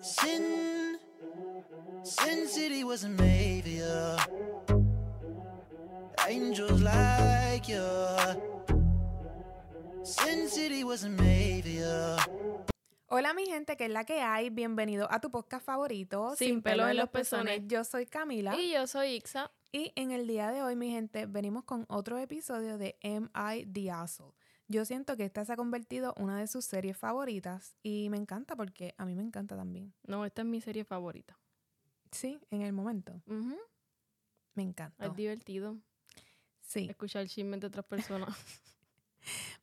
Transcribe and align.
Sin, 0.00 0.98
Sin 2.04 2.48
City 2.48 2.84
wasn't 2.84 3.18
made 3.20 3.62
for 3.62 3.68
you. 3.68 4.16
Angels 6.28 6.82
like 6.82 7.68
you. 7.68 7.82
Sin 10.04 10.48
City 10.48 10.84
wasn't 10.84 11.20
made 11.20 11.62
for 11.62 11.70
you. 11.70 12.16
Hola 13.08 13.34
mi 13.34 13.46
gente, 13.46 13.76
que 13.76 13.86
es 13.86 13.90
la 13.90 14.04
que 14.04 14.20
hay. 14.20 14.50
Bienvenido 14.50 15.06
a 15.10 15.20
tu 15.20 15.30
podcast 15.30 15.64
favorito. 15.64 16.34
Sin 16.36 16.62
pelo 16.62 16.88
en 16.88 16.96
los 16.96 17.10
pezones. 17.10 17.62
Yo 17.66 17.84
soy 17.84 18.06
Camila. 18.06 18.56
Y 18.56 18.72
yo 18.72 18.86
soy 18.86 19.14
Ixa. 19.14 19.50
Y 19.72 19.92
en 19.96 20.12
el 20.12 20.26
día 20.26 20.50
de 20.50 20.62
hoy, 20.62 20.76
mi 20.76 20.90
gente, 20.90 21.26
venimos 21.26 21.64
con 21.64 21.86
otro 21.88 22.18
episodio 22.18 22.78
de 22.78 22.96
M.I. 23.00 23.66
The 23.66 23.90
Asshole. 23.90 24.32
Yo 24.72 24.86
siento 24.86 25.18
que 25.18 25.26
esta 25.26 25.44
se 25.44 25.52
ha 25.52 25.56
convertido 25.56 26.14
en 26.16 26.24
una 26.24 26.38
de 26.38 26.46
sus 26.46 26.64
series 26.64 26.96
favoritas 26.96 27.76
y 27.82 28.08
me 28.08 28.16
encanta 28.16 28.56
porque 28.56 28.94
a 28.96 29.04
mí 29.04 29.14
me 29.14 29.22
encanta 29.22 29.54
también. 29.54 29.92
No, 30.06 30.24
esta 30.24 30.40
es 30.40 30.48
mi 30.48 30.62
serie 30.62 30.82
favorita. 30.84 31.38
Sí, 32.10 32.40
en 32.50 32.62
el 32.62 32.72
momento. 32.72 33.20
Me 34.54 34.62
encanta. 34.62 35.04
Es 35.04 35.14
divertido 35.14 35.78
Sí. 36.62 36.86
escuchar 36.88 37.26
chismes 37.28 37.60
de 37.60 37.66
otras 37.66 37.84
personas. 37.84 38.28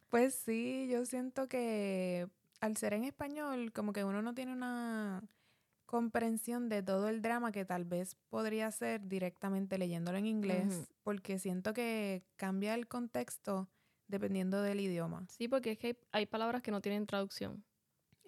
Pues 0.09 0.33
sí, 0.33 0.87
yo 0.89 1.05
siento 1.05 1.47
que 1.47 2.27
al 2.61 2.77
ser 2.77 2.93
en 2.93 3.03
español, 3.03 3.71
como 3.71 3.93
que 3.93 4.03
uno 4.03 4.21
no 4.23 4.33
tiene 4.33 4.53
una 4.53 5.21
comprensión 5.85 6.67
de 6.69 6.81
todo 6.81 7.09
el 7.09 7.21
drama 7.21 7.51
que 7.51 7.63
tal 7.65 7.83
vez 7.85 8.15
podría 8.29 8.71
ser 8.71 9.07
directamente 9.07 9.77
leyéndolo 9.77 10.17
en 10.17 10.25
inglés, 10.25 10.89
porque 11.03 11.37
siento 11.39 11.73
que 11.73 12.23
cambia 12.37 12.73
el 12.73 12.87
contexto 12.87 13.67
dependiendo 14.09 14.61
del 14.61 14.79
idioma. 14.81 15.25
sí, 15.29 15.47
porque 15.47 15.71
es 15.71 15.77
que 15.77 15.87
hay, 15.87 15.97
hay 16.11 16.25
palabras 16.25 16.61
que 16.61 16.71
no 16.71 16.81
tienen 16.81 17.05
traducción. 17.05 17.63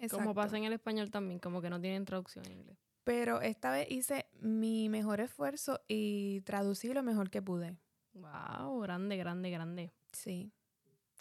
Como 0.10 0.34
pasa 0.34 0.58
en 0.58 0.64
el 0.64 0.74
español 0.74 1.12
también, 1.12 1.40
como 1.40 1.62
que 1.62 1.70
no 1.70 1.80
tienen 1.80 2.06
traducción 2.06 2.44
en 2.46 2.54
inglés. 2.54 2.78
Pero 3.04 3.42
esta 3.42 3.72
vez 3.72 3.90
hice 3.92 4.26
mi 4.40 4.90
mejor 4.90 5.20
esfuerzo 5.20 5.80
y 5.88 6.42
traducí 6.42 6.92
lo 6.94 7.04
mejor 7.04 7.30
que 7.30 7.42
pude. 7.42 7.76
Wow, 8.14 8.80
grande, 8.80 9.18
grande, 9.18 9.50
grande. 9.52 9.92
Sí. 10.12 10.52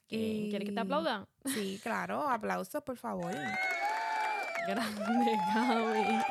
¿Qué- 0.09 0.47
¿Quieres 0.51 0.67
que 0.69 0.75
te 0.75 0.81
Y- 0.81 0.83
aplauda? 0.83 1.29
Sí, 1.45 1.79
claro. 1.83 2.29
Aplausos, 2.29 2.83
por 2.83 2.97
favor. 2.97 3.33
Grande, 4.67 5.39
Gaby. 5.55 6.23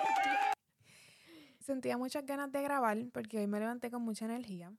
Sentía 1.60 1.98
muchas 1.98 2.26
ganas 2.26 2.52
de 2.52 2.62
grabar 2.64 2.98
porque 3.14 3.38
hoy 3.40 3.48
me 3.48 3.60
levanté 3.60 3.92
con 3.92 4.02
mucha 4.02 4.26
energía. 4.26 4.72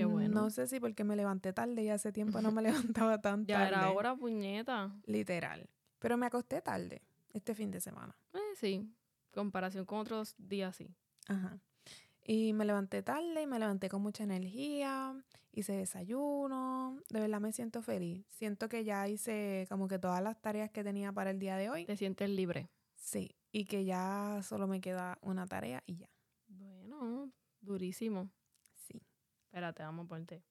Qué 0.00 0.04
bueno. 0.06 0.42
No 0.42 0.50
sé 0.50 0.66
si 0.66 0.80
porque 0.80 1.04
me 1.04 1.16
levanté 1.16 1.52
tarde 1.52 1.82
y 1.82 1.88
hace 1.88 2.12
tiempo 2.12 2.40
no 2.40 2.52
me 2.52 2.62
levantaba 3.02 3.20
tan 3.20 3.46
Ya 3.46 3.58
tarde. 3.58 3.68
era 3.68 3.90
hora, 3.92 4.16
puñeta. 4.16 4.90
Literal. 5.06 5.68
Pero 5.98 6.16
me 6.16 6.26
acosté 6.26 6.60
tarde 6.62 7.02
este 7.32 7.54
fin 7.54 7.70
de 7.70 7.80
semana. 7.80 8.16
Eh, 8.34 8.38
sí, 8.56 8.90
comparación 9.32 9.84
con 9.84 9.98
otros 10.00 10.34
días, 10.38 10.76
sí. 10.76 10.88
Ajá. 11.28 11.58
Y 12.24 12.52
me 12.52 12.64
levanté 12.64 13.02
tarde 13.02 13.42
y 13.42 13.46
me 13.46 13.58
levanté 13.58 13.88
con 13.88 14.02
mucha 14.02 14.24
energía. 14.24 15.14
Hice 15.52 15.72
desayuno. 15.72 16.98
De 17.08 17.20
verdad 17.20 17.40
me 17.40 17.52
siento 17.52 17.82
feliz. 17.82 18.24
Siento 18.30 18.68
que 18.68 18.84
ya 18.84 19.08
hice 19.08 19.66
como 19.68 19.88
que 19.88 19.98
todas 19.98 20.22
las 20.22 20.40
tareas 20.40 20.70
que 20.70 20.84
tenía 20.84 21.12
para 21.12 21.30
el 21.30 21.38
día 21.38 21.56
de 21.56 21.70
hoy. 21.70 21.86
Te 21.86 21.96
sientes 21.96 22.30
libre. 22.30 22.68
Sí. 22.96 23.34
Y 23.52 23.64
que 23.64 23.84
ya 23.84 24.40
solo 24.44 24.68
me 24.68 24.80
queda 24.80 25.18
una 25.22 25.46
tarea 25.46 25.82
y 25.86 25.96
ya. 25.96 26.08
Bueno, 26.46 27.30
durísimo. 27.60 28.30
Espérate, 29.50 29.82
vamos 29.82 30.04
a 30.04 30.08
ponerte. 30.08 30.42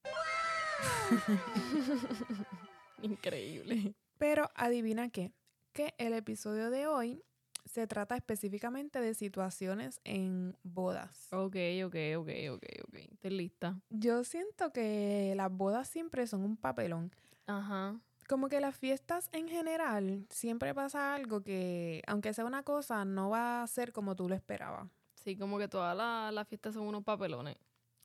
Increíble. 3.02 3.94
Pero 4.18 4.50
adivina 4.54 5.08
qué, 5.08 5.32
que 5.72 5.94
el 5.96 6.12
episodio 6.12 6.68
de 6.70 6.86
hoy 6.86 7.24
se 7.64 7.86
trata 7.86 8.14
específicamente 8.14 9.00
de 9.00 9.14
situaciones 9.14 10.00
en 10.04 10.54
bodas. 10.62 11.28
Ok, 11.32 11.56
ok, 11.86 11.96
ok, 12.18 12.28
ok, 12.50 12.64
ok. 12.88 12.94
Estoy 13.12 13.30
lista. 13.30 13.80
Yo 13.88 14.22
siento 14.24 14.70
que 14.70 15.32
las 15.34 15.50
bodas 15.50 15.88
siempre 15.88 16.26
son 16.26 16.42
un 16.42 16.58
papelón. 16.58 17.10
Ajá. 17.46 17.98
Como 18.28 18.48
que 18.50 18.60
las 18.60 18.76
fiestas 18.76 19.30
en 19.32 19.48
general 19.48 20.26
siempre 20.28 20.74
pasa 20.74 21.14
algo 21.14 21.42
que, 21.42 22.02
aunque 22.06 22.34
sea 22.34 22.44
una 22.44 22.62
cosa, 22.64 23.06
no 23.06 23.30
va 23.30 23.62
a 23.62 23.66
ser 23.66 23.92
como 23.92 24.14
tú 24.14 24.28
lo 24.28 24.34
esperabas. 24.34 24.88
Sí, 25.14 25.36
como 25.36 25.58
que 25.58 25.68
todas 25.68 25.96
la- 25.96 26.30
las 26.32 26.46
fiestas 26.48 26.74
son 26.74 26.84
unos 26.86 27.02
papelones. 27.02 27.56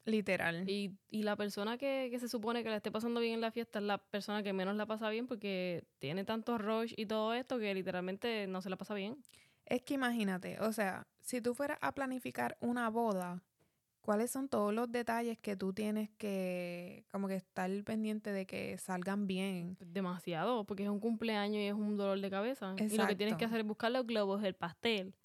Literal. 0.05 0.69
Y, 0.69 0.95
y 1.09 1.23
la 1.23 1.35
persona 1.35 1.77
que, 1.77 2.09
que 2.11 2.19
se 2.19 2.29
supone 2.29 2.63
que 2.63 2.69
la 2.69 2.77
esté 2.77 2.91
pasando 2.91 3.19
bien 3.19 3.33
en 3.33 3.41
la 3.41 3.51
fiesta 3.51 3.79
es 3.79 3.85
la 3.85 3.97
persona 3.97 4.43
que 4.43 4.53
menos 4.53 4.75
la 4.75 4.85
pasa 4.85 5.09
bien 5.09 5.27
porque 5.27 5.83
tiene 5.99 6.23
tanto 6.23 6.57
rush 6.57 6.93
y 6.95 7.07
todo 7.07 7.33
esto 7.33 7.59
que 7.59 7.73
literalmente 7.73 8.45
no 8.47 8.61
se 8.61 8.69
la 8.69 8.77
pasa 8.77 8.93
bien. 8.93 9.17
Es 9.65 9.81
que 9.81 9.95
imagínate, 9.95 10.59
o 10.59 10.71
sea, 10.71 11.07
si 11.21 11.41
tú 11.41 11.55
fueras 11.55 11.79
a 11.81 11.91
planificar 11.93 12.55
una 12.59 12.87
boda, 12.89 13.41
¿cuáles 14.01 14.29
son 14.29 14.47
todos 14.47 14.71
los 14.71 14.91
detalles 14.91 15.39
que 15.39 15.55
tú 15.55 15.73
tienes 15.73 16.11
que, 16.19 17.03
como 17.11 17.27
que 17.27 17.35
estar 17.35 17.71
pendiente 17.83 18.31
de 18.31 18.45
que 18.45 18.77
salgan 18.77 19.25
bien? 19.25 19.75
Demasiado, 19.79 20.65
porque 20.65 20.83
es 20.83 20.89
un 20.89 20.99
cumpleaños 20.99 21.57
y 21.57 21.65
es 21.65 21.73
un 21.73 21.97
dolor 21.97 22.21
de 22.21 22.29
cabeza. 22.29 22.75
Y 22.77 22.95
lo 22.95 23.07
que 23.07 23.15
tienes 23.15 23.37
que 23.37 23.45
hacer 23.45 23.61
es 23.61 23.65
buscar 23.65 23.91
los 23.91 24.05
globos, 24.05 24.43
el 24.43 24.53
pastel. 24.53 25.15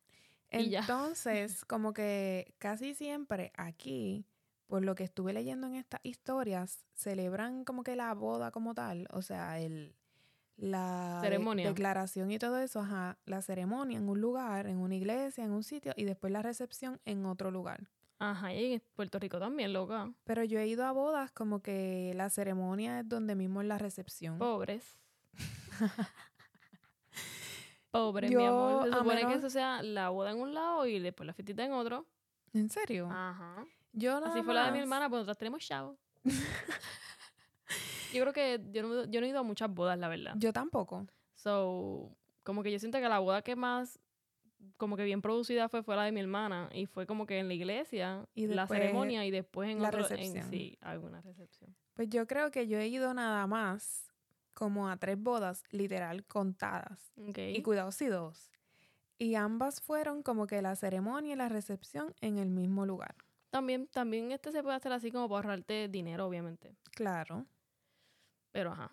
Entonces, 0.48 1.64
como 1.66 1.92
que 1.92 2.54
casi 2.58 2.94
siempre 2.94 3.52
aquí, 3.56 4.24
por 4.70 4.82
lo 4.84 4.94
que 4.94 5.04
estuve 5.04 5.32
leyendo 5.34 5.66
en 5.66 5.74
estas 5.74 6.00
historias, 6.04 6.86
celebran 6.94 7.64
como 7.64 7.82
que 7.82 7.96
la 7.96 8.14
boda 8.14 8.50
como 8.50 8.72
tal, 8.74 9.06
o 9.10 9.20
sea, 9.20 9.58
el 9.60 9.94
la 10.56 11.16
de- 11.22 11.28
Ceremonia. 11.28 11.68
declaración 11.68 12.30
y 12.30 12.38
todo 12.38 12.58
eso, 12.58 12.80
ajá, 12.80 13.18
la 13.26 13.42
ceremonia 13.42 13.98
en 13.98 14.08
un 14.08 14.20
lugar, 14.20 14.66
en 14.66 14.76
una 14.78 14.94
iglesia, 14.94 15.44
en 15.44 15.52
un 15.52 15.62
sitio 15.64 15.92
y 15.96 16.04
después 16.04 16.32
la 16.32 16.40
recepción 16.42 17.00
en 17.04 17.26
otro 17.26 17.50
lugar. 17.50 17.88
Ajá, 18.18 18.52
y 18.52 18.74
en 18.74 18.82
Puerto 18.94 19.18
Rico 19.18 19.38
también, 19.38 19.72
loca. 19.72 20.12
Pero 20.24 20.44
yo 20.44 20.58
he 20.60 20.66
ido 20.66 20.84
a 20.84 20.92
bodas 20.92 21.30
como 21.32 21.60
que 21.60 22.12
la 22.14 22.28
ceremonia 22.28 23.00
es 23.00 23.08
donde 23.08 23.34
mismo 23.34 23.62
es 23.62 23.66
la 23.68 23.78
recepción. 23.78 24.38
Pobres. 24.38 24.98
Pobres, 27.90 28.30
mi 28.30 28.44
amor. 28.44 28.84
Se 28.84 28.92
supone 28.98 29.26
que 29.26 29.34
eso 29.34 29.50
sea 29.50 29.82
la 29.82 30.10
boda 30.10 30.30
en 30.30 30.38
un 30.38 30.54
lado 30.54 30.86
y 30.86 31.00
después 31.00 31.26
la 31.26 31.32
fiestita 31.32 31.64
en 31.64 31.72
otro. 31.72 32.06
¿En 32.52 32.68
serio? 32.70 33.08
Ajá. 33.10 33.64
Yo 33.92 34.20
nada 34.20 34.32
Así 34.32 34.42
fue 34.42 34.54
la 34.54 34.66
de 34.66 34.72
mi 34.72 34.78
hermana, 34.78 35.08
pues 35.08 35.18
nosotros 35.20 35.38
tenemos 35.38 35.62
chavo. 35.66 35.96
yo 38.12 38.20
creo 38.22 38.32
que 38.32 38.60
yo 38.72 38.82
no, 38.82 39.04
yo 39.04 39.20
no 39.20 39.26
he 39.26 39.30
ido 39.30 39.38
a 39.38 39.42
muchas 39.42 39.72
bodas, 39.72 39.98
la 39.98 40.08
verdad. 40.08 40.34
Yo 40.36 40.52
tampoco. 40.52 41.06
So, 41.34 42.16
como 42.42 42.62
que 42.62 42.72
yo 42.72 42.78
siento 42.78 42.98
que 42.98 43.08
la 43.08 43.18
boda 43.18 43.42
que 43.42 43.56
más, 43.56 43.98
como 44.76 44.96
que 44.96 45.04
bien 45.04 45.22
producida 45.22 45.68
fue, 45.68 45.82
fue 45.82 45.96
la 45.96 46.04
de 46.04 46.12
mi 46.12 46.20
hermana. 46.20 46.68
Y 46.72 46.86
fue 46.86 47.06
como 47.06 47.26
que 47.26 47.38
en 47.38 47.48
la 47.48 47.54
iglesia, 47.54 48.26
Y 48.34 48.46
la 48.46 48.66
ceremonia 48.66 49.24
y 49.24 49.30
después 49.30 49.70
en 49.70 49.80
la 49.80 49.88
otro, 49.88 50.00
en- 50.00 50.08
recepción. 50.10 50.50
sí, 50.50 50.76
alguna 50.80 51.20
recepción. 51.22 51.74
Pues 51.94 52.08
yo 52.08 52.26
creo 52.26 52.50
que 52.50 52.66
yo 52.66 52.78
he 52.78 52.88
ido 52.88 53.14
nada 53.14 53.46
más 53.46 54.12
como 54.54 54.88
a 54.88 54.96
tres 54.96 55.18
bodas, 55.18 55.62
literal, 55.70 56.24
contadas. 56.24 57.12
Ok. 57.16 57.38
Y 57.38 57.62
cuidado, 57.62 57.92
sí, 57.92 58.06
dos. 58.06 58.50
Y 59.18 59.34
ambas 59.34 59.80
fueron 59.80 60.22
como 60.22 60.46
que 60.46 60.60
la 60.62 60.74
ceremonia 60.76 61.34
y 61.34 61.36
la 61.36 61.48
recepción 61.48 62.14
en 62.20 62.38
el 62.38 62.48
mismo 62.50 62.86
lugar. 62.86 63.14
También, 63.50 63.88
también 63.88 64.30
este 64.32 64.52
se 64.52 64.62
puede 64.62 64.76
hacer 64.76 64.92
así 64.92 65.10
como 65.10 65.28
para 65.28 65.48
ahorrarte 65.48 65.88
dinero, 65.88 66.26
obviamente. 66.26 66.76
Claro. 66.92 67.46
Pero 68.52 68.72
ajá. 68.72 68.90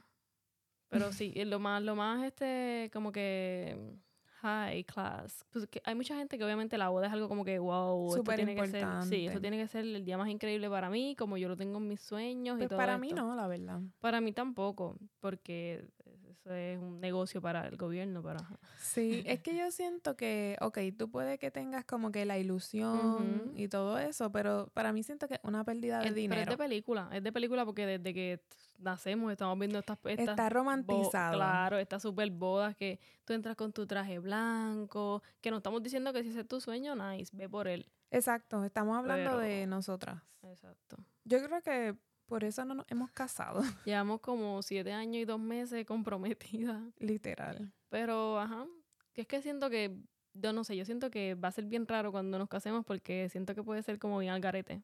Pero 0.89 1.11
sí, 1.11 1.33
y 1.35 1.43
lo 1.45 1.59
más, 1.59 1.81
lo 1.83 1.95
más 1.95 2.23
este, 2.23 2.89
como 2.93 3.11
que 3.11 3.97
high 4.41 4.83
class. 4.83 5.45
Pues 5.51 5.67
que 5.67 5.81
hay 5.83 5.95
mucha 5.95 6.15
gente 6.15 6.37
que 6.37 6.43
obviamente 6.43 6.77
la 6.77 6.89
boda 6.89 7.07
es 7.07 7.13
algo 7.13 7.27
como 7.27 7.43
que 7.45 7.59
wow, 7.59 8.07
esto 8.07 8.17
Súper 8.17 8.35
tiene 8.37 8.55
que 8.55 8.61
ser. 8.67 8.71
Sí, 8.71 8.77
importante. 8.81 9.25
esto 9.25 9.41
tiene 9.41 9.57
que 9.57 9.67
ser 9.67 9.85
el 9.85 10.05
día 10.05 10.17
más 10.17 10.29
increíble 10.29 10.69
para 10.69 10.89
mí, 10.89 11.15
como 11.15 11.37
yo 11.37 11.47
lo 11.47 11.57
tengo 11.57 11.77
en 11.79 11.87
mis 11.87 12.01
sueños 12.01 12.55
y 12.55 12.59
Pues 12.59 12.69
todo 12.69 12.77
para 12.77 12.97
mí 12.97 13.09
esto. 13.09 13.21
no, 13.23 13.35
la 13.35 13.47
verdad. 13.47 13.79
Para 13.99 14.21
mí 14.21 14.31
tampoco, 14.31 14.97
porque 15.19 15.85
eso 16.29 16.53
es 16.53 16.77
un 16.79 16.99
negocio 16.99 17.41
para 17.41 17.67
el 17.67 17.77
gobierno, 17.77 18.21
ajá. 18.27 18.59
Sí, 18.79 19.23
es 19.25 19.39
que 19.41 19.55
yo 19.57 19.69
siento 19.71 20.15
que, 20.15 20.55
ok, 20.61 20.77
tú 20.97 21.09
puedes 21.09 21.39
que 21.39 21.51
tengas 21.51 21.85
como 21.85 22.11
que 22.11 22.25
la 22.25 22.37
ilusión 22.37 23.51
y 23.55 23.67
todo 23.67 23.97
eso, 23.97 24.31
pero 24.31 24.69
para 24.73 24.93
mí 24.93 25.03
siento 25.03 25.27
que 25.27 25.35
es 25.35 25.39
una 25.43 25.63
pérdida 25.63 25.99
de 25.99 26.05
Es- 26.07 26.13
pero 26.13 26.19
es 26.19 26.29
dinero. 26.29 26.51
de 26.51 26.57
película, 26.57 27.09
es 27.11 27.23
de 27.23 27.31
película 27.31 27.65
porque 27.65 27.85
desde 27.85 28.13
que 28.13 28.39
nacemos 28.77 29.31
estamos 29.31 29.57
viendo 29.59 29.79
estas, 29.79 29.97
estas 30.05 30.29
Está 30.29 30.49
romantizado. 30.49 31.35
Claro, 31.35 31.77
estas 31.79 32.01
super 32.01 32.29
bodas 32.31 32.75
que 32.75 32.99
tú 33.25 33.33
entras 33.33 33.55
con 33.55 33.73
tu 33.73 33.85
traje 33.87 34.19
blanco, 34.19 35.21
que 35.41 35.51
no 35.51 35.57
estamos 35.57 35.81
diciendo 35.83 36.13
que 36.13 36.23
si 36.23 36.29
ese 36.29 36.41
es 36.41 36.47
tu 36.47 36.61
sueño, 36.61 36.95
nice, 36.95 37.35
ve 37.35 37.49
por 37.49 37.67
él. 37.67 37.89
Exacto, 38.11 38.63
estamos 38.63 38.97
hablando 38.97 39.31
Pero- 39.31 39.39
de 39.39 39.65
nosotras. 39.67 40.21
Exacto. 40.43 40.97
Yo 41.25 41.43
creo 41.43 41.61
que 41.61 41.95
por 42.25 42.43
eso 42.43 42.63
no 42.65 42.73
nos 42.75 42.85
hemos 42.89 43.11
casado, 43.11 43.61
Llevamos 43.85 44.19
como 44.21 44.61
siete 44.61 44.91
años 44.93 45.21
y 45.21 45.25
dos 45.25 45.39
meses 45.39 45.85
comprometidas. 45.85 46.81
literal. 46.99 47.71
Pero, 47.89 48.39
ajá, 48.39 48.65
que 49.13 49.21
es 49.21 49.27
que 49.27 49.41
siento 49.41 49.69
que, 49.69 49.97
yo 50.33 50.53
no 50.53 50.63
sé, 50.63 50.75
yo 50.77 50.85
siento 50.85 51.09
que 51.09 51.35
va 51.35 51.47
a 51.47 51.51
ser 51.51 51.65
bien 51.65 51.87
raro 51.87 52.11
cuando 52.11 52.37
nos 52.37 52.47
casemos 52.49 52.85
porque 52.85 53.27
siento 53.29 53.55
que 53.55 53.63
puede 53.63 53.81
ser 53.81 53.97
como 53.97 54.19
bien 54.19 54.33
al 54.33 54.41
garete. 54.41 54.83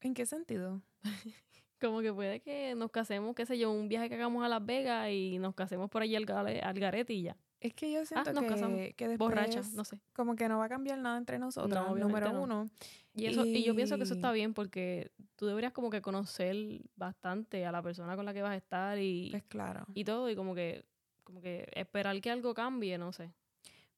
¿En 0.00 0.12
qué 0.14 0.26
sentido? 0.26 0.82
Como 1.84 2.00
que 2.00 2.12
puede 2.12 2.40
que 2.40 2.74
nos 2.74 2.90
casemos, 2.90 3.34
qué 3.34 3.44
sé 3.46 3.58
yo, 3.58 3.70
un 3.70 3.88
viaje 3.88 4.08
que 4.08 4.14
hagamos 4.14 4.44
a 4.44 4.48
Las 4.48 4.64
Vegas 4.64 5.10
y 5.10 5.38
nos 5.38 5.54
casemos 5.54 5.90
por 5.90 6.02
allí 6.02 6.16
al, 6.16 6.24
gale- 6.24 6.60
al 6.60 6.78
garete 6.78 7.12
y 7.12 7.22
ya. 7.22 7.36
Es 7.60 7.72
que 7.74 7.90
yo 7.92 8.04
siento 8.04 8.32
nos 8.32 8.44
casamos. 8.44 8.78
que, 8.78 8.92
que 8.94 9.08
después 9.08 9.28
Borracha, 9.30 9.62
no 9.74 9.84
sé. 9.84 9.98
como 10.14 10.36
que 10.36 10.48
no 10.48 10.58
va 10.58 10.66
a 10.66 10.68
cambiar 10.68 10.98
nada 10.98 11.16
entre 11.18 11.38
nosotros, 11.38 11.72
obviamente 11.88 12.00
número 12.04 12.32
no. 12.32 12.42
uno. 12.42 12.70
Y, 13.14 13.26
eso, 13.26 13.44
y 13.46 13.62
yo 13.64 13.74
pienso 13.74 13.96
que 13.96 14.02
eso 14.04 14.14
está 14.14 14.32
bien 14.32 14.52
porque 14.54 15.12
tú 15.36 15.46
deberías 15.46 15.72
como 15.72 15.88
que 15.88 16.02
conocer 16.02 16.56
bastante 16.96 17.64
a 17.64 17.72
la 17.72 17.82
persona 17.82 18.16
con 18.16 18.24
la 18.26 18.34
que 18.34 18.42
vas 18.42 18.52
a 18.52 18.56
estar 18.56 18.98
y, 18.98 19.28
Pues 19.30 19.44
claro. 19.44 19.86
y 19.94 20.04
todo 20.04 20.28
y 20.30 20.36
como 20.36 20.54
que 20.54 20.84
como 21.22 21.40
que 21.40 21.66
esperar 21.74 22.20
que 22.20 22.30
algo 22.30 22.52
cambie, 22.54 22.98
no 22.98 23.12
sé. 23.12 23.30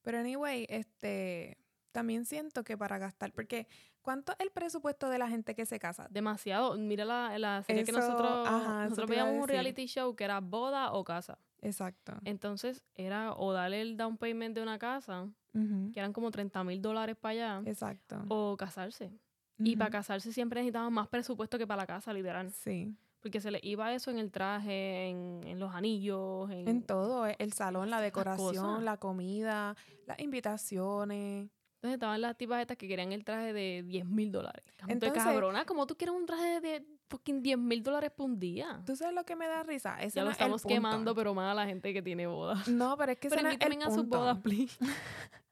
Pero 0.01 0.19
anyway, 0.19 0.65
este, 0.69 1.57
también 1.91 2.23
siento 2.25 2.63
que 2.63 2.77
para 2.77 2.97
gastar, 2.99 3.33
porque 3.33 3.67
¿cuánto 4.07 4.31
es 4.31 4.39
el 4.39 4.51
presupuesto 4.51 5.09
de 5.09 5.17
la 5.17 5.27
gente 5.27 5.53
que 5.53 5.65
se 5.65 5.79
casa? 5.79 6.07
Demasiado. 6.09 6.77
Mira 6.77 7.03
la, 7.03 7.37
la 7.37 7.61
serie 7.63 7.83
que 7.83 7.91
nosotros, 7.91 8.47
ajá, 8.47 8.83
nosotros 8.85 9.09
veíamos 9.09 9.35
un 9.35 9.49
reality 9.49 9.85
show 9.85 10.15
que 10.15 10.23
era 10.23 10.39
boda 10.39 10.93
o 10.93 11.03
casa. 11.03 11.37
Exacto. 11.61 12.13
Entonces 12.23 12.85
era 12.95 13.33
o 13.33 13.51
darle 13.51 13.81
el 13.81 13.97
down 13.97 14.15
payment 14.15 14.55
de 14.55 14.61
una 14.61 14.79
casa, 14.79 15.27
que 15.51 15.99
eran 15.99 16.13
como 16.13 16.31
30 16.31 16.63
mil 16.63 16.81
dólares 16.81 17.17
para 17.19 17.31
allá, 17.57 17.69
Exacto. 17.69 18.23
o 18.29 18.55
casarse. 18.55 19.11
Y 19.57 19.75
para 19.75 19.89
casarse 19.89 20.31
siempre 20.31 20.61
necesitaban 20.61 20.93
más 20.93 21.09
presupuesto 21.09 21.57
que 21.57 21.67
para 21.67 21.81
la 21.81 21.87
casa, 21.87 22.13
literal. 22.13 22.49
Sí. 22.51 22.95
Porque 23.19 23.41
se 23.41 23.51
le 23.51 23.59
iba 23.61 23.93
eso 23.93 24.09
en 24.09 24.19
el 24.19 24.31
traje, 24.31 25.09
en, 25.09 25.41
en 25.43 25.59
los 25.59 25.75
anillos, 25.75 26.49
en... 26.49 26.65
En 26.65 26.81
todo, 26.81 27.25
el 27.25 27.51
salón, 27.51 27.89
la 27.89 27.99
decoración, 27.99 28.85
la 28.85 28.95
comida, 28.95 29.75
las 30.05 30.17
invitaciones. 30.19 31.49
Entonces 31.87 31.93
estaban 31.93 32.21
las 32.21 32.37
tipas 32.37 32.61
estas 32.61 32.75
que 32.75 32.87
querían 32.87 33.13
el 33.13 33.23
traje 33.23 33.53
de 33.53 33.83
10 33.83 34.05
mil 34.05 34.31
dólares. 34.31 34.63
Entonces, 34.87 35.23
cabrona, 35.23 35.65
¿cómo 35.65 35.87
tú 35.87 35.95
quieres 35.95 36.15
un 36.15 36.25
traje 36.25 36.59
de 36.59 36.85
fucking 37.07 37.41
10 37.41 37.57
mil 37.57 37.81
dólares 37.81 38.11
por 38.11 38.25
un 38.25 38.37
día? 38.37 38.81
¿Tú 38.85 38.95
sabes 38.95 39.15
lo 39.15 39.25
que 39.25 39.37
me 39.37 39.47
da 39.47 39.63
risa? 39.63 39.97
Ese 40.01 40.17
Ya 40.17 40.23
no 40.23 40.25
lo 40.25 40.31
estamos 40.31 40.63
quemando, 40.63 41.15
pero 41.15 41.33
más 41.33 41.51
a 41.51 41.55
la 41.55 41.65
gente 41.65 41.93
que 41.93 42.01
tiene 42.01 42.27
bodas. 42.27 42.67
No, 42.67 42.97
pero 42.97 43.13
es 43.13 43.19
que 43.19 43.29
Pero 43.29 43.41
no 43.43 43.49
es 43.49 43.57
el 43.59 43.81
a 43.81 43.91
sus 43.91 44.05
bodas, 44.05 44.37
please. 44.39 44.77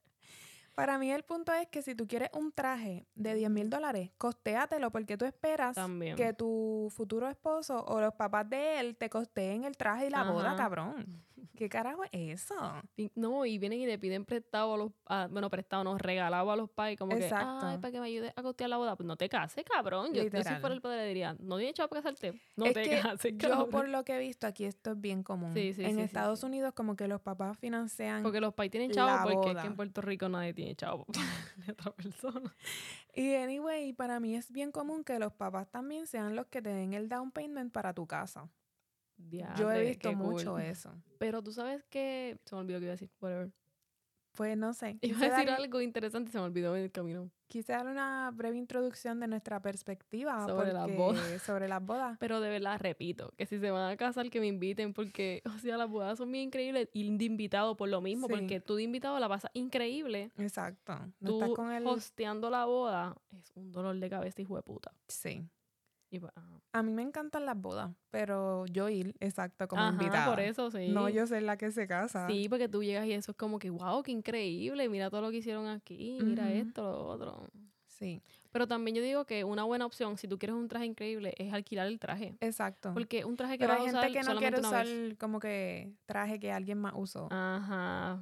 Para 0.75 0.97
mí 0.97 1.09
el 1.09 1.23
punto 1.23 1.53
es 1.53 1.69
que 1.69 1.81
si 1.81 1.95
tú 1.95 2.05
quieres 2.05 2.29
un 2.33 2.51
traje 2.51 3.07
de 3.15 3.33
10 3.33 3.49
mil 3.49 3.69
dólares, 3.69 4.11
costéatelo 4.17 4.91
porque 4.91 5.15
tú 5.17 5.23
esperas 5.23 5.75
También. 5.75 6.17
que 6.17 6.33
tu 6.33 6.91
futuro 6.93 7.29
esposo 7.29 7.81
o 7.85 8.01
los 8.01 8.13
papás 8.13 8.49
de 8.49 8.81
él 8.81 8.97
te 8.97 9.09
costeen 9.09 9.63
el 9.63 9.77
traje 9.77 10.07
y 10.07 10.09
la 10.09 10.23
boda, 10.23 10.57
cabrón. 10.57 11.23
¿Qué 11.55 11.69
carajo 11.69 12.03
es 12.11 12.41
eso? 12.41 12.55
No, 13.15 13.45
y 13.45 13.57
vienen 13.57 13.79
y 13.79 13.85
le 13.85 13.97
piden 13.99 14.25
prestado 14.25 14.73
a 14.73 14.77
los... 14.77 14.91
a- 15.05 15.27
bueno, 15.29 15.49
prestado, 15.49 15.83
no, 15.83 15.97
regalado 15.97 16.51
a 16.51 16.55
los 16.55 16.69
pais. 16.69 16.97
Como 16.97 17.13
Exacto. 17.13 17.59
que, 17.61 17.65
ay, 17.67 17.77
para 17.77 17.91
que 17.91 17.99
me 17.99 18.07
ayude 18.07 18.33
a 18.35 18.41
costear 18.41 18.69
la 18.69 18.77
boda. 18.77 18.95
Pues 18.95 19.05
no 19.07 19.15
te 19.17 19.29
cases, 19.29 19.63
cabrón. 19.63 20.13
Yo, 20.13 20.23
yo 20.23 20.29
si 20.43 20.55
fuera 20.55 20.73
el 20.75 20.81
padre 20.81 20.97
le 21.03 21.07
diría, 21.07 21.35
no 21.39 21.57
tienes 21.57 21.75
chavo 21.75 21.89
para 21.89 22.01
casarte. 22.03 22.39
No 22.55 22.65
Es 22.65 22.73
te 22.73 22.83
que 22.83 22.99
cases, 23.01 23.33
Yo 23.37 23.49
cabrón. 23.49 23.69
por 23.69 23.87
lo 23.89 24.03
que 24.03 24.15
he 24.15 24.19
visto 24.19 24.47
aquí 24.47 24.65
esto 24.65 24.91
es 24.91 25.01
bien 25.01 25.23
común. 25.23 25.53
Sí, 25.53 25.73
sí, 25.73 25.83
en 25.83 25.95
sí, 25.95 26.01
Estados. 26.01 26.43
Unidos 26.43 26.73
como 26.73 26.95
que 26.95 27.07
los 27.07 27.21
papás 27.21 27.57
financian 27.57 28.23
Porque 28.23 28.39
los 28.41 28.53
pais 28.53 28.69
tienen 28.71 28.91
chavo 28.91 29.23
porque 29.23 29.47
es 29.49 29.53
boda. 29.53 29.61
que 29.61 29.67
en 29.67 29.75
Puerto 29.75 30.01
Rico 30.01 30.29
nadie 30.29 30.53
tiene 30.53 30.75
chavo 30.75 31.05
de 31.65 31.71
otra 31.71 31.91
persona. 31.91 32.53
Y 33.13 33.33
anyway, 33.35 33.93
para 33.93 34.19
mí 34.19 34.35
es 34.35 34.51
bien 34.51 34.71
común 34.71 35.03
que 35.03 35.17
los 35.19 35.31
papás 35.33 35.69
también 35.71 36.05
sean 36.07 36.35
los 36.35 36.47
que 36.47 36.61
te 36.61 36.69
den 36.69 36.93
el 36.93 37.07
down 37.09 37.31
payment 37.31 37.71
para 37.71 37.93
tu 37.93 38.05
casa. 38.05 38.49
Yo 39.57 39.71
he 39.71 39.85
visto 39.85 40.13
mucho 40.13 40.53
cool. 40.53 40.61
eso. 40.61 40.93
Pero 41.17 41.41
tú 41.41 41.51
sabes 41.51 41.83
que... 41.85 42.37
Se 42.45 42.55
me 42.55 42.61
olvidó 42.61 42.79
que 42.79 42.85
iba 42.85 42.91
a 42.91 42.95
decir. 42.95 43.09
Whatever. 43.21 43.51
Pues 44.35 44.57
no 44.57 44.73
sé. 44.73 44.97
Iba 45.01 45.17
a 45.17 45.29
decir 45.29 45.45
dar, 45.47 45.61
algo 45.61 45.81
interesante 45.81 46.29
y 46.29 46.31
se 46.33 46.37
me 46.39 46.43
olvidó 46.43 46.75
en 46.75 46.83
el 46.83 46.91
camino. 46.91 47.31
quise 47.47 47.71
dar 47.71 47.87
una 47.87 48.29
breve 48.31 48.57
introducción 48.57 49.19
de 49.21 49.27
nuestra 49.27 49.61
perspectiva 49.61 50.45
Sobre 50.45 50.73
las 50.73 50.93
bodas. 50.93 51.41
sobre 51.41 51.69
las 51.69 51.81
bodas. 51.83 52.17
Pero 52.19 52.41
de 52.41 52.49
verdad, 52.49 52.77
repito, 52.81 53.31
que 53.37 53.45
si 53.45 53.59
se 53.59 53.71
van 53.71 53.89
a 53.89 53.95
casar, 53.95 54.29
que 54.29 54.41
me 54.41 54.47
inviten, 54.47 54.93
porque, 54.93 55.41
o 55.45 55.57
sea, 55.59 55.77
las 55.77 55.89
bodas 55.89 56.17
son 56.17 56.31
bien 56.31 56.45
increíbles. 56.45 56.89
Y 56.91 57.15
de 57.17 57.23
invitado 57.23 57.77
por 57.77 57.87
lo 57.87 58.01
mismo, 58.01 58.27
Sí. 58.27 58.33
porque 58.33 58.59
tú 58.59 58.75
de 58.75 58.83
invitado 58.83 59.17
la 59.19 59.29
pasas 59.29 59.51
increíble. 59.53 60.31
Exacto. 60.37 60.93
No 61.21 61.29
Tú 61.29 61.35
estás 61.41 61.55
con 61.55 61.71
el... 61.71 61.87
hosteando 61.87 62.49
la 62.49 62.65
boda 62.65 63.15
es 63.39 63.55
un 63.55 63.71
dolor 63.71 63.97
de 63.97 64.09
cabeza, 64.09 64.41
hijo 64.41 64.57
de 64.57 64.63
puta. 64.63 64.91
Sí. 65.07 65.47
Y 66.15 66.19
pues, 66.19 66.31
ajá. 66.35 66.61
A 66.71 66.81
mí 66.83 66.91
me 66.91 67.01
encantan 67.01 67.45
las 67.45 67.59
bodas, 67.59 67.91
pero 68.09 68.65
yo 68.67 68.89
ir, 68.89 69.15
exacto, 69.19 69.67
como 69.67 69.81
Ajá, 69.81 69.91
invitada. 69.91 70.25
por 70.29 70.39
eso, 70.39 70.71
sí. 70.71 70.89
No 70.89 71.09
yo 71.09 71.25
ser 71.27 71.43
la 71.43 71.57
que 71.57 71.71
se 71.71 71.87
casa. 71.87 72.27
Sí, 72.27 72.47
porque 72.49 72.67
tú 72.69 72.83
llegas 72.83 73.05
y 73.05 73.13
eso 73.13 73.31
es 73.31 73.37
como 73.37 73.59
que, 73.59 73.69
wow, 73.69 74.01
qué 74.03 74.11
increíble, 74.11 74.87
mira 74.89 75.09
todo 75.09 75.21
lo 75.21 75.31
que 75.31 75.37
hicieron 75.37 75.67
aquí, 75.67 76.17
mira 76.21 76.51
esto, 76.51 76.81
lo 76.81 77.05
otro. 77.07 77.47
Sí, 77.87 78.21
Pero 78.51 78.67
también 78.67 78.95
yo 78.95 79.01
digo 79.01 79.25
que 79.25 79.43
una 79.45 79.63
buena 79.63 79.85
opción, 79.85 80.17
si 80.17 80.27
tú 80.27 80.37
quieres 80.37 80.55
un 80.55 80.67
traje 80.67 80.85
increíble, 80.85 81.33
es 81.37 81.53
alquilar 81.53 81.87
el 81.87 81.97
traje. 81.99 82.35
exacto. 82.41 82.93
Porque 82.93 83.23
un 83.25 83.35
traje 83.37 83.57
que 83.57 83.65
pero 83.65 83.73
vas 83.73 83.81
hay 83.81 83.87
a 83.87 83.91
gente 83.91 83.99
usar 83.99 84.11
que 84.11 84.33
no 84.33 84.39
quiere 84.39 84.59
usar 84.59 84.85
vez. 84.85 85.17
como 85.17 85.39
que 85.39 85.93
traje 86.05 86.39
que 86.39 86.51
alguien 86.51 86.77
más 86.77 86.93
usó. 86.95 87.27
Ajá. 87.31 88.21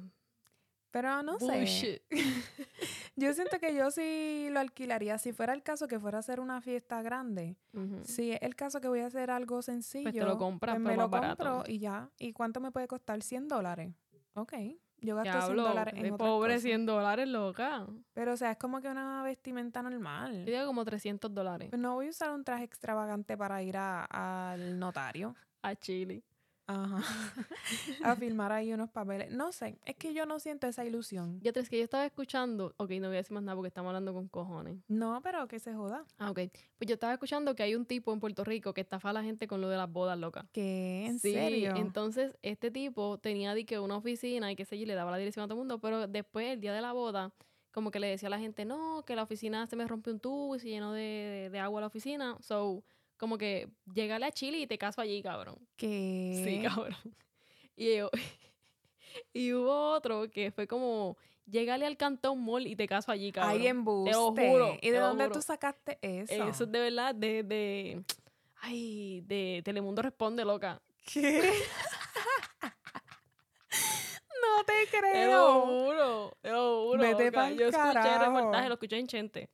Pero 0.94 1.24
no 1.24 1.40
sé. 1.40 1.44
Bullshit. 1.58 2.02
Yo 3.16 3.32
siento 3.34 3.58
que 3.58 3.74
yo 3.74 3.90
sí 3.90 4.46
lo 4.50 4.60
alquilaría. 4.60 5.18
Si 5.18 5.32
fuera 5.32 5.52
el 5.52 5.64
caso 5.64 5.88
que 5.88 5.98
fuera 5.98 6.18
a 6.18 6.20
hacer 6.20 6.38
una 6.38 6.60
fiesta 6.60 7.02
grande. 7.02 7.56
Si 8.04 8.30
es 8.30 8.38
el 8.42 8.54
caso 8.54 8.80
que 8.80 8.86
voy 8.86 9.00
a 9.00 9.06
hacer 9.06 9.32
algo 9.32 9.60
sencillo. 9.60 10.04
Pues 10.12 10.24
lo 10.24 10.38
compras, 10.38 10.76
pues 10.76 10.84
pero 10.84 10.96
me 10.96 11.02
lo 11.02 11.08
barato. 11.08 11.44
compro 11.44 11.64
y 11.72 11.80
ya. 11.80 12.10
¿Y 12.16 12.32
cuánto 12.32 12.60
me 12.60 12.70
puede 12.70 12.86
costar? 12.86 13.20
100 13.22 13.48
dólares. 13.48 13.92
Ok. 14.34 14.52
Yo 15.00 15.16
gasto 15.16 15.32
100 15.32 15.42
Diablo, 15.46 15.62
dólares 15.64 15.94
en 15.96 16.02
de 16.04 16.12
pobre 16.12 16.52
cosas. 16.54 16.62
100 16.62 16.86
dólares, 16.86 17.28
loca. 17.28 17.86
Pero, 18.12 18.32
o 18.34 18.36
sea, 18.36 18.52
es 18.52 18.56
como 18.58 18.80
que 18.80 18.88
una 18.88 19.24
vestimenta 19.24 19.82
normal. 19.82 20.44
Yo 20.46 20.52
digo 20.52 20.66
como 20.66 20.84
300 20.84 21.34
dólares 21.34 21.70
Pues 21.70 21.82
no 21.82 21.94
voy 21.94 22.06
a 22.06 22.10
usar 22.10 22.30
un 22.30 22.44
traje 22.44 22.62
extravagante 22.64 23.36
para 23.36 23.60
ir 23.64 23.76
a- 23.76 24.04
al 24.04 24.78
notario. 24.78 25.34
a 25.62 25.74
Chile. 25.74 26.22
Ajá. 26.66 26.98
a 28.04 28.16
firmar 28.16 28.52
ahí 28.52 28.72
unos 28.72 28.90
papeles. 28.90 29.30
No 29.30 29.52
sé, 29.52 29.78
es 29.84 29.96
que 29.96 30.14
yo 30.14 30.24
no 30.26 30.38
siento 30.40 30.66
esa 30.66 30.84
ilusión. 30.84 31.38
Ya 31.42 31.52
tres 31.52 31.68
que 31.68 31.76
yo 31.78 31.84
estaba 31.84 32.06
escuchando, 32.06 32.74
ok, 32.78 32.90
no 32.92 33.08
voy 33.08 33.16
a 33.16 33.20
decir 33.20 33.32
más 33.32 33.42
nada 33.42 33.54
porque 33.56 33.68
estamos 33.68 33.88
hablando 33.90 34.12
con 34.14 34.28
cojones. 34.28 34.78
No, 34.88 35.20
pero 35.22 35.46
que 35.46 35.58
se 35.58 35.74
joda. 35.74 36.04
Ah, 36.18 36.30
ok. 36.30 36.40
Pues 36.78 36.88
yo 36.88 36.94
estaba 36.94 37.12
escuchando 37.12 37.54
que 37.54 37.62
hay 37.62 37.74
un 37.74 37.84
tipo 37.86 38.12
en 38.12 38.20
Puerto 38.20 38.44
Rico 38.44 38.72
que 38.72 38.80
estafa 38.80 39.10
a 39.10 39.12
la 39.12 39.22
gente 39.22 39.46
con 39.46 39.60
lo 39.60 39.68
de 39.68 39.76
las 39.76 39.90
bodas 39.90 40.18
locas. 40.18 40.46
¿Qué? 40.52 41.06
¿En 41.06 41.18
sí, 41.18 41.32
serio? 41.32 41.74
entonces 41.76 42.36
este 42.42 42.70
tipo 42.70 43.18
tenía 43.18 43.54
di 43.54 43.64
que 43.64 43.78
una 43.78 43.96
oficina 43.96 44.50
y 44.50 44.56
qué 44.56 44.64
sé 44.64 44.78
yo, 44.78 44.86
le 44.86 44.94
daba 44.94 45.10
la 45.10 45.18
dirección 45.18 45.44
a 45.44 45.46
todo 45.46 45.54
el 45.54 45.58
mundo, 45.58 45.78
pero 45.80 46.06
después, 46.06 46.48
el 46.54 46.60
día 46.60 46.72
de 46.72 46.80
la 46.80 46.92
boda, 46.92 47.32
como 47.72 47.90
que 47.90 47.98
le 48.00 48.06
decía 48.06 48.28
a 48.28 48.30
la 48.30 48.38
gente, 48.38 48.64
no, 48.64 49.02
que 49.04 49.16
la 49.16 49.24
oficina 49.24 49.66
se 49.66 49.76
me 49.76 49.86
rompió 49.86 50.12
un 50.12 50.20
tubo 50.20 50.54
y 50.56 50.60
se 50.60 50.68
llenó 50.68 50.92
de, 50.92 51.00
de- 51.02 51.50
de 51.50 51.58
agua 51.58 51.80
la 51.80 51.88
oficina. 51.88 52.36
So, 52.40 52.82
como 53.24 53.38
que 53.38 53.68
llegale 53.94 54.26
a 54.26 54.32
Chile 54.32 54.58
y 54.58 54.66
te 54.66 54.76
caso 54.76 55.00
allí, 55.00 55.22
cabrón. 55.22 55.56
¿Qué? 55.76 56.42
Sí, 56.44 56.60
cabrón. 56.62 56.96
Y, 57.76 57.96
yo- 57.96 58.10
y 59.32 59.52
hubo 59.52 59.90
otro 59.92 60.30
que 60.30 60.50
fue 60.52 60.66
como, 60.68 61.16
llegale 61.46 61.86
al 61.86 61.96
Cantón 61.96 62.44
Mall 62.44 62.66
y 62.66 62.76
te 62.76 62.86
caso 62.86 63.10
allí, 63.10 63.32
cabrón. 63.32 63.60
Ay, 63.60 63.66
embuste. 63.66 64.14
juro, 64.50 64.74
¿Y 64.80 64.90
de 64.90 64.92
te 64.92 65.00
lo 65.00 65.06
dónde 65.08 65.24
juro. 65.24 65.34
tú 65.36 65.42
sacaste 65.42 65.98
eso? 66.02 66.32
Eso 66.48 66.64
es 66.64 66.70
de 66.70 66.78
verdad, 66.80 67.14
de, 67.14 67.42
de, 67.42 68.04
ay, 68.56 69.22
de 69.22 69.62
Telemundo 69.64 70.02
Responde, 70.02 70.44
loca. 70.44 70.80
¿Qué? 71.12 71.40
no 74.42 74.64
te 74.64 74.86
Te 74.86 74.92
lo 74.96 75.00
creo. 75.00 75.60
juro, 75.66 76.36
te 76.40 76.50
lo 76.50 76.84
juro. 76.84 77.00
Vete 77.02 77.24
loca. 77.26 77.38
pa'l 77.40 77.58
Yo 77.58 77.66
escuché 77.68 78.14
el 78.14 78.20
reportaje, 78.20 78.68
lo 78.68 78.74
escuché 78.74 78.98
en 78.98 79.06
Chente. 79.06 79.50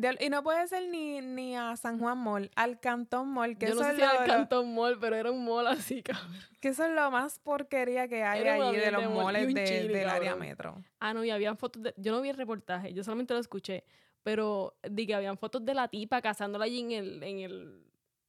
De- 0.00 0.16
y 0.24 0.30
no 0.30 0.42
puede 0.42 0.66
ser 0.68 0.88
ni, 0.88 1.20
ni 1.20 1.56
a 1.56 1.76
San 1.76 1.98
Juan 1.98 2.16
Mall, 2.18 2.50
al 2.56 2.80
Cantón 2.80 3.28
Mall, 3.28 3.58
que, 3.58 3.68
Yo 3.68 3.74
no 3.74 3.82
sé 3.82 3.90
es 3.90 3.96
si 3.96 4.02
era 4.02 4.24
el 4.24 4.30
Cantón 4.30 4.74
Mall, 4.74 4.98
pero 5.00 5.16
era 5.16 5.30
un 5.30 5.44
mall 5.44 5.66
así, 5.66 6.02
cabrón. 6.02 6.32
que 6.60 6.68
eso 6.68 6.84
es 6.84 6.92
lo 6.92 7.10
más 7.10 7.38
porquería 7.38 8.08
que 8.08 8.22
hay 8.24 8.40
Era 8.40 8.54
allí 8.54 8.76
de 8.76 8.90
los 8.90 9.02
de 9.02 9.08
mall 9.08 9.16
y 9.16 9.20
moles 9.22 9.46
un 9.48 9.54
de- 9.54 9.64
chili, 9.64 9.88
del 9.94 10.08
área 10.08 10.36
metro. 10.36 10.82
Ah, 11.00 11.12
no, 11.12 11.24
y 11.24 11.30
habían 11.30 11.56
fotos 11.58 11.82
de... 11.82 11.94
Yo 11.96 12.12
no 12.12 12.20
vi 12.22 12.30
el 12.30 12.36
reportaje, 12.36 12.92
yo 12.94 13.04
solamente 13.04 13.34
lo 13.34 13.40
escuché. 13.40 13.84
Pero 14.22 14.74
di 14.88 15.06
que 15.06 15.14
habían 15.14 15.38
fotos 15.38 15.64
de 15.64 15.72
la 15.74 15.88
tipa 15.88 16.20
cazándola 16.20 16.66
allí 16.66 16.80
en 16.80 16.90
el, 16.92 17.22
en 17.22 17.38
el, 17.40 17.86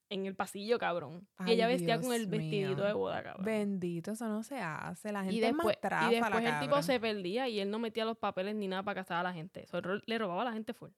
en 0.10 0.25
el 0.25 0.36
pasillo, 0.36 0.80
cabrón. 0.80 1.28
y 1.40 1.44
Ay, 1.44 1.54
ella 1.54 1.68
vestía 1.68 1.98
Dios 1.98 2.06
con 2.08 2.16
el 2.16 2.28
vestidito 2.28 2.75
mío. 2.75 2.86
de 2.86 2.94
boda, 2.94 3.22
cabrón. 3.24 3.46
Bendito, 3.46 4.12
eso 4.12 4.25
no 4.28 4.42
se 4.44 4.58
hace. 4.60 5.12
La 5.12 5.20
gente 5.24 5.36
y 5.36 5.40
es 5.40 5.48
después, 5.48 5.66
más 5.66 5.82
tráfala, 5.82 6.12
y 6.12 6.16
después 6.16 6.46
el 6.46 6.60
tipo 6.62 6.82
se 6.82 7.00
perdía 7.00 7.50
y 7.50 7.60
él 7.60 7.70
no 7.70 7.78
metía 7.80 8.06
los 8.06 8.18
papeles 8.18 8.56
ni 8.56 8.68
nada 8.70 8.84
para 8.84 9.01
cazar 9.01 9.18
a 9.18 9.24
la 9.24 9.34
gente. 9.34 9.63
Eso 9.63 9.82
le 10.06 10.18
robaba 10.18 10.44
a 10.44 10.46
la 10.46 10.54
gente 10.54 10.74
full. 10.74 10.92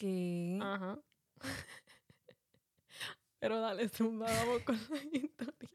¿Qué? 0.00 0.58
Ajá. 0.62 0.98
Pero 3.38 3.60
dale, 3.60 3.86
zumba, 3.90 4.28
vamos 4.32 4.62
con 4.62 4.76
la 4.76 4.96
historia. 5.12 5.70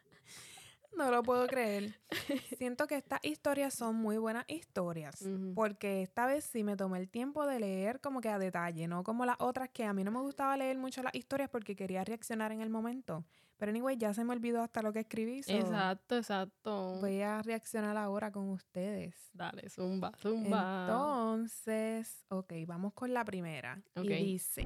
No 0.98 1.12
lo 1.12 1.22
puedo 1.22 1.46
creer. 1.46 1.94
Siento 2.58 2.88
que 2.88 2.96
estas 2.96 3.20
historias 3.22 3.75
son 3.75 3.98
muy 3.98 4.17
buenas 4.17 4.46
historias. 4.48 5.24
Porque 5.53 6.01
esta 6.01 6.25
vez 6.25 6.44
sí 6.44 6.63
me 6.63 6.75
tomé 6.75 6.98
el 6.98 7.10
tiempo 7.10 7.46
de 7.46 7.60
leer 7.60 8.01
como 8.01 8.20
que 8.20 8.29
a 8.29 8.39
detalle, 8.39 8.88
no 8.88 9.03
como 9.03 9.25
las 9.25 9.36
otras 9.39 9.70
que 9.70 9.84
a 9.84 9.94
mí 9.94 10.03
no 10.03 10.10
me 10.10 10.22
gustaba 10.22 10.58
leer 10.58 10.79
mucho 10.79 11.03
las 11.03 11.13
historias 11.13 11.50
porque 11.51 11.75
quería 11.75 12.03
reaccionar 12.03 12.51
en 12.51 12.62
el 12.62 12.72
momento. 12.72 13.25
Pero 13.58 13.70
anyway, 13.70 13.98
ya 13.98 14.14
se 14.14 14.24
me 14.24 14.34
olvidó 14.34 14.62
hasta 14.62 14.82
lo 14.82 14.92
que 14.92 15.00
escribí. 15.00 15.44
so 15.44 15.54
Exacto, 15.54 16.18
exacto. 16.18 17.00
Voy 17.00 17.22
a 17.22 17.42
reaccionar 17.42 17.96
ahora 17.98 18.32
con 18.32 18.50
ustedes. 18.50 19.16
Dale, 19.34 19.70
zumba, 19.70 20.12
zumba. 20.18 20.86
Entonces, 20.88 22.26
ok, 22.30 22.54
vamos 22.68 22.94
con 22.94 23.14
la 23.14 23.24
primera. 23.24 23.82
Y 23.96 24.08
dice, 24.08 24.66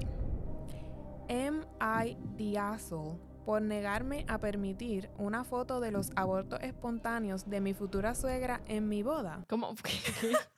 M.I. 1.28 2.16
Diazel 2.36 3.18
por 3.44 3.62
negarme 3.62 4.24
a 4.28 4.38
permitir 4.38 5.10
una 5.16 5.44
foto 5.44 5.80
de 5.80 5.90
los 5.90 6.10
abortos 6.16 6.60
espontáneos 6.62 7.48
de 7.48 7.60
mi 7.60 7.74
futura 7.74 8.14
suegra 8.14 8.62
en 8.66 8.88
mi 8.88 9.02
boda. 9.02 9.44
¿Cómo? 9.48 9.74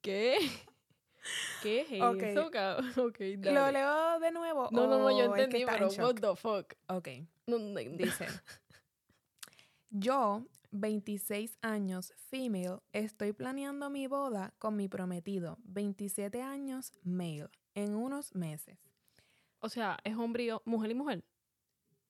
¿Qué? 0.00 0.38
¿Qué 1.62 1.80
es 1.82 1.88
eso, 1.90 2.50
cabrón? 2.50 2.90
Ok, 2.98 3.18
¿Lo 3.40 3.70
leo 3.70 4.20
de 4.20 4.30
nuevo? 4.32 4.68
No, 4.72 4.86
no, 4.86 4.98
no, 4.98 5.10
yo 5.10 5.24
entendí, 5.26 5.62
en 5.62 5.68
pero 5.68 5.88
what 5.88 6.14
the 6.16 6.36
fuck. 6.36 6.74
Ok, 6.88 7.08
No, 7.46 7.58
no, 7.58 7.68
no. 7.70 7.80
dice. 7.96 8.26
Yo, 9.90 10.42
26 10.70 11.58
años, 11.60 12.12
female, 12.30 12.78
estoy 12.92 13.32
planeando 13.32 13.90
mi 13.90 14.06
boda 14.06 14.54
con 14.58 14.74
mi 14.76 14.88
prometido, 14.88 15.58
27 15.64 16.40
años, 16.42 16.92
male, 17.04 17.48
en 17.74 17.94
unos 17.94 18.34
meses. 18.34 18.78
O 19.60 19.68
sea, 19.68 19.98
es 20.02 20.16
hombre 20.16 20.44
y 20.46 20.50
mujer 20.64 20.90
y 20.90 20.94
mujer. 20.94 21.24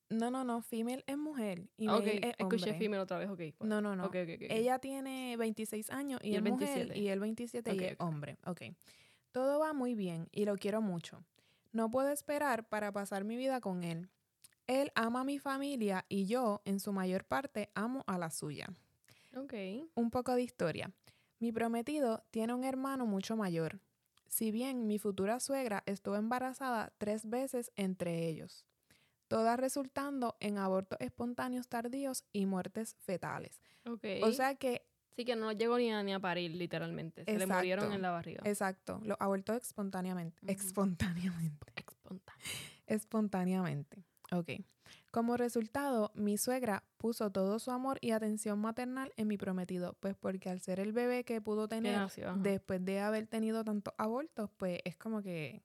No, 0.09 0.29
no, 0.31 0.43
no, 0.43 0.61
female 0.61 1.03
es 1.07 1.17
mujer 1.17 1.67
y 1.77 1.87
male 1.87 2.17
es 2.17 2.35
escuché 2.37 2.69
hombre. 2.69 2.73
female 2.79 3.01
otra 3.01 3.17
vez, 3.17 3.29
ok. 3.29 3.41
pues. 3.57 3.69
No, 3.69 3.81
no, 3.81 3.95
no. 3.95 4.09
Ella 4.13 4.79
tiene 4.79 5.35
26 5.37 5.89
años 5.89 6.19
y, 6.23 6.29
Y 6.29 6.31
es 6.31 6.37
él 6.37 6.43
mujer 6.51 6.67
27. 6.87 6.99
y 6.99 7.07
él 7.09 7.19
27 7.19 7.75
y 7.75 7.83
es 7.83 7.95
hombre. 7.99 8.37
Ok. 8.45 8.61
Todo 9.33 9.59
va 9.59 9.73
muy 9.73 9.95
bien 9.95 10.29
y 10.31 10.45
lo 10.45 10.57
quiero 10.57 10.79
mucho. 10.79 11.25
No 11.71 11.89
puedo 11.89 12.09
esperar 12.09 12.69
para 12.69 12.91
pasar 12.91 13.23
mi 13.23 13.35
vida 13.35 13.61
con 13.61 13.83
él. 13.83 14.07
Él 14.67 14.91
ama 14.93 15.21
a 15.21 15.23
mi 15.23 15.39
familia 15.39 16.05
y 16.07 16.27
yo, 16.27 16.61
en 16.65 16.79
su 16.79 16.93
mayor 16.93 17.25
parte, 17.25 17.71
amo 17.73 18.03
a 18.05 18.19
la 18.19 18.29
suya. 18.29 18.69
Ok. 19.35 19.53
Un 19.95 20.11
poco 20.11 20.35
de 20.35 20.43
historia. 20.43 20.91
Mi 21.39 21.51
prometido 21.51 22.23
tiene 22.29 22.53
un 22.53 22.63
hermano 22.63 23.07
mucho 23.07 23.35
mayor. 23.35 23.79
Si 24.27 24.51
bien 24.51 24.85
mi 24.85 24.99
futura 24.99 25.39
suegra 25.39 25.81
estuvo 25.87 26.15
embarazada 26.15 26.93
tres 26.99 27.27
veces 27.27 27.71
entre 27.75 28.27
ellos, 28.27 28.67
todas 29.27 29.59
resultando 29.59 30.37
en 30.41 30.59
abortos 30.59 30.99
espontáneos 31.01 31.67
tardíos 31.67 32.23
y 32.31 32.45
muertes 32.45 32.95
fetales. 32.99 33.59
Ok. 33.87 34.05
O 34.21 34.31
sea 34.31 34.53
que 34.53 34.85
sí 35.15 35.25
que 35.25 35.35
no 35.35 35.51
llegó 35.51 35.77
ni 35.77 35.91
a, 35.91 36.03
ni 36.03 36.13
a 36.13 36.19
parir, 36.19 36.55
literalmente. 36.55 37.25
Se 37.25 37.37
le 37.37 37.47
murieron 37.47 37.91
en 37.93 38.01
la 38.01 38.11
barriga. 38.11 38.41
Exacto, 38.45 38.99
los 39.03 39.17
abortó 39.19 39.53
espontáneamente. 39.53 40.41
Espontáneamente. 40.51 41.73
Espontáneo. 41.75 42.43
Espontáneamente. 42.87 44.03
Ok. 44.31 44.49
Como 45.11 45.37
resultado, 45.37 46.11
mi 46.15 46.37
suegra 46.37 46.83
puso 46.97 47.31
todo 47.31 47.59
su 47.59 47.69
amor 47.69 47.99
y 48.01 48.11
atención 48.11 48.59
maternal 48.59 49.13
en 49.15 49.27
mi 49.27 49.37
prometido, 49.37 49.95
pues 49.99 50.15
porque 50.15 50.49
al 50.49 50.59
ser 50.59 50.79
el 50.79 50.91
bebé 50.91 51.23
que 51.23 51.39
pudo 51.39 51.67
tener 51.67 51.95
nació, 51.95 52.33
después 52.37 52.83
de 52.83 52.99
haber 52.99 53.27
tenido 53.27 53.63
tantos 53.63 53.93
abortos, 53.97 54.49
pues 54.57 54.79
es 54.85 54.95
como 54.97 55.21
que... 55.21 55.61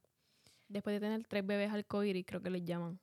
Después 0.69 0.95
de 0.95 1.01
tener 1.01 1.27
tres 1.27 1.47
bebés 1.47 1.73
arcoíris, 1.73 2.27
creo 2.27 2.43
que 2.43 2.51
les 2.51 2.63
llaman. 2.63 3.01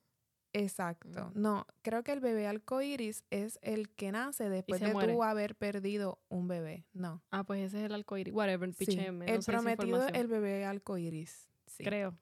Exacto. 0.56 1.30
Mm. 1.34 1.40
No, 1.40 1.66
creo 1.82 2.02
que 2.02 2.12
el 2.12 2.20
bebé 2.20 2.46
arcoíris 2.46 3.24
es 3.30 3.58
el 3.62 3.90
que 3.90 4.10
nace 4.12 4.48
después 4.48 4.80
de 4.80 4.92
muere. 4.92 5.12
tú 5.12 5.22
haber 5.22 5.54
perdido 5.54 6.18
un 6.28 6.48
bebé. 6.48 6.86
No. 6.92 7.22
Ah, 7.30 7.44
pues 7.44 7.60
ese 7.60 7.78
es 7.78 7.84
el 7.84 7.94
arcoíris. 7.94 8.34
Whatever, 8.34 8.72
Sí, 8.72 8.98
el 8.98 9.42
sé 9.42 9.52
prometido 9.52 10.06
es 10.06 10.14
el 10.14 10.26
bebé 10.28 10.64
arcoíris. 10.64 11.48
Sí. 11.66 11.84
Creo, 11.84 12.16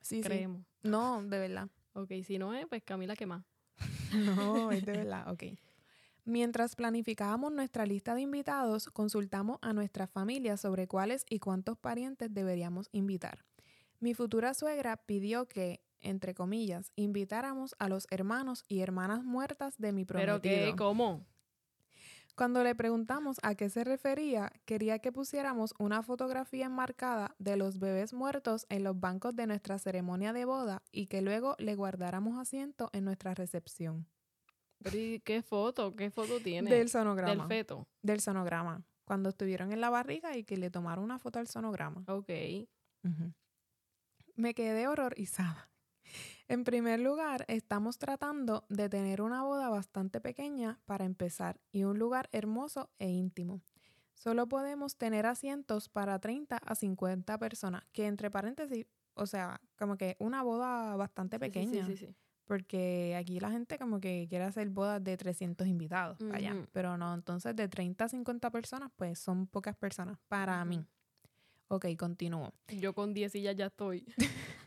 sí, 0.00 0.16
sí. 0.16 0.22
creemos. 0.22 0.64
No, 0.82 1.22
de 1.22 1.38
verdad. 1.38 1.68
Ok, 1.92 2.12
si 2.24 2.38
no 2.38 2.54
es, 2.54 2.66
pues 2.66 2.82
Camila, 2.82 3.14
¿qué 3.16 3.26
más? 3.26 3.44
No, 4.14 4.70
es 4.70 4.86
de 4.86 4.92
verdad, 4.92 5.30
ok. 5.30 5.44
Mientras 6.24 6.74
planificábamos 6.74 7.52
nuestra 7.52 7.86
lista 7.86 8.14
de 8.14 8.22
invitados, 8.22 8.88
consultamos 8.90 9.58
a 9.62 9.72
nuestra 9.72 10.06
familia 10.06 10.56
sobre 10.56 10.88
cuáles 10.88 11.24
y 11.28 11.38
cuántos 11.38 11.78
parientes 11.78 12.32
deberíamos 12.32 12.88
invitar. 12.92 13.44
Mi 14.00 14.12
futura 14.12 14.52
suegra 14.52 14.96
pidió 14.96 15.46
que, 15.46 15.80
entre 16.06 16.34
comillas, 16.34 16.92
invitáramos 16.96 17.74
a 17.78 17.88
los 17.88 18.06
hermanos 18.10 18.64
y 18.68 18.80
hermanas 18.80 19.24
muertas 19.24 19.76
de 19.78 19.92
mi 19.92 20.04
prometido. 20.04 20.40
¿Pero 20.40 20.72
qué? 20.72 20.76
¿Cómo? 20.76 21.26
Cuando 22.36 22.62
le 22.62 22.74
preguntamos 22.74 23.38
a 23.42 23.54
qué 23.54 23.70
se 23.70 23.82
refería, 23.82 24.52
quería 24.66 24.98
que 24.98 25.10
pusiéramos 25.10 25.74
una 25.78 26.02
fotografía 26.02 26.66
enmarcada 26.66 27.34
de 27.38 27.56
los 27.56 27.78
bebés 27.78 28.12
muertos 28.12 28.66
en 28.68 28.84
los 28.84 29.00
bancos 29.00 29.34
de 29.36 29.46
nuestra 29.46 29.78
ceremonia 29.78 30.34
de 30.34 30.44
boda 30.44 30.82
y 30.92 31.06
que 31.06 31.22
luego 31.22 31.56
le 31.58 31.74
guardáramos 31.74 32.38
asiento 32.38 32.90
en 32.92 33.06
nuestra 33.06 33.32
recepción. 33.32 34.06
Pero, 34.82 34.98
¿y 34.98 35.20
¿Qué 35.20 35.40
foto? 35.40 35.96
¿Qué 35.96 36.10
foto 36.10 36.38
tiene? 36.38 36.70
Del 36.70 36.90
sonograma. 36.90 37.46
Del 37.46 37.48
feto. 37.48 37.88
del 38.02 38.20
sonograma. 38.20 38.84
Cuando 39.06 39.30
estuvieron 39.30 39.72
en 39.72 39.80
la 39.80 39.88
barriga 39.88 40.36
y 40.36 40.44
que 40.44 40.58
le 40.58 40.68
tomaron 40.68 41.04
una 41.04 41.18
foto 41.18 41.38
al 41.38 41.46
sonograma. 41.46 42.04
Ok. 42.06 42.28
Me 44.34 44.52
quedé 44.52 44.88
horrorizada. 44.88 45.70
En 46.48 46.64
primer 46.64 47.00
lugar, 47.00 47.44
estamos 47.48 47.98
tratando 47.98 48.64
de 48.68 48.88
tener 48.88 49.20
una 49.20 49.42
boda 49.42 49.68
bastante 49.68 50.20
pequeña 50.20 50.78
para 50.86 51.04
empezar 51.04 51.58
y 51.72 51.84
un 51.84 51.98
lugar 51.98 52.28
hermoso 52.32 52.88
e 52.98 53.08
íntimo. 53.10 53.60
Solo 54.14 54.48
podemos 54.48 54.96
tener 54.96 55.26
asientos 55.26 55.88
para 55.88 56.18
30 56.18 56.56
a 56.56 56.74
50 56.74 57.36
personas, 57.38 57.84
que 57.92 58.06
entre 58.06 58.30
paréntesis, 58.30 58.86
o 59.14 59.26
sea, 59.26 59.60
como 59.78 59.96
que 59.96 60.16
una 60.20 60.42
boda 60.42 60.94
bastante 60.96 61.38
pequeña, 61.38 61.84
Sí, 61.86 61.96
sí, 61.96 62.06
sí. 62.06 62.14
porque 62.44 63.16
aquí 63.18 63.40
la 63.40 63.50
gente 63.50 63.78
como 63.78 64.00
que 64.00 64.26
quiere 64.28 64.44
hacer 64.44 64.68
bodas 64.70 65.02
de 65.02 65.16
300 65.16 65.66
invitados 65.66 66.18
allá, 66.32 66.54
pero 66.72 66.96
no, 66.96 67.12
entonces 67.12 67.54
de 67.56 67.66
30 67.68 68.04
a 68.04 68.08
50 68.08 68.50
personas, 68.50 68.90
pues 68.96 69.18
son 69.18 69.46
pocas 69.48 69.76
personas 69.76 70.16
para 70.28 70.64
mí. 70.64 70.84
Ok, 71.68 71.86
continúo. 71.98 72.52
Yo 72.68 72.94
con 72.94 73.12
10 73.12 73.32
sillas 73.32 73.56
ya 73.56 73.66
estoy. 73.66 74.06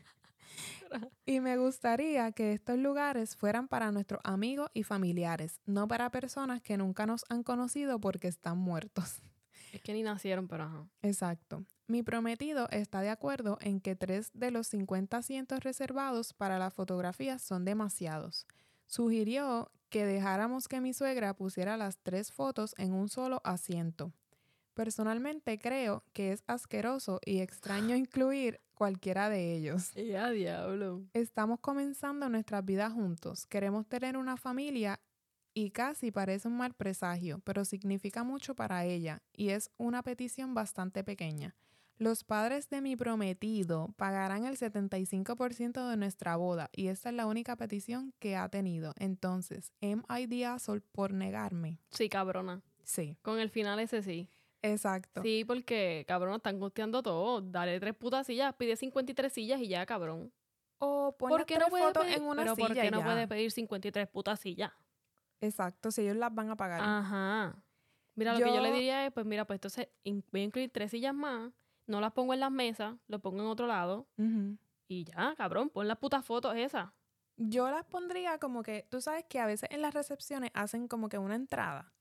Y 1.26 1.40
me 1.40 1.56
gustaría 1.56 2.32
que 2.32 2.52
estos 2.52 2.78
lugares 2.78 3.36
fueran 3.36 3.68
para 3.68 3.92
nuestros 3.92 4.20
amigos 4.24 4.70
y 4.74 4.82
familiares, 4.82 5.60
no 5.66 5.86
para 5.88 6.10
personas 6.10 6.60
que 6.62 6.76
nunca 6.76 7.06
nos 7.06 7.24
han 7.28 7.42
conocido 7.42 8.00
porque 8.00 8.28
están 8.28 8.58
muertos. 8.58 9.22
es 9.72 9.82
que 9.82 9.92
ni 9.92 10.02
nacieron, 10.02 10.48
pero 10.48 10.64
ajá. 10.64 10.88
Exacto. 11.02 11.64
Mi 11.86 12.02
prometido 12.02 12.68
está 12.70 13.00
de 13.00 13.10
acuerdo 13.10 13.58
en 13.60 13.80
que 13.80 13.96
tres 13.96 14.30
de 14.32 14.50
los 14.50 14.68
50 14.68 15.16
asientos 15.16 15.60
reservados 15.60 16.32
para 16.32 16.58
las 16.58 16.72
fotografías 16.72 17.42
son 17.42 17.64
demasiados. 17.64 18.46
Sugirió 18.86 19.70
que 19.88 20.06
dejáramos 20.06 20.68
que 20.68 20.80
mi 20.80 20.94
suegra 20.94 21.34
pusiera 21.34 21.76
las 21.76 21.98
tres 21.98 22.32
fotos 22.32 22.74
en 22.78 22.92
un 22.92 23.08
solo 23.08 23.40
asiento. 23.44 24.12
Personalmente 24.74 25.58
creo 25.58 26.04
que 26.12 26.32
es 26.32 26.44
asqueroso 26.46 27.20
y 27.24 27.40
extraño 27.40 27.96
incluir 27.96 28.60
cualquiera 28.80 29.28
de 29.28 29.54
ellos. 29.54 29.92
Ya, 29.94 30.30
diablo. 30.30 31.02
Estamos 31.12 31.60
comenzando 31.60 32.30
nuestras 32.30 32.64
vidas 32.64 32.94
juntos. 32.94 33.44
Queremos 33.44 33.86
tener 33.86 34.16
una 34.16 34.38
familia 34.38 34.98
y 35.52 35.70
casi 35.70 36.10
parece 36.10 36.48
un 36.48 36.56
mal 36.56 36.72
presagio, 36.72 37.42
pero 37.44 37.66
significa 37.66 38.24
mucho 38.24 38.54
para 38.54 38.86
ella 38.86 39.22
y 39.34 39.50
es 39.50 39.70
una 39.76 40.02
petición 40.02 40.54
bastante 40.54 41.04
pequeña. 41.04 41.54
Los 41.98 42.24
padres 42.24 42.70
de 42.70 42.80
mi 42.80 42.96
prometido 42.96 43.92
pagarán 43.98 44.46
el 44.46 44.56
75% 44.56 45.86
de 45.90 45.96
nuestra 45.98 46.36
boda 46.36 46.70
y 46.72 46.86
esta 46.86 47.10
es 47.10 47.14
la 47.16 47.26
única 47.26 47.56
petición 47.56 48.14
que 48.18 48.34
ha 48.36 48.48
tenido. 48.48 48.94
Entonces, 48.96 49.74
¿am 49.82 50.04
I 50.08 50.26
the 50.26 50.46
asshole 50.46 50.80
por 50.80 51.12
negarme? 51.12 51.80
Sí, 51.90 52.08
cabrona. 52.08 52.62
Sí, 52.82 53.18
Con 53.20 53.40
el 53.40 53.50
final 53.50 53.78
ese 53.78 54.02
sí. 54.02 54.30
Exacto. 54.62 55.22
Sí, 55.22 55.44
porque, 55.44 56.04
cabrón, 56.06 56.36
están 56.36 56.58
costeando 56.58 57.02
todo. 57.02 57.40
Dale 57.40 57.78
tres 57.80 57.94
putas 57.94 58.26
sillas, 58.26 58.54
pide 58.54 58.76
53 58.76 59.32
sillas 59.32 59.60
y 59.60 59.68
ya, 59.68 59.84
cabrón. 59.86 60.32
O 60.78 61.14
pon 61.16 61.28
¿Por 61.28 61.40
las 61.40 61.46
qué 61.46 61.56
tres 61.56 61.68
no 61.70 61.76
fotos 61.78 62.04
pedir, 62.04 62.18
en 62.18 62.24
una 62.24 62.42
pero 62.42 62.54
silla 62.56 62.68
¿por 62.68 62.76
qué 62.76 62.90
no 62.90 63.04
puede 63.04 63.28
pedir 63.28 63.50
53 63.50 64.08
putas 64.08 64.40
sillas? 64.40 64.72
Exacto, 65.40 65.90
si 65.90 66.02
ellos 66.02 66.16
las 66.16 66.34
van 66.34 66.50
a 66.50 66.56
pagar. 66.56 66.80
Ajá. 66.82 67.62
Mira, 68.14 68.32
lo 68.32 68.44
que 68.44 68.54
yo 68.54 68.60
le 68.60 68.72
diría 68.72 69.06
es, 69.06 69.12
pues 69.12 69.24
mira, 69.24 69.46
pues 69.46 69.56
entonces 69.56 69.88
voy 70.04 70.40
a 70.40 70.44
incluir 70.44 70.70
tres 70.70 70.90
sillas 70.90 71.14
más, 71.14 71.52
no 71.86 72.00
las 72.00 72.12
pongo 72.12 72.34
en 72.34 72.40
las 72.40 72.50
mesas, 72.50 72.96
lo 73.08 73.18
pongo 73.20 73.40
en 73.40 73.46
otro 73.46 73.66
lado 73.66 74.06
y 74.88 75.04
ya, 75.04 75.34
cabrón, 75.36 75.70
pon 75.70 75.88
las 75.88 75.98
putas 75.98 76.24
fotos 76.24 76.56
esas. 76.56 76.90
Yo 77.36 77.70
las 77.70 77.86
pondría 77.86 78.38
como 78.38 78.62
que, 78.62 78.86
tú 78.90 79.00
sabes 79.00 79.24
que 79.24 79.38
a 79.38 79.46
veces 79.46 79.70
en 79.72 79.80
las 79.80 79.94
recepciones 79.94 80.50
hacen 80.52 80.88
como 80.88 81.08
que 81.08 81.16
una 81.16 81.34
entrada, 81.34 81.92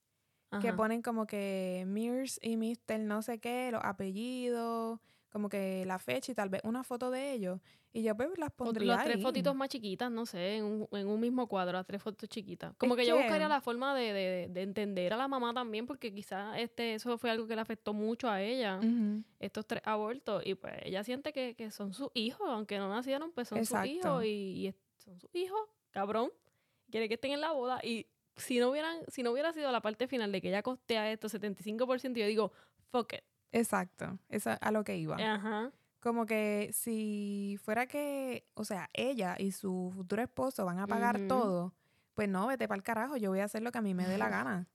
que 0.62 0.74
ponen 0.74 1.02
como 1.02 1.28
que 1.28 1.84
Mears 1.88 2.40
y 2.42 2.58
Mr. 2.58 3.00
no 3.00 3.22
sé 3.22 3.40
qué, 3.40 3.70
los 3.72 3.82
apellidos, 3.84 5.00
como 5.32 5.48
que 5.50 5.86
la 5.86 6.00
fecha 6.00 6.32
y 6.32 6.36
tal 6.36 6.50
vez 6.50 6.62
una 6.64 6.84
foto 6.84 7.12
de 7.12 7.34
ellos. 7.34 7.60
Y 7.92 8.04
yo 8.04 8.16
pues 8.16 8.30
las 8.38 8.50
O 8.50 8.56
pondría 8.56 8.96
las 8.96 9.04
tres 9.04 9.16
ahí. 9.18 9.22
fotitos 9.24 9.56
más 9.56 9.68
chiquitas, 9.70 10.12
no 10.12 10.26
sé, 10.28 10.58
en 10.58 10.64
un, 10.64 10.88
en 10.92 11.08
un 11.08 11.20
mismo 11.20 11.48
cuadro, 11.48 11.74
las 11.74 11.86
tres 11.88 12.02
fotos 12.02 12.30
chiquitas. 12.30 12.74
Como 12.78 12.94
Es 12.96 13.00
que 13.02 13.08
yo 13.08 13.16
que- 13.16 13.24
buscaría 13.24 13.48
la 13.48 13.62
forma 13.62 13.96
de, 13.96 14.14
de- 14.14 14.48
de 14.50 14.62
entender 14.62 15.12
a 15.14 15.18
la 15.18 15.28
mamá 15.28 15.54
también, 15.54 15.88
porque 15.88 16.14
quizás 16.14 16.58
este, 16.60 16.94
eso 16.96 17.18
fue 17.18 17.32
algo 17.32 17.48
que 17.48 17.56
le 17.56 17.62
afectó 17.62 17.94
mucho 17.94 18.30
a 18.30 18.42
ella, 18.44 18.80
estos 19.40 19.66
tres 19.66 19.82
abortos, 19.86 20.44
y 20.46 20.54
pues 20.56 20.74
ella 20.84 21.04
siente 21.04 21.34
que, 21.34 21.56
que 21.56 21.72
son 21.72 21.94
sus 21.94 22.10
hijos, 22.14 22.48
aunque 22.50 22.78
no 22.78 22.90
nacieron, 22.90 23.32
pues 23.32 23.48
son 23.48 23.64
sus 23.66 23.86
hijos, 23.86 24.24
y, 24.24 24.68
y 24.68 24.74
son 24.98 25.20
sus 25.20 25.34
hijos, 25.36 25.60
cabrón, 25.90 26.30
quiere 26.92 27.08
que 27.08 27.16
estén 27.16 27.32
en 27.32 27.42
la 27.42 27.52
boda, 27.54 27.80
y 27.84 28.06
si 28.40 28.60
no 28.60 28.70
hubieran, 28.70 28.98
si 29.08 29.24
no 29.24 29.32
hubiera 29.32 29.54
sido 29.54 29.72
la 29.72 29.82
parte 29.82 30.08
final 30.08 30.32
de 30.32 30.42
que 30.42 30.50
ella 30.50 30.64
costea 30.64 31.12
esto 31.12 31.28
75%, 31.30 32.14
yo 32.20 32.26
digo, 32.26 32.52
fuck 32.92 33.14
it. 33.14 33.22
Exacto, 33.52 34.20
es 34.30 34.46
a 34.48 34.72
lo 34.72 34.84
que 34.84 34.98
iba. 34.98 35.16
Ajá. 35.18 35.72
Como 36.00 36.26
que 36.26 36.70
si 36.74 37.60
fuera 37.64 37.88
que, 37.88 38.48
o 38.54 38.64
sea, 38.64 38.90
ella 38.94 39.36
y 39.38 39.52
su 39.52 39.92
futuro 39.94 40.22
esposo 40.22 40.64
van 40.66 40.80
a 40.80 40.88
pagar 40.88 41.20
todo, 41.28 41.74
pues 42.14 42.30
no, 42.30 42.48
vete 42.48 42.68
para 42.68 42.78
el 42.78 42.84
carajo, 42.84 43.18
yo 43.18 43.30
voy 43.32 43.40
a 43.40 43.46
hacer 43.46 43.62
lo 43.64 43.72
que 43.72 43.80
a 43.80 43.82
mí 43.82 43.94
me 43.94 44.08
dé 44.08 44.18
la 44.18 44.30
gana. 44.30 44.68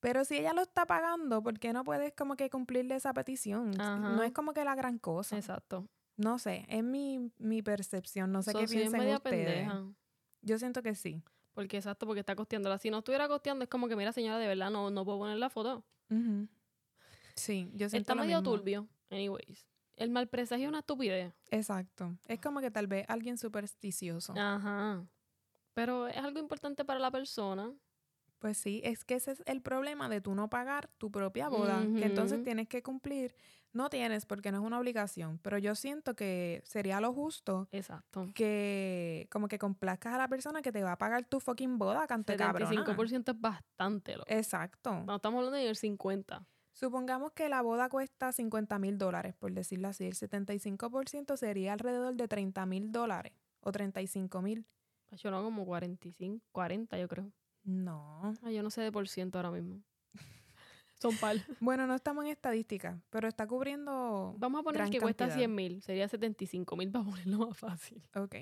Pero 0.00 0.24
si 0.24 0.38
ella 0.38 0.54
lo 0.54 0.62
está 0.62 0.86
pagando, 0.86 1.42
¿por 1.42 1.58
qué 1.58 1.74
no 1.74 1.84
puedes 1.84 2.14
como 2.14 2.34
que 2.36 2.48
cumplirle 2.48 2.94
esa 2.94 3.12
petición? 3.12 3.72
No 3.72 4.22
es 4.22 4.32
como 4.32 4.54
que 4.54 4.64
la 4.64 4.74
gran 4.74 4.98
cosa. 4.98 5.36
Exacto. 5.36 5.86
No 6.16 6.38
sé, 6.38 6.64
es 6.68 6.82
mi, 6.82 7.30
mi 7.38 7.62
percepción, 7.62 8.32
no 8.32 8.42
sé 8.42 8.52
So, 8.52 8.58
qué 8.60 8.66
piensan 8.66 9.00
ustedes. 9.00 9.20
pendeja. 9.22 9.84
Yo 10.42 10.58
siento 10.58 10.82
que 10.82 10.94
sí. 10.94 11.22
Porque 11.52 11.76
exacto, 11.78 12.06
porque 12.06 12.20
está 12.20 12.36
costeándola. 12.36 12.78
Si 12.78 12.90
no 12.90 12.98
estuviera 12.98 13.28
costeando, 13.28 13.64
es 13.64 13.70
como 13.70 13.88
que, 13.88 13.96
mira, 13.96 14.12
señora, 14.12 14.38
de 14.38 14.46
verdad, 14.46 14.70
no, 14.70 14.90
no 14.90 15.04
puedo 15.04 15.18
poner 15.18 15.36
la 15.38 15.50
foto. 15.50 15.84
Ujú. 16.10 16.48
Sí, 17.34 17.70
yo 17.74 17.88
siento 17.88 18.12
Está 18.12 18.14
lo 18.14 18.22
medio 18.22 18.38
mismo. 18.40 18.54
turbio. 18.54 18.88
Anyways. 19.10 19.66
El 19.96 20.10
mal 20.10 20.28
presagio 20.28 20.64
es 20.64 20.68
una 20.68 20.78
estupidez. 20.80 21.34
Exacto. 21.50 22.16
Es 22.26 22.40
como 22.40 22.60
que 22.60 22.70
tal 22.70 22.86
vez 22.86 23.04
alguien 23.08 23.36
supersticioso. 23.36 24.34
Ajá. 24.36 25.06
Pero 25.74 26.06
es 26.08 26.16
algo 26.16 26.38
importante 26.38 26.84
para 26.84 26.98
la 27.00 27.10
persona. 27.10 27.72
Pues 28.40 28.56
sí, 28.56 28.80
es 28.84 29.04
que 29.04 29.14
ese 29.14 29.32
es 29.32 29.42
el 29.44 29.60
problema 29.60 30.08
de 30.08 30.22
tú 30.22 30.34
no 30.34 30.48
pagar 30.48 30.88
tu 30.96 31.10
propia 31.10 31.50
boda, 31.50 31.82
que 31.82 32.06
entonces 32.06 32.42
tienes 32.42 32.68
que 32.68 32.82
cumplir. 32.82 33.34
No 33.72 33.90
tienes 33.90 34.26
porque 34.26 34.50
no 34.50 34.58
es 34.58 34.64
una 34.64 34.80
obligación, 34.80 35.38
pero 35.42 35.58
yo 35.58 35.74
siento 35.74 36.16
que 36.16 36.62
sería 36.64 37.00
lo 37.00 37.12
justo 37.12 37.68
Exacto. 37.70 38.26
que 38.34 39.28
como 39.30 39.46
que 39.46 39.58
complazcas 39.58 40.14
a 40.14 40.18
la 40.18 40.26
persona 40.26 40.62
que 40.62 40.72
te 40.72 40.82
va 40.82 40.92
a 40.92 40.98
pagar 40.98 41.24
tu 41.26 41.38
fucking 41.38 41.78
boda, 41.78 42.06
cante 42.06 42.34
cabrona. 42.36 42.68
75% 42.70 43.32
es 43.32 43.40
bastante. 43.40 44.16
Lo. 44.16 44.24
Exacto. 44.26 45.04
No 45.04 45.16
estamos 45.16 45.38
hablando 45.38 45.58
del 45.58 45.76
50. 45.76 46.44
Supongamos 46.72 47.32
que 47.32 47.48
la 47.50 47.60
boda 47.60 47.90
cuesta 47.90 48.32
50 48.32 48.78
mil 48.78 48.96
dólares, 48.96 49.34
por 49.38 49.52
decirlo 49.52 49.88
así. 49.88 50.06
El 50.06 50.14
75% 50.14 51.36
sería 51.36 51.74
alrededor 51.74 52.14
de 52.14 52.26
30 52.26 52.64
mil 52.64 52.90
dólares 52.90 53.34
o 53.60 53.70
35 53.70 54.40
mil. 54.40 54.66
Yo 55.12 55.30
no, 55.30 55.42
como 55.42 55.66
45, 55.66 56.44
40 56.52 56.98
yo 56.98 57.06
creo. 57.06 57.30
No. 57.64 58.34
Ay, 58.42 58.54
yo 58.54 58.62
no 58.62 58.70
sé 58.70 58.80
de 58.82 58.92
por 58.92 59.08
ciento 59.08 59.38
ahora 59.38 59.50
mismo. 59.50 59.82
Son 61.00 61.16
par. 61.16 61.36
Bueno, 61.60 61.86
no 61.86 61.94
estamos 61.94 62.24
en 62.24 62.30
estadística, 62.30 63.00
pero 63.10 63.26
está 63.28 63.46
cubriendo... 63.46 64.34
Vamos 64.38 64.60
a 64.60 64.62
poner 64.62 64.80
Gran 64.80 64.90
que 64.90 65.00
cuesta 65.00 65.24
cantidad. 65.24 65.38
100 65.38 65.54
mil. 65.54 65.82
Sería 65.82 66.08
75 66.08 66.76
mil 66.76 66.90
para 66.90 67.04
ponerlo 67.04 67.46
más 67.46 67.56
fácil. 67.56 68.02
Ok. 68.14 68.34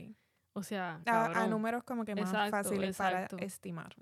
O 0.55 0.63
sea, 0.65 1.01
A, 1.07 1.47
números 1.47 1.85
como 1.85 2.05
que 2.05 2.17
más 2.17 2.31
Exacto, 2.31 2.51
fáciles 2.51 2.91
exacto. 2.91 3.37
para 3.37 3.47
estimar. 3.47 3.95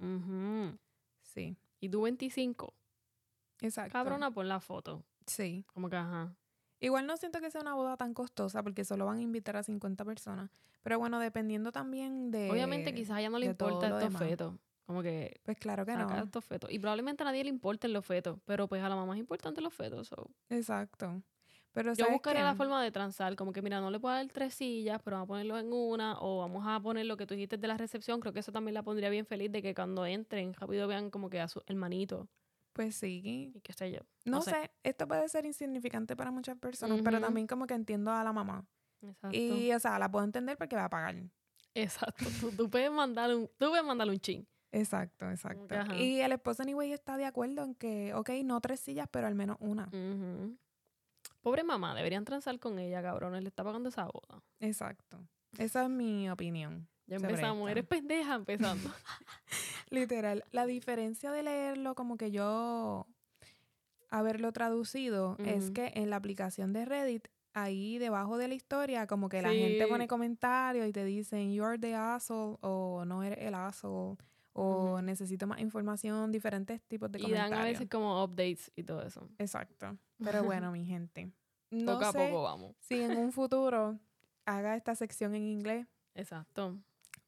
Sí, 1.22 1.56
Y 1.80 1.88
tú 1.90 2.02
25. 2.02 2.72
exacto. 3.60 3.92
Cabrona, 3.92 4.30
pon 4.30 4.48
la 4.48 4.60
foto. 4.60 5.04
Sí. 5.26 5.66
Como 5.74 5.90
que, 5.90 5.96
ajá. 5.96 6.34
Igual 6.80 7.06
no 7.06 7.16
siento 7.16 7.40
que 7.40 7.50
sea 7.50 7.60
una 7.60 7.74
boda 7.74 7.96
tan 7.96 8.14
costosa 8.14 8.62
porque 8.62 8.84
solo 8.84 9.06
van 9.06 9.18
a 9.18 9.22
invitar 9.22 9.56
a 9.56 9.62
50 9.62 10.04
personas. 10.04 10.50
Pero 10.82 10.98
bueno, 10.98 11.18
dependiendo 11.18 11.72
también 11.72 12.30
de... 12.30 12.50
Obviamente 12.50 12.94
quizás 12.94 13.16
a 13.16 13.20
ella 13.20 13.30
no 13.30 13.38
le 13.38 13.46
importa 13.46 13.88
estos 13.88 14.18
fetos. 14.18 14.54
Como 14.86 15.02
que 15.02 15.40
Pues 15.44 15.58
claro 15.58 15.84
que 15.84 15.94
no. 15.96 16.08
estos 16.22 16.44
fetos. 16.44 16.70
Y 16.70 16.78
probablemente 16.78 17.22
a 17.22 17.26
nadie 17.26 17.42
le 17.44 17.50
importen 17.50 17.92
los 17.92 18.06
fetos. 18.06 18.38
Pero 18.44 18.68
pues 18.68 18.82
a 18.82 18.88
la 18.88 18.96
mamá 18.96 19.14
es 19.14 19.20
importante 19.20 19.60
los 19.60 19.74
fetos. 19.74 20.08
so. 20.08 20.30
Exacto. 20.48 21.22
Pero 21.72 21.90
Yo 21.90 21.96
¿sabes 22.04 22.12
buscaría 22.14 22.42
la 22.42 22.54
forma 22.54 22.82
de 22.82 22.90
transar. 22.90 23.36
Como 23.36 23.52
que, 23.52 23.60
mira, 23.60 23.80
no 23.80 23.90
le 23.90 24.00
puedo 24.00 24.14
dar 24.14 24.26
tres 24.28 24.54
sillas, 24.54 25.00
pero 25.02 25.16
vamos 25.16 25.26
a 25.26 25.28
ponerlo 25.28 25.58
en 25.58 25.72
una. 25.72 26.18
O 26.20 26.38
vamos 26.38 26.64
a 26.66 26.80
poner 26.80 27.04
lo 27.04 27.16
que 27.18 27.26
tú 27.26 27.34
dijiste 27.34 27.58
de 27.58 27.68
la 27.68 27.76
recepción. 27.76 28.20
Creo 28.20 28.32
que 28.32 28.40
eso 28.40 28.50
también 28.52 28.72
la 28.74 28.82
pondría 28.82 29.10
bien 29.10 29.26
feliz 29.26 29.52
de 29.52 29.60
que 29.60 29.74
cuando 29.74 30.06
entren, 30.06 30.54
rápido 30.54 30.86
vean 30.88 31.10
como 31.10 31.28
que 31.28 31.40
a 31.40 31.48
su 31.48 31.62
hermanito. 31.66 32.28
Pues 32.72 32.94
sí. 32.94 33.20
Y 33.24 33.60
qué 33.60 33.72
sé 33.72 33.90
yo. 33.92 34.00
No, 34.24 34.38
No 34.38 34.42
sé. 34.42 34.50
sé. 34.52 34.70
esto 34.84 35.06
puede 35.08 35.28
ser 35.28 35.44
insignificante 35.46 36.14
para 36.16 36.30
muchas 36.30 36.56
personas, 36.58 37.00
pero 37.02 37.20
también 37.20 37.46
como 37.46 37.66
que 37.66 37.74
entiendo 37.74 38.10
a 38.12 38.22
la 38.24 38.32
mamá. 38.32 38.66
Exacto. 39.02 39.36
Y, 39.36 39.72
o 39.72 39.78
sea, 39.80 39.98
la 39.98 40.10
puedo 40.10 40.24
entender 40.24 40.56
porque 40.56 40.76
va 40.76 40.84
a 40.84 40.90
pagar. 40.90 41.16
Exacto. 41.74 42.24
Tú, 42.40 42.52
tú 42.52 42.70
puedes 42.70 42.90
mandarle 42.90 43.36
un, 43.36 43.46
tú 43.58 43.68
puedes 43.68 43.84
mandarle 43.84 44.14
un 44.14 44.20
chin. 44.20 44.48
Exacto, 44.72 45.30
exacto. 45.30 45.74
ajá. 45.74 45.96
Y 45.96 46.20
el 46.20 46.32
esposo 46.32 46.62
anyway 46.62 46.92
está 46.92 47.16
de 47.16 47.24
acuerdo 47.24 47.64
en 47.64 47.74
que, 47.74 48.12
ok, 48.14 48.30
no 48.44 48.60
tres 48.60 48.80
sillas, 48.80 49.08
pero 49.10 49.26
al 49.26 49.34
menos 49.34 49.56
una. 49.60 49.88
Pobre 51.40 51.64
mamá, 51.64 51.94
deberían 51.94 52.24
transar 52.24 52.58
con 52.58 52.78
ella, 52.78 53.02
cabrones. 53.02 53.42
Le 53.42 53.48
está 53.48 53.62
pagando 53.62 53.88
esa 53.88 54.04
boda. 54.04 54.42
Exacto. 54.60 55.18
Esa 55.58 55.84
es 55.84 55.90
mi 55.90 56.28
opinión. 56.28 56.88
Ya 57.06 57.16
empezamos. 57.16 57.70
Eres 57.70 57.84
pendeja 57.84 58.34
empezando. 58.34 58.90
Literal. 59.90 60.44
La 60.50 60.66
diferencia 60.66 61.30
de 61.30 61.44
leerlo 61.44 61.94
como 61.94 62.16
que 62.16 62.30
yo 62.30 63.06
haberlo 64.10 64.52
traducido 64.52 65.36
es 65.38 65.70
que 65.70 65.92
en 65.94 66.10
la 66.10 66.16
aplicación 66.16 66.72
de 66.72 66.84
Reddit, 66.84 67.28
ahí 67.54 67.98
debajo 67.98 68.38
de 68.38 68.48
la 68.48 68.54
historia, 68.54 69.06
como 69.06 69.28
que 69.28 69.40
la 69.40 69.52
gente 69.52 69.86
pone 69.86 70.08
comentarios 70.08 70.86
y 70.88 70.92
te 70.92 71.04
dicen, 71.04 71.52
you're 71.52 71.78
the 71.78 71.94
asshole, 71.94 72.58
o 72.60 73.04
no 73.06 73.22
eres 73.22 73.38
el 73.40 73.54
asshole, 73.54 74.16
o 74.58 75.00
necesito 75.02 75.46
más 75.46 75.60
información, 75.60 76.32
diferentes 76.32 76.80
tipos 76.88 77.10
de 77.12 77.18
y 77.18 77.22
dan 77.22 77.30
a 77.30 77.44
comentarios. 77.44 77.78
veces 77.80 77.90
como 77.90 78.24
updates 78.24 78.72
y 78.76 78.82
todo 78.84 79.02
eso. 79.02 79.28
Exacto. 79.38 79.98
Pero 80.18 80.44
bueno, 80.44 80.72
mi 80.72 80.84
gente. 80.86 81.30
No 81.70 81.92
poco 81.94 82.04
a 82.06 82.12
poco 82.12 82.42
vamos. 82.42 82.76
si 82.80 83.02
en 83.02 83.16
un 83.18 83.32
futuro 83.32 83.98
haga 84.46 84.76
esta 84.76 84.94
sección 84.94 85.34
en 85.34 85.42
inglés. 85.46 85.86
Exacto. 86.14 86.78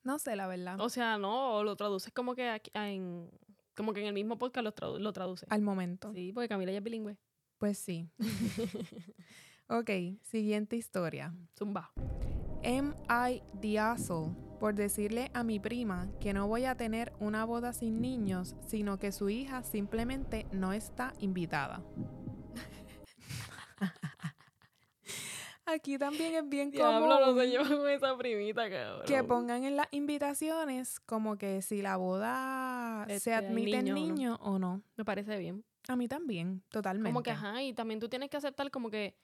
No 0.04 0.18
sé, 0.18 0.36
la 0.36 0.46
verdad. 0.46 0.80
O 0.80 0.88
sea, 0.88 1.18
no, 1.18 1.56
o 1.56 1.64
lo 1.64 1.76
traduces 1.76 2.12
como 2.12 2.34
que 2.34 2.48
aquí- 2.48 2.70
en 2.74 3.30
como 3.76 3.92
que 3.92 4.00
en 4.00 4.06
el 4.06 4.14
mismo 4.14 4.38
podcast 4.38 4.64
lo, 4.64 4.74
tradu- 4.74 4.98
lo 4.98 5.12
traduce. 5.12 5.46
Al 5.50 5.62
momento. 5.62 6.12
Sí, 6.12 6.32
porque 6.32 6.48
Camila 6.48 6.72
ya 6.72 6.78
es 6.78 6.84
bilingüe. 6.84 7.16
Pues 7.58 7.78
sí. 7.78 8.08
Ok, 9.70 9.90
siguiente 10.22 10.76
historia. 10.76 11.34
Zumba. 11.58 11.92
Am 12.64 12.94
I 13.10 13.42
the 13.60 13.78
asshole 13.78 14.34
por 14.58 14.74
decirle 14.74 15.30
a 15.34 15.42
mi 15.44 15.58
prima 15.60 16.08
que 16.20 16.32
no 16.32 16.46
voy 16.48 16.64
a 16.64 16.74
tener 16.76 17.12
una 17.20 17.44
boda 17.44 17.72
sin 17.72 18.00
niños, 18.00 18.56
sino 18.66 18.98
que 18.98 19.12
su 19.12 19.28
hija 19.30 19.62
simplemente 19.62 20.46
no 20.52 20.72
está 20.72 21.12
invitada? 21.20 21.82
Aquí 25.66 25.98
también 25.98 26.34
es 26.34 26.48
bien 26.48 26.70
Diablo, 26.70 27.06
no 27.06 27.20
común 27.26 27.40
se 27.42 27.50
lleva 27.50 27.68
con 27.68 27.88
esa 27.90 28.16
primita, 28.16 28.70
cabrón. 28.70 29.02
que 29.06 29.22
pongan 29.22 29.64
en 29.64 29.76
las 29.76 29.86
invitaciones 29.90 30.98
como 31.00 31.36
que 31.36 31.60
si 31.60 31.82
la 31.82 31.98
boda 31.98 33.04
Este, 33.06 33.20
se 33.20 33.34
hay 33.34 33.44
admiten 33.44 33.92
niños 33.92 34.38
o 34.40 34.58
no. 34.58 34.72
o 34.72 34.76
no. 34.76 34.82
Me 34.96 35.04
parece 35.04 35.36
bien. 35.36 35.64
A 35.88 35.96
mí 35.96 36.08
también, 36.08 36.62
totalmente. 36.70 37.10
Como 37.10 37.22
que, 37.22 37.32
ajá, 37.32 37.62
y 37.62 37.74
también 37.74 38.00
tú 38.00 38.08
tienes 38.08 38.30
que 38.30 38.38
aceptar 38.38 38.70
como 38.70 38.88
que 38.90 39.14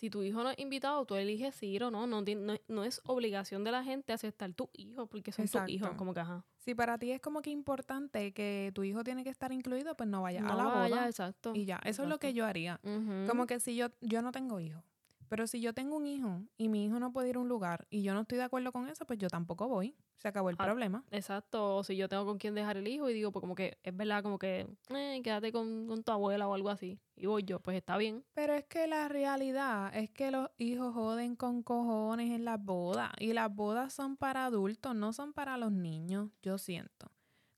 si 0.00 0.08
tu 0.08 0.22
hijo 0.22 0.42
no 0.42 0.48
es 0.48 0.58
invitado, 0.58 1.04
tú 1.04 1.14
eliges 1.14 1.62
ir 1.62 1.84
o 1.84 1.90
no. 1.90 2.06
No, 2.06 2.22
no, 2.22 2.56
no 2.68 2.84
es 2.84 3.02
obligación 3.04 3.64
de 3.64 3.70
la 3.70 3.84
gente 3.84 4.14
aceptar 4.14 4.50
tu 4.54 4.70
hijo, 4.72 5.06
porque 5.06 5.30
son 5.30 5.44
tus 5.44 5.56
hijos. 5.68 5.68
Exacto. 5.68 5.96
Como 5.98 6.14
que, 6.14 6.20
ajá. 6.20 6.42
Si 6.56 6.74
para 6.74 6.96
ti 6.96 7.12
es 7.12 7.20
como 7.20 7.42
que 7.42 7.50
importante 7.50 8.32
que 8.32 8.72
tu 8.74 8.82
hijo 8.82 9.04
tiene 9.04 9.24
que 9.24 9.28
estar 9.28 9.52
incluido, 9.52 9.94
pues 9.94 10.08
no 10.08 10.22
vaya 10.22 10.40
no 10.40 10.52
a 10.52 10.56
la 10.56 10.64
vaya, 10.64 10.96
boda. 10.96 11.06
exacto. 11.06 11.52
Y 11.54 11.66
ya, 11.66 11.80
eso 11.84 12.04
es 12.04 12.08
lo 12.08 12.18
que 12.18 12.28
exacto. 12.28 12.38
yo 12.38 12.46
haría. 12.46 12.80
Como 13.28 13.46
que 13.46 13.60
si 13.60 13.76
yo, 13.76 13.88
yo 14.00 14.22
no 14.22 14.32
tengo 14.32 14.58
hijo, 14.58 14.82
pero 15.30 15.46
si 15.46 15.60
yo 15.60 15.72
tengo 15.72 15.96
un 15.96 16.06
hijo 16.06 16.42
y 16.58 16.68
mi 16.68 16.84
hijo 16.84 16.98
no 16.98 17.12
puede 17.12 17.28
ir 17.30 17.36
a 17.36 17.38
un 17.38 17.48
lugar 17.48 17.86
y 17.88 18.02
yo 18.02 18.14
no 18.14 18.22
estoy 18.22 18.38
de 18.38 18.44
acuerdo 18.44 18.72
con 18.72 18.88
eso, 18.88 19.06
pues 19.06 19.18
yo 19.20 19.28
tampoco 19.28 19.68
voy. 19.68 19.96
Se 20.18 20.26
acabó 20.28 20.50
el 20.50 20.56
Ah, 20.58 20.64
problema. 20.64 21.04
Exacto, 21.12 21.76
o 21.76 21.84
si 21.84 21.96
yo 21.96 22.08
tengo 22.08 22.26
con 22.26 22.36
quién 22.36 22.54
dejar 22.54 22.76
el 22.76 22.88
hijo 22.88 23.08
y 23.08 23.14
digo, 23.14 23.30
pues 23.30 23.40
como 23.40 23.54
que 23.54 23.78
es 23.84 23.96
verdad, 23.96 24.22
como 24.24 24.38
que 24.40 24.66
eh, 24.90 25.20
quédate 25.22 25.52
con, 25.52 25.86
con 25.86 26.02
tu 26.02 26.10
abuela 26.12 26.48
o 26.48 26.52
algo 26.54 26.68
así. 26.68 26.98
Y 27.16 27.26
voy 27.26 27.44
yo, 27.44 27.60
pues 27.60 27.76
está 27.76 27.96
bien. 27.96 28.24
Pero 28.34 28.52
es 28.54 28.64
que 28.64 28.86
la 28.88 29.08
realidad 29.08 29.96
es 29.96 30.10
que 30.10 30.30
los 30.32 30.50
hijos 30.58 30.92
joden 30.92 31.36
con 31.36 31.62
cojones 31.62 32.32
en 32.32 32.44
las 32.44 32.62
bodas 32.62 33.10
y 33.18 33.32
las 33.32 33.54
bodas 33.54 33.94
son 33.94 34.16
para 34.16 34.44
adultos, 34.46 34.94
no 34.96 35.12
son 35.12 35.32
para 35.32 35.56
los 35.56 35.70
niños, 35.70 36.28
yo 36.42 36.58
siento. 36.58 37.10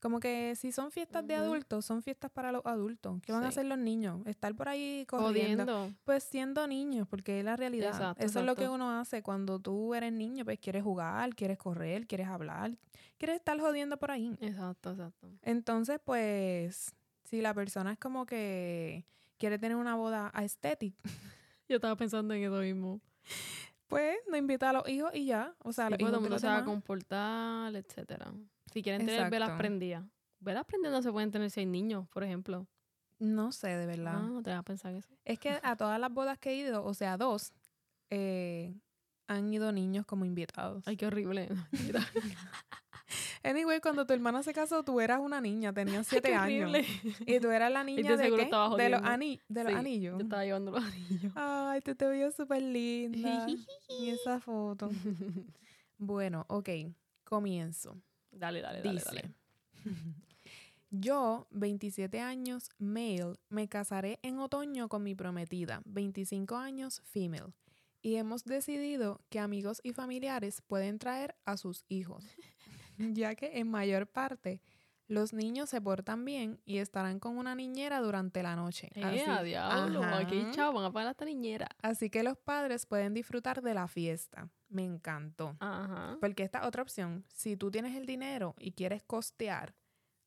Como 0.03 0.19
que 0.19 0.57
si 0.57 0.73
son 0.73 0.91
fiestas 0.91 1.25
de 1.29 1.37
adultos, 1.37 1.85
son 1.85 2.03
fiestas 2.03 2.29
para 2.29 2.51
los 2.51 2.67
adultos. 2.67 3.21
¿Qué 3.25 3.31
van 3.31 3.45
a 3.45 3.49
hacer 3.49 3.67
los 3.67 3.79
niños? 3.79 4.27
Estar 4.27 4.53
por 4.57 4.69
ahí 4.69 5.07
corriendo. 5.07 5.93
Pues 6.03 6.25
siendo 6.25 6.67
niños, 6.67 7.07
porque 7.09 7.39
es 7.39 7.45
la 7.45 7.55
realidad. 7.55 7.91
Exacto, 7.91 8.25
Eso 8.25 8.41
es 8.41 8.45
lo 8.45 8.57
que 8.57 8.69
uno 8.69 8.99
hace 8.99 9.23
cuando 9.23 9.61
tú 9.61 9.95
eres 9.95 10.13
niño, 10.13 10.45
pues 10.45 10.59
quieres 10.59 10.83
jugar, 10.83 11.37
quieres 11.37 11.57
correr, 11.57 12.09
quieres 12.09 12.27
hablar, 12.27 12.77
quieres 13.17 13.37
estar 13.37 13.61
jodiendo 13.61 13.97
por 13.97 14.11
ahí. 14.11 14.37
Exacto, 14.41 14.91
exacto. 14.91 15.29
Entonces, 15.43 16.01
pues, 16.05 16.97
si 17.23 17.41
la 17.41 17.55
persona 17.55 17.93
es 17.93 17.99
como 18.01 18.27
que 18.27 19.07
quiere 19.39 19.57
tener 19.61 19.77
una 19.77 19.95
boda 19.95 20.33
aesthetic, 20.35 20.97
Yo 21.69 21.77
estaba 21.77 21.95
pensando 21.95 22.35
en 22.35 22.43
eso 22.43 22.61
mismo. 22.61 23.01
pues 23.87 24.17
no 24.29 24.37
invita 24.37 24.71
a 24.71 24.73
los 24.73 24.89
hijos 24.89 25.15
y 25.15 25.27
ya. 25.27 25.55
O 25.61 25.73
sea, 25.73 25.87
Sí, 25.87 25.91
los 25.93 25.99
todo 26.01 26.09
hijos 26.09 26.17
el 26.17 26.23
mundo 26.23 26.39
se 26.41 26.47
va 26.49 26.59
a 26.59 26.65
comportar, 26.65 27.77
etcétera. 27.77 28.33
Si 28.73 28.83
quieren 28.83 29.05
tener 29.07 29.31
velas 29.31 29.49
Exacto. 29.51 29.59
prendidas. 29.59 30.05
Velas 30.41 30.65
prendidas 30.65 30.93
no 30.95 31.03
se 31.03 31.13
pueden 31.13 31.31
tener 31.31 31.51
si 31.51 31.61
hay 31.61 31.67
niños, 31.67 32.09
por 32.09 32.25
ejemplo. 32.25 32.67
No 33.19 33.53
sé, 33.53 33.69
de 33.69 33.87
verdad. 33.87 34.17
Ah, 34.25 34.29
no 34.33 34.43
te 34.43 34.51
vas 34.51 34.59
a 34.61 34.63
pensar 34.65 34.93
en 34.93 34.99
eso. 34.99 35.15
Es 35.25 35.39
que 35.39 35.59
a 35.63 35.77
todas 35.77 36.01
las 36.01 36.13
bodas 36.13 36.39
que 36.39 36.51
he 36.51 36.57
ido, 36.57 36.85
o 36.85 36.95
sea, 36.95 37.17
dos, 37.17 37.53
eh, 38.11 38.75
han 39.29 39.53
ido 39.53 39.71
niños 39.71 40.05
como 40.07 40.25
invitados. 40.25 40.83
Ay, 40.87 40.97
qué 40.97 41.07
horrible. 41.07 41.49
Anyway, 43.45 43.81
cuando 43.81 44.07
tu 44.07 44.13
hermana 44.13 44.43
se 44.45 44.53
casó, 44.53 44.85
tú 44.85 45.01
eras 45.01 45.19
una 45.21 45.41
niña, 45.41 45.73
tenías 45.73 46.07
siete 46.31 46.35
años. 46.35 46.71
Y 47.27 47.41
tú 47.41 47.51
eras 47.51 47.73
la 47.73 47.83
niña 47.85 48.17
de 48.17 48.31
qué? 48.31 48.43
estaba 48.43 48.77
de 48.77 48.89
los, 48.89 49.01
ani- 49.03 49.41
de 49.49 49.65
los 49.65 49.73
Sí, 49.73 49.79
anillos. 49.79 50.19
Yo 50.19 50.23
estaba 50.25 50.45
llevando 50.45 50.71
los 50.71 50.85
anillos. 50.85 51.33
Ay, 51.35 51.81
tú 51.81 51.95
te 51.95 52.07
veías 52.07 52.35
súper 52.37 52.63
linda. 52.63 53.47
y 53.89 54.09
esa 54.11 54.39
foto. 54.41 54.91
Bueno, 55.99 56.45
ok. 56.49 56.69
Comienzo. 57.25 57.97
Dale, 58.33 58.61
dale, 58.61 58.83
dale, 58.83 58.93
Dice. 58.99 59.05
dale. 59.07 59.35
Yo, 60.91 61.47
27 61.53 62.21
años, 62.21 62.69
male, 62.79 63.35
me 63.49 63.67
casaré 63.67 64.19
en 64.23 64.39
otoño 64.39 64.89
con 64.91 65.03
mi 65.03 65.15
prometida, 65.15 65.81
25 65.87 66.57
años, 66.57 67.01
female. 67.07 67.55
Y 68.03 68.17
hemos 68.17 68.45
decidido 68.45 69.21
que 69.31 69.39
amigos 69.39 69.81
y 69.85 69.93
familiares 69.93 70.61
pueden 70.61 70.99
traer 70.99 71.35
a 71.47 71.57
sus 71.57 71.85
hijos, 71.89 72.27
ya 72.99 73.35
que 73.37 73.59
en 73.59 73.71
mayor 73.71 74.07
parte 74.07 74.61
los 75.09 75.33
niños 75.33 75.71
se 75.71 75.81
portan 75.81 76.25
bien 76.25 76.61
y 76.65 76.79
estarán 76.79 77.21
con 77.21 77.39
una 77.39 77.55
niñera 77.55 78.01
durante 78.01 78.43
la 78.43 78.57
noche. 78.57 78.91
Eh, 78.95 79.25
a 79.27 79.43
diablo, 79.43 80.03
aquí 80.03 80.41
Ajá. 80.41 80.51
chavo, 80.53 80.79
van 80.79 80.85
a 80.87 80.93
pagar 80.93 81.13
esta 81.13 81.25
niñera. 81.25 81.69
Así 81.83 82.11
que 82.11 82.23
los 82.23 82.37
padres 82.39 82.87
pueden 82.87 83.15
disfrutar 83.15 83.63
de 83.63 83.75
la 83.75 83.89
fiesta. 83.89 84.51
Me 84.73 84.85
encantó. 84.85 85.57
Ajá. 85.61 86.17
Porque 86.21 86.43
esta 86.43 86.67
otra 86.67 86.83
opción, 86.83 87.25
si 87.29 87.57
tú 87.57 87.71
tienes 87.71 87.97
el 87.97 88.07
dinero 88.07 88.55
y 88.59 88.73
quieres 88.73 89.03
costear, 89.03 89.75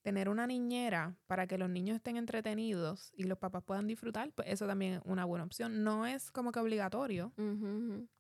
tener 0.06 0.30
una 0.30 0.46
niñera 0.46 1.18
para 1.26 1.48
que 1.48 1.58
los 1.58 1.68
niños 1.68 1.96
estén 1.96 2.16
entretenidos 2.16 3.12
y 3.16 3.24
los 3.24 3.40
papás 3.40 3.64
puedan 3.64 3.88
disfrutar, 3.88 4.32
pues 4.34 4.48
eso 4.50 4.68
también 4.68 4.94
es 4.94 5.02
una 5.04 5.26
buena 5.26 5.44
opción. 5.44 5.84
No 5.84 6.06
es 6.06 6.30
como 6.30 6.52
que 6.52 6.60
obligatorio, 6.60 7.34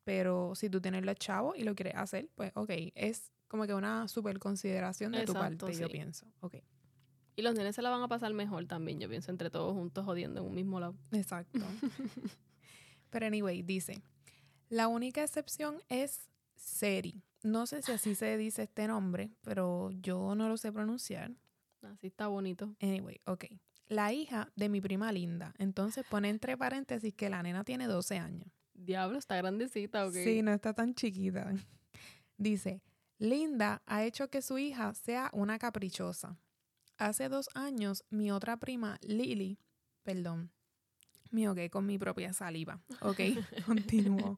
pero 0.03 0.55
si 0.55 0.67
tú 0.67 0.81
tienes 0.81 1.05
los 1.05 1.15
chavos 1.15 1.55
y 1.55 1.63
lo 1.63 1.75
quieres 1.75 1.93
hacer, 1.95 2.27
pues 2.33 2.51
ok, 2.55 2.71
es 2.95 3.31
como 3.47 3.67
que 3.67 3.75
una 3.75 4.07
super 4.07 4.39
consideración 4.39 5.11
de 5.11 5.25
tu 5.25 5.33
parte, 5.33 5.75
yo 5.75 5.87
pienso. 5.87 6.25
Ok, 6.39 6.55
Y 7.35 7.43
los 7.43 7.53
nenes 7.53 7.75
se 7.75 7.83
la 7.83 7.91
van 7.91 8.01
a 8.01 8.07
pasar 8.07 8.33
mejor 8.33 8.65
también, 8.65 8.99
yo 8.99 9.07
pienso, 9.07 9.29
entre 9.29 9.51
todos 9.51 9.73
juntos 9.73 10.05
jodiendo 10.05 10.41
en 10.41 10.47
un 10.47 10.55
mismo 10.55 10.79
lado. 10.79 10.95
exacto. 11.11 11.59
pero 13.11 13.27
anyway, 13.27 13.61
dice, 13.61 14.01
la 14.69 14.87
única 14.87 15.23
excepción 15.23 15.81
es 15.89 16.29
Seri. 16.55 17.23
No 17.43 17.67
sé 17.67 17.81
si 17.81 17.91
así 17.91 18.15
se 18.15 18.37
dice 18.37 18.63
este 18.63 18.87
nombre, 18.87 19.31
pero 19.41 19.91
yo 19.91 20.35
no 20.35 20.49
lo 20.49 20.57
sé 20.57 20.71
pronunciar. 20.71 21.31
Así 21.83 22.07
está 22.07 22.27
bonito. 22.27 22.75
Anyway, 22.81 23.21
ok. 23.25 23.45
La 23.87 24.11
hija 24.11 24.51
de 24.55 24.69
mi 24.69 24.81
prima 24.81 25.11
Linda. 25.11 25.53
Entonces 25.59 26.05
pone 26.09 26.29
entre 26.29 26.57
paréntesis 26.57 27.13
que 27.13 27.29
la 27.29 27.43
nena 27.43 27.63
tiene 27.63 27.85
12 27.85 28.17
años. 28.17 28.49
Diablo, 28.73 29.19
está 29.19 29.37
grandecita, 29.37 30.07
¿ok? 30.07 30.13
Sí, 30.13 30.41
no 30.41 30.51
está 30.51 30.73
tan 30.73 30.95
chiquita. 30.95 31.53
Dice, 32.37 32.81
Linda 33.19 33.83
ha 33.85 34.03
hecho 34.03 34.29
que 34.29 34.41
su 34.41 34.57
hija 34.57 34.93
sea 34.93 35.29
una 35.33 35.59
caprichosa. 35.59 36.37
Hace 36.97 37.29
dos 37.29 37.49
años, 37.53 38.03
mi 38.09 38.31
otra 38.31 38.57
prima 38.57 38.97
Lily, 39.01 39.59
perdón, 40.03 40.51
me 41.35 41.45
ahogué 41.45 41.69
con 41.69 41.85
mi 41.85 41.99
propia 41.99 42.33
saliva. 42.33 42.81
Ok, 43.01 43.19
continúo. 43.65 44.37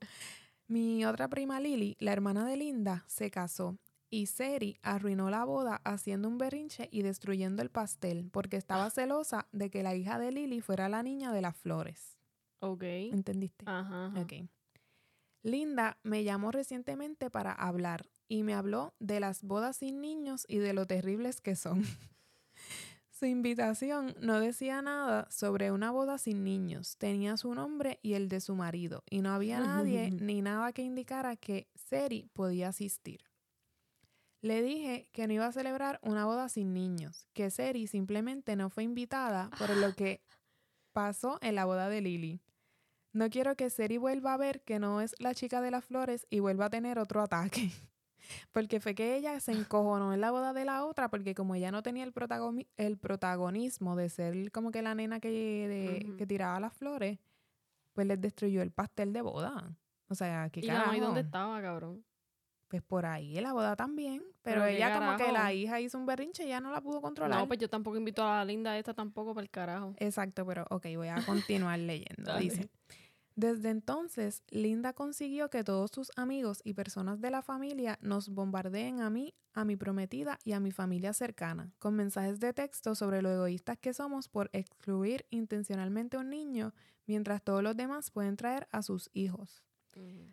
Mi 0.68 1.06
otra 1.06 1.30
prima 1.30 1.62
Lily, 1.62 1.96
la 2.00 2.12
hermana 2.12 2.46
de 2.46 2.58
Linda, 2.58 3.06
se 3.08 3.32
casó 3.32 3.78
y 4.10 4.26
Seri 4.26 4.78
arruinó 4.82 5.30
la 5.30 5.46
boda 5.46 5.82
haciendo 5.86 6.28
un 6.28 6.38
berrinche 6.38 6.90
y 6.92 7.04
destruyendo 7.04 7.62
el 7.62 7.70
pastel 7.70 8.30
porque 8.32 8.58
estaba 8.58 8.90
celosa 8.90 9.48
de 9.52 9.70
que 9.70 9.84
la 9.84 9.96
hija 9.96 10.18
de 10.20 10.32
Lily 10.32 10.62
fuera 10.62 10.90
la 10.90 11.04
niña 11.04 11.32
de 11.32 11.42
las 11.42 11.56
flores. 11.56 12.18
Ok. 12.60 12.84
¿Entendiste? 12.84 13.64
Ajá. 13.68 14.08
ajá. 14.08 14.22
Ok. 14.22 14.34
Linda 15.44 15.98
me 16.04 16.24
llamó 16.24 16.52
recientemente 16.52 17.30
para 17.30 17.54
hablar 17.54 18.10
y 18.28 18.44
me 18.44 18.54
habló 18.54 18.94
de 19.00 19.20
las 19.20 19.44
bodas 19.44 19.78
sin 19.78 20.02
niños 20.02 20.46
y 20.50 20.58
de 20.58 20.74
lo 20.74 20.86
terribles 20.86 21.40
que 21.40 21.56
son. 21.56 21.86
Su 23.18 23.26
invitación 23.26 24.16
no 24.22 24.40
decía 24.40 24.82
nada 24.84 25.28
sobre 25.32 25.72
una 25.72 25.90
boda 25.90 26.20
sin 26.20 26.44
niños, 26.44 26.98
tenía 26.98 27.36
su 27.36 27.54
nombre 27.56 28.00
y 28.04 28.14
el 28.14 28.30
de 28.30 28.42
su 28.42 28.54
marido 28.54 29.04
y 29.10 29.22
no 29.22 29.32
había 29.32 29.60
nadie 29.60 30.12
ni 30.22 30.42
nada 30.44 30.72
que 30.72 30.84
indicara 30.84 31.36
que 31.36 31.68
Seri 31.74 32.30
podía 32.34 32.70
asistir. 32.70 33.22
Le 34.42 34.62
dije 34.62 35.10
que 35.14 35.26
no 35.26 35.34
iba 35.34 35.48
a 35.48 35.52
celebrar 35.52 36.00
una 36.04 36.26
boda 36.26 36.48
sin 36.48 36.74
niños, 36.74 37.28
que 37.34 37.50
Seri 37.50 37.88
simplemente 37.88 38.56
no 38.56 38.70
fue 38.70 38.84
invitada 38.84 39.50
por 39.58 39.76
lo 39.76 39.96
que 39.96 40.22
pasó 40.94 41.40
en 41.42 41.56
la 41.56 41.66
boda 41.66 41.90
de 41.90 42.02
Lily. 42.02 42.42
No 43.14 43.32
quiero 43.32 43.56
que 43.56 43.72
Seri 43.72 43.98
vuelva 43.98 44.36
a 44.36 44.38
ver 44.38 44.62
que 44.62 44.78
no 44.78 45.02
es 45.02 45.16
la 45.18 45.34
chica 45.34 45.60
de 45.60 45.72
las 45.72 45.86
flores 45.86 46.28
y 46.30 46.40
vuelva 46.40 46.66
a 46.66 46.70
tener 46.70 47.00
otro 47.00 47.22
ataque. 47.22 47.72
Porque 48.52 48.80
fue 48.80 48.96
que 48.96 49.16
ella 49.16 49.40
se 49.40 49.52
encojonó 49.52 50.14
en 50.14 50.22
la 50.22 50.32
boda 50.32 50.54
de 50.54 50.66
la 50.66 50.86
otra, 50.86 51.10
porque 51.10 51.36
como 51.36 51.56
ella 51.56 51.72
no 51.72 51.84
tenía 51.84 52.04
el, 52.04 52.14
protagoni- 52.14 52.68
el 52.78 52.98
protagonismo 52.98 53.96
de 53.96 54.10
ser 54.10 54.52
como 54.52 54.72
que 54.72 54.82
la 54.82 54.96
nena 54.96 55.20
que, 55.20 55.30
de- 55.30 56.16
que 56.18 56.26
tiraba 56.28 56.60
las 56.60 56.74
flores, 56.74 57.20
pues 57.94 58.08
les 58.08 58.20
destruyó 58.22 58.62
el 58.62 58.72
pastel 58.72 59.14
de 59.14 59.22
boda. 59.22 59.76
O 60.10 60.16
sea, 60.16 60.50
¿qué 60.50 60.62
¿Y 60.62 60.68
carajo? 60.68 61.00
dónde 61.00 61.22
estaba, 61.22 61.62
cabrón? 61.62 62.04
Pues 62.70 62.82
por 62.82 63.06
ahí 63.06 63.38
en 63.38 63.44
la 63.44 63.54
boda 63.54 63.76
también. 63.76 64.22
Pero, 64.42 64.66
ella 64.66 64.92
como 64.94 65.16
que 65.16 65.32
la 65.32 65.54
hija 65.54 65.80
hizo 65.80 65.98
un 65.98 66.06
berrinche 66.06 66.46
y 66.46 66.50
ya 66.50 66.60
no 66.60 66.72
la 66.72 66.82
pudo 66.82 67.02
controlar. 67.02 67.40
No, 67.40 67.48
pues 67.48 67.60
yo 67.60 67.70
tampoco 67.70 67.98
invito 67.98 68.24
a 68.24 68.38
la 68.38 68.46
linda 68.46 68.78
esta 68.78 68.94
tampoco 68.94 69.34
para 69.34 69.44
el 69.44 69.50
carajo. 69.50 69.94
Exacto, 69.98 70.46
pero 70.46 70.66
ok, 70.70 70.86
voy 70.96 71.08
a 71.08 71.24
continuar 71.26 71.80
leyendo. 71.80 72.36
Dice, 72.40 72.70
desde 73.38 73.70
entonces, 73.70 74.42
Linda 74.50 74.94
consiguió 74.94 75.52
que 75.52 75.64
todos 75.64 75.92
sus 75.94 76.12
amigos 76.16 76.60
y 76.64 76.74
personas 76.74 77.22
de 77.22 77.30
la 77.30 77.44
familia 77.44 78.00
nos 78.02 78.30
bombardeen 78.30 79.00
a 79.00 79.12
mí, 79.12 79.36
a 79.54 79.64
mi 79.64 79.76
prometida 79.76 80.40
y 80.44 80.54
a 80.54 80.60
mi 80.60 80.72
familia 80.72 81.14
cercana, 81.14 81.72
con 81.78 81.94
mensajes 81.94 82.40
de 82.40 82.52
texto 82.54 82.96
sobre 82.96 83.22
lo 83.22 83.32
egoístas 83.32 83.78
que 83.78 83.94
somos 83.94 84.28
por 84.28 84.50
excluir 84.54 85.28
intencionalmente 85.30 86.18
a 86.18 86.22
un 86.22 86.32
niño, 86.32 86.74
mientras 87.06 87.44
todos 87.44 87.62
los 87.62 87.78
demás 87.78 88.10
pueden 88.10 88.38
traer 88.38 88.68
a 88.72 88.82
sus 88.82 89.12
hijos. 89.14 89.64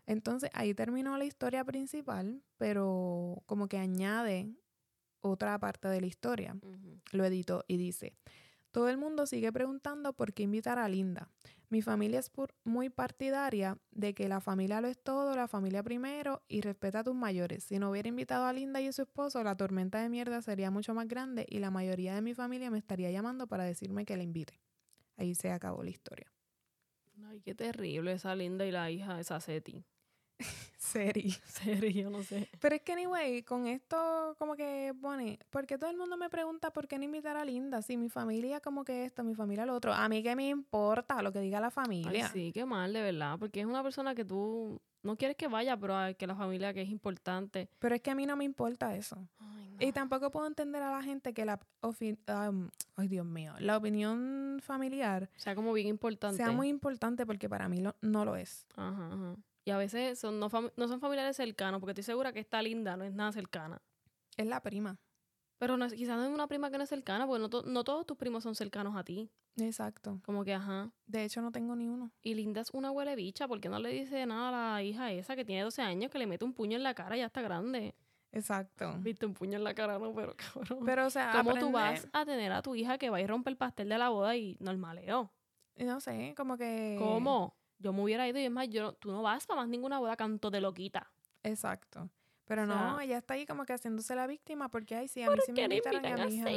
Entonces 0.06 0.48
ahí 0.54 0.72
terminó 0.72 1.18
la 1.18 1.26
historia 1.26 1.62
principal, 1.62 2.42
pero 2.56 3.42
como 3.44 3.68
que 3.68 3.76
añade 3.76 4.50
otra 5.20 5.58
parte 5.58 5.88
de 5.88 6.00
la 6.00 6.06
historia. 6.06 6.56
Lo 7.12 7.24
editó 7.26 7.66
y 7.68 7.76
dice, 7.76 8.14
todo 8.74 8.88
el 8.88 8.98
mundo 8.98 9.24
sigue 9.24 9.52
preguntando 9.52 10.14
por 10.14 10.32
qué 10.32 10.42
invitar 10.42 10.80
a 10.80 10.88
Linda. 10.88 11.30
Mi 11.68 11.80
familia 11.80 12.18
es 12.18 12.32
muy 12.64 12.90
partidaria 12.90 13.78
de 13.92 14.14
que 14.14 14.28
la 14.28 14.40
familia 14.40 14.80
lo 14.80 14.88
es 14.88 14.98
todo, 14.98 15.36
la 15.36 15.46
familia 15.46 15.84
primero 15.84 16.42
y 16.48 16.60
respeta 16.60 16.98
a 16.98 17.04
tus 17.04 17.14
mayores. 17.14 17.62
Si 17.62 17.78
no 17.78 17.90
hubiera 17.90 18.08
invitado 18.08 18.46
a 18.46 18.52
Linda 18.52 18.80
y 18.80 18.88
a 18.88 18.92
su 18.92 19.02
esposo, 19.02 19.44
la 19.44 19.56
tormenta 19.56 20.02
de 20.02 20.08
mierda 20.08 20.42
sería 20.42 20.72
mucho 20.72 20.92
más 20.92 21.06
grande 21.06 21.46
y 21.48 21.60
la 21.60 21.70
mayoría 21.70 22.16
de 22.16 22.22
mi 22.22 22.34
familia 22.34 22.68
me 22.68 22.78
estaría 22.78 23.12
llamando 23.12 23.46
para 23.46 23.62
decirme 23.62 24.04
que 24.04 24.16
la 24.16 24.24
invite. 24.24 24.60
Ahí 25.16 25.36
se 25.36 25.52
acabó 25.52 25.84
la 25.84 25.90
historia. 25.90 26.32
Ay, 27.26 27.42
qué 27.42 27.54
terrible 27.54 28.10
esa 28.10 28.34
linda 28.34 28.66
y 28.66 28.72
la 28.72 28.90
hija 28.90 29.16
de 29.16 29.22
Saseti. 29.22 29.84
Seri. 30.94 31.30
Serio, 31.46 32.08
no 32.10 32.22
sé. 32.22 32.48
Pero 32.60 32.74
es 32.76 32.82
que, 32.82 32.92
anyway, 32.92 33.42
con 33.42 33.66
esto 33.66 34.34
como 34.38 34.54
que 34.56 34.94
pone, 35.00 35.38
porque 35.50 35.76
todo 35.76 35.90
el 35.90 35.96
mundo 35.96 36.16
me 36.16 36.30
pregunta 36.30 36.72
por 36.72 36.88
qué 36.88 36.96
no 36.98 37.04
invitar 37.04 37.36
a 37.36 37.44
Linda, 37.44 37.82
si 37.82 37.96
mi 37.96 38.08
familia 38.08 38.60
como 38.60 38.84
que 38.84 39.04
esto, 39.04 39.22
mi 39.24 39.34
familia 39.34 39.66
lo 39.66 39.74
otro, 39.74 39.92
a 39.92 40.08
mí 40.08 40.22
qué 40.22 40.34
me 40.36 40.48
importa 40.48 41.20
lo 41.22 41.32
que 41.32 41.40
diga 41.40 41.60
la 41.60 41.66
Ay, 41.66 41.72
familia. 41.72 42.28
sí, 42.28 42.50
qué 42.52 42.64
mal, 42.64 42.92
de 42.92 43.02
verdad. 43.02 43.36
Porque 43.38 43.60
es 43.60 43.66
una 43.66 43.82
persona 43.82 44.14
que 44.14 44.24
tú 44.24 44.80
no 45.02 45.16
quieres 45.16 45.36
que 45.36 45.48
vaya, 45.48 45.76
pero 45.76 45.94
que 46.16 46.26
la 46.26 46.34
familia 46.34 46.72
que 46.72 46.80
es 46.82 46.88
importante. 46.88 47.68
Pero 47.78 47.94
es 47.94 48.00
que 48.00 48.10
a 48.10 48.14
mí 48.14 48.24
no 48.24 48.36
me 48.36 48.44
importa 48.44 48.94
eso. 48.96 49.16
Ay, 49.38 49.68
no. 49.78 49.86
Y 49.86 49.92
tampoco 49.92 50.30
puedo 50.30 50.46
entender 50.46 50.82
a 50.82 50.90
la 50.90 51.02
gente 51.02 51.34
que 51.34 51.44
la, 51.44 51.60
am, 52.28 52.70
ay 52.96 53.08
Dios 53.08 53.26
mío, 53.26 53.52
la 53.58 53.76
opinión 53.76 54.60
familiar 54.62 55.28
sea, 55.36 55.54
como 55.54 55.72
bien 55.72 55.88
importante. 55.88 56.36
sea 56.38 56.52
muy 56.52 56.68
importante 56.68 57.26
porque 57.26 57.48
para 57.48 57.68
mí 57.68 57.80
lo- 57.80 57.96
no 58.00 58.24
lo 58.24 58.36
es. 58.36 58.66
Ajá, 58.76 59.06
ajá. 59.12 59.36
Y 59.64 59.70
a 59.70 59.76
veces 59.78 60.18
son, 60.18 60.38
no, 60.40 60.48
son 60.50 61.00
familiares 61.00 61.36
cercanos, 61.36 61.80
porque 61.80 61.92
estoy 61.92 62.04
segura 62.04 62.32
que 62.32 62.40
esta 62.40 62.60
linda 62.62 62.96
no 62.96 63.04
es 63.04 63.12
nada 63.14 63.32
cercana. 63.32 63.80
Es 64.36 64.46
la 64.46 64.60
prima. 64.60 64.98
Pero 65.58 65.76
no 65.76 65.88
quizás 65.88 66.16
no 66.18 66.24
es 66.24 66.30
una 66.30 66.46
prima 66.48 66.70
que 66.70 66.76
no 66.76 66.82
es 66.84 66.90
cercana, 66.90 67.26
porque 67.26 67.40
no, 67.40 67.48
to- 67.48 67.62
no 67.62 67.84
todos 67.84 68.04
tus 68.04 68.16
primos 68.18 68.42
son 68.42 68.54
cercanos 68.54 68.96
a 68.96 69.04
ti. 69.04 69.30
Exacto. 69.56 70.20
Como 70.24 70.44
que, 70.44 70.52
ajá. 70.52 70.90
De 71.06 71.22
hecho, 71.24 71.40
no 71.40 71.52
tengo 71.52 71.76
ni 71.76 71.88
uno. 71.88 72.10
Y 72.22 72.34
Linda 72.34 72.60
es 72.60 72.70
una 72.72 72.90
huele 72.90 73.14
bicha, 73.14 73.46
porque 73.48 73.68
no 73.68 73.78
le 73.78 73.90
dice 73.90 74.26
nada 74.26 74.48
a 74.48 74.74
la 74.74 74.82
hija 74.82 75.12
esa 75.12 75.36
que 75.36 75.44
tiene 75.44 75.62
12 75.62 75.80
años, 75.80 76.10
que 76.10 76.18
le 76.18 76.26
mete 76.26 76.44
un 76.44 76.52
puño 76.52 76.76
en 76.76 76.82
la 76.82 76.92
cara 76.94 77.16
y 77.16 77.20
ya 77.20 77.26
está 77.26 77.40
grande. 77.40 77.94
Exacto. 78.32 78.96
Viste, 78.98 79.26
un 79.26 79.32
puño 79.34 79.56
en 79.56 79.64
la 79.64 79.74
cara, 79.74 79.96
no, 79.98 80.12
pero 80.12 80.34
cabrón. 80.36 80.80
Pero, 80.84 81.06
o 81.06 81.10
sea, 81.10 81.30
¿Cómo 81.32 81.54
tú 81.54 81.70
vas 81.70 82.08
a 82.12 82.24
tener 82.26 82.50
a 82.52 82.62
tu 82.62 82.74
hija 82.74 82.98
que 82.98 83.08
va 83.08 83.20
y 83.20 83.26
rompe 83.26 83.48
el 83.48 83.56
pastel 83.56 83.88
de 83.88 83.96
la 83.96 84.08
boda 84.08 84.36
y 84.36 84.56
normaleo? 84.58 85.32
No 85.76 86.00
sé, 86.00 86.34
como 86.36 86.56
que... 86.56 86.96
¿Cómo? 86.98 87.56
Yo 87.78 87.92
me 87.92 88.02
hubiera 88.02 88.26
ido 88.28 88.38
y 88.38 88.44
es 88.44 88.50
más, 88.50 88.68
yo, 88.68 88.94
tú 88.94 89.10
no 89.10 89.22
vas 89.22 89.46
para 89.46 89.60
más 89.60 89.68
ninguna 89.68 89.98
boda 89.98 90.16
canto 90.16 90.50
de 90.50 90.60
loquita. 90.60 91.10
Exacto. 91.42 92.08
Pero 92.46 92.62
O 92.62 92.66
no, 92.66 93.00
ella 93.00 93.18
está 93.18 93.34
ahí 93.34 93.46
como 93.46 93.64
que 93.64 93.72
haciéndose 93.72 94.14
la 94.14 94.26
víctima 94.26 94.68
porque, 94.68 94.96
ay, 94.96 95.08
sí, 95.08 95.22
a 95.22 95.30
mí 95.30 95.36
sí 95.44 95.52
me 95.52 95.62
¿Qué 95.62 95.68
le 95.68 95.76
invitaron 95.76 96.06
a 96.06 96.22
a 96.22 96.26
mi 96.26 96.34
hija 96.36 96.50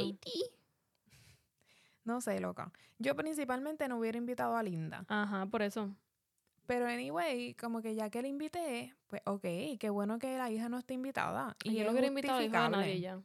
no. 2.04 2.22
Sé, 2.22 2.40
loca. 2.40 2.72
Yo 2.98 3.14
principalmente 3.14 3.86
no 3.86 3.98
hubiera 3.98 4.16
invitado 4.16 4.56
a 4.56 4.62
Linda. 4.62 5.04
Ajá, 5.08 5.44
por 5.44 5.60
eso. 5.60 5.94
Pero 6.66 6.86
anyway, 6.86 7.54
como 7.54 7.82
que 7.82 7.94
ya 7.94 8.08
que 8.08 8.22
la 8.22 8.28
invité, 8.28 8.94
pues 9.06 9.20
ok, 9.26 9.42
qué 9.78 9.90
bueno 9.90 10.18
que 10.18 10.36
la 10.38 10.50
hija 10.50 10.68
no 10.68 10.78
esté 10.78 10.94
invitada. 10.94 11.54
Y 11.64 11.74
yo 11.74 11.84
no 11.84 11.90
hubiera 11.92 12.06
invitado 12.06 12.38
a 12.38 12.40
la 12.40 12.46
hija 12.46 12.62
de 12.64 12.70
nadie 12.70 13.00
ya. 13.00 13.20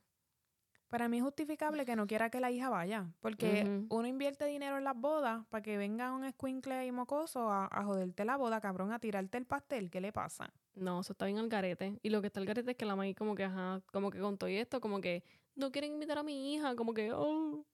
Para 0.94 1.10
mí 1.10 1.18
es 1.18 1.24
justificable 1.24 1.88
que 1.88 1.96
no 1.96 2.06
quiera 2.06 2.30
que 2.30 2.40
la 2.40 2.52
hija 2.52 2.70
vaya, 2.70 3.10
porque 3.20 3.84
uno 3.90 4.08
invierte 4.08 4.46
dinero 4.46 4.78
en 4.78 4.84
las 4.84 4.96
bodas 4.96 5.44
para 5.50 5.64
que 5.64 5.76
venga 5.76 6.14
un 6.14 6.24
escuincle 6.24 6.86
y 6.86 6.92
mocoso 6.92 7.50
a, 7.50 7.68
a 7.72 7.84
joderte 7.84 8.24
la 8.26 8.38
boda, 8.38 8.62
cabrón, 8.62 8.92
a 8.92 9.00
tirarte 9.00 9.40
el 9.40 9.48
pastel. 9.48 9.90
¿Qué 9.90 10.00
le 10.02 10.12
pasa? 10.12 10.54
No, 10.76 11.00
eso 11.00 11.14
está 11.14 11.26
bien 11.26 11.40
al 11.40 11.50
garete. 11.50 11.98
Y 12.04 12.12
lo 12.12 12.22
que 12.22 12.28
está 12.28 12.42
al 12.42 12.46
garete 12.46 12.70
es 12.70 12.78
que 12.78 12.86
la 12.86 12.96
maíz 12.96 13.16
como 13.16 13.34
que, 13.34 13.44
ajá, 13.44 13.82
como 13.92 14.12
que 14.12 14.20
con 14.20 14.38
todo 14.38 14.52
y 14.52 14.58
esto, 14.58 14.80
como 14.82 15.02
que 15.02 15.24
no 15.56 15.72
quieren 15.72 15.94
invitar 15.94 16.20
a 16.20 16.22
mi 16.22 16.54
hija, 16.54 16.76
como 16.76 16.94
que, 16.94 17.12
oh, 17.12 17.66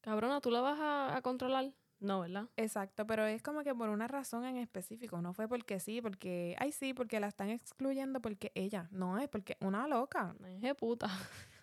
cabrona, 0.00 0.40
¿tú 0.40 0.52
la 0.52 0.60
vas 0.60 0.78
a, 0.78 1.16
a 1.16 1.22
controlar? 1.22 1.72
No, 1.98 2.20
¿verdad? 2.20 2.48
Exacto, 2.56 3.08
pero 3.08 3.26
es 3.26 3.42
como 3.42 3.64
que 3.64 3.74
por 3.74 3.88
una 3.88 4.06
razón 4.06 4.44
en 4.44 4.56
específico, 4.56 5.20
no 5.20 5.32
fue 5.32 5.48
porque 5.48 5.80
sí, 5.80 6.00
porque, 6.00 6.54
ay 6.60 6.70
sí, 6.70 6.94
porque 6.94 7.18
la 7.18 7.26
están 7.26 7.50
excluyendo 7.50 8.20
porque 8.20 8.52
ella, 8.54 8.86
no 8.92 9.18
es 9.18 9.28
porque 9.28 9.56
una 9.58 9.88
loca. 9.88 10.36
De 10.60 10.76
puta. 10.76 11.08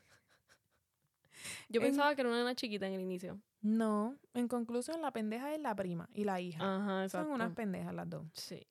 Yo 1.70 1.82
En- 1.82 1.88
pensaba 1.88 2.16
que 2.16 2.22
era 2.22 2.30
una 2.30 2.40
nena 2.40 2.56
chiquita 2.56 2.88
en 2.88 2.94
el 2.94 3.02
inicio. 3.02 3.40
No, 3.62 4.16
en 4.34 4.48
conclusión 4.48 5.02
la 5.02 5.12
pendeja 5.12 5.54
es 5.54 5.60
la 5.60 5.76
prima 5.76 6.08
y 6.14 6.24
la 6.24 6.40
hija. 6.40 6.60
Ajá, 6.64 6.86
Son 6.88 7.04
exacto. 7.04 7.30
unas 7.34 7.52
pendejas 7.54 7.94
las 7.94 8.10
dos. 8.10 8.26
Sí. 8.34 8.66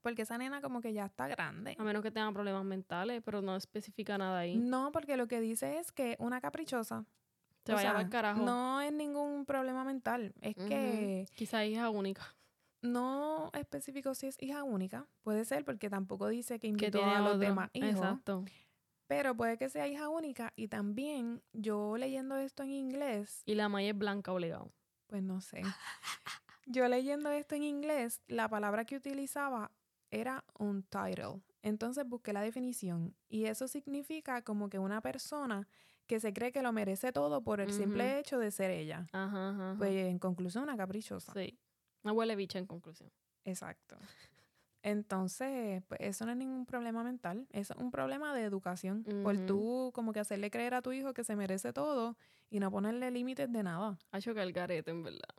Porque 0.00 0.22
esa 0.22 0.36
nena 0.36 0.60
como 0.60 0.80
que 0.80 0.92
ya 0.92 1.04
está 1.06 1.28
grande. 1.28 1.76
A 1.78 1.84
menos 1.84 2.02
que 2.02 2.10
tenga 2.10 2.32
problemas 2.32 2.64
mentales, 2.64 3.22
pero 3.24 3.40
no 3.40 3.54
especifica 3.54 4.18
nada 4.18 4.40
ahí. 4.40 4.56
No, 4.58 4.90
porque 4.90 5.16
lo 5.16 5.28
que 5.28 5.40
dice 5.40 5.78
es 5.78 5.92
que 5.92 6.16
una 6.18 6.40
caprichosa. 6.40 7.04
O 7.68 7.72
vaya 7.72 7.90
sea, 7.92 7.98
al 7.98 8.08
carajo. 8.08 8.42
No 8.44 8.80
es 8.80 8.92
ningún 8.92 9.46
problema 9.46 9.84
mental. 9.84 10.34
Es 10.40 10.56
que 10.56 11.26
Quizá 11.36 11.64
hija 11.64 11.88
única. 11.90 12.34
no 12.80 13.50
especificó 13.54 14.16
si 14.16 14.26
es 14.26 14.36
hija 14.42 14.64
única. 14.64 15.06
Puede 15.22 15.44
ser 15.44 15.64
porque 15.64 15.88
tampoco 15.88 16.26
dice 16.26 16.58
que 16.58 16.66
invitó 16.66 17.04
a 17.04 17.20
los 17.20 17.26
otro. 17.34 17.38
demás 17.38 17.70
hijos. 17.72 17.90
Exacto. 17.90 18.44
Pero 19.14 19.34
puede 19.36 19.58
que 19.58 19.68
sea 19.68 19.86
hija 19.86 20.08
única. 20.08 20.52
Y 20.56 20.68
también 20.68 21.42
yo 21.52 21.96
leyendo 21.98 22.36
esto 22.36 22.62
en 22.62 22.70
inglés, 22.70 23.42
Y 23.44 23.54
la 23.54 23.68
maíz 23.68 23.92
es 23.92 23.98
blanca 23.98 24.32
obligado. 24.32 24.72
pues 25.06 25.22
no 25.22 25.40
sé. 25.40 25.62
Yo 26.66 26.88
leyendo 26.88 27.30
esto 27.30 27.54
en 27.54 27.64
inglés, 27.64 28.22
la 28.28 28.48
palabra 28.48 28.84
que 28.86 28.96
utilizaba 28.96 29.70
era 30.10 30.44
un 30.58 30.82
title. 30.84 31.42
Entonces 31.62 32.06
busqué 32.06 32.32
la 32.32 32.40
definición. 32.40 33.14
Y 33.28 33.44
eso 33.44 33.68
significa 33.68 34.42
como 34.42 34.70
que 34.70 34.78
una 34.78 35.00
persona 35.02 35.68
que 36.06 36.18
se 36.20 36.32
cree 36.32 36.52
que 36.52 36.62
lo 36.62 36.72
merece 36.72 37.12
todo 37.12 37.42
por 37.42 37.60
el 37.60 37.72
simple 37.72 38.18
hecho 38.18 38.38
de 38.38 38.50
ser 38.50 38.70
ella. 38.70 39.06
Ajá, 39.12 39.50
ajá. 39.50 39.70
ajá. 39.70 39.74
Pues 39.78 39.92
en 39.92 40.18
conclusión, 40.18 40.64
una 40.64 40.76
caprichosa. 40.76 41.32
sí. 41.34 41.58
Una 42.04 42.12
huele 42.14 42.34
bicha 42.34 42.58
en 42.58 42.66
conclusión. 42.66 43.12
Exacto. 43.44 43.96
Entonces, 44.82 45.82
pues 45.86 46.00
eso 46.00 46.26
no 46.26 46.32
es 46.32 46.38
ningún 46.38 46.66
problema 46.66 47.04
mental, 47.04 47.46
es 47.50 47.70
un 47.70 47.90
problema 47.92 48.34
de 48.34 48.42
educación. 48.42 49.04
Por 49.22 49.38
tú 49.46 49.92
como 49.94 50.12
que 50.12 50.20
hacerle 50.20 50.50
creer 50.50 50.74
a 50.74 50.82
tu 50.82 50.92
hijo 50.92 51.14
que 51.14 51.22
se 51.22 51.36
merece 51.36 51.72
todo 51.72 52.16
y 52.50 52.58
no 52.58 52.70
ponerle 52.70 53.10
límites 53.10 53.50
de 53.52 53.62
nada. 53.62 53.98
Ha 54.10 54.18
hecho 54.18 54.34
que 54.34 54.42
el 54.42 54.52
garete, 54.52 54.90
en 54.90 55.04
verdad. 55.04 55.34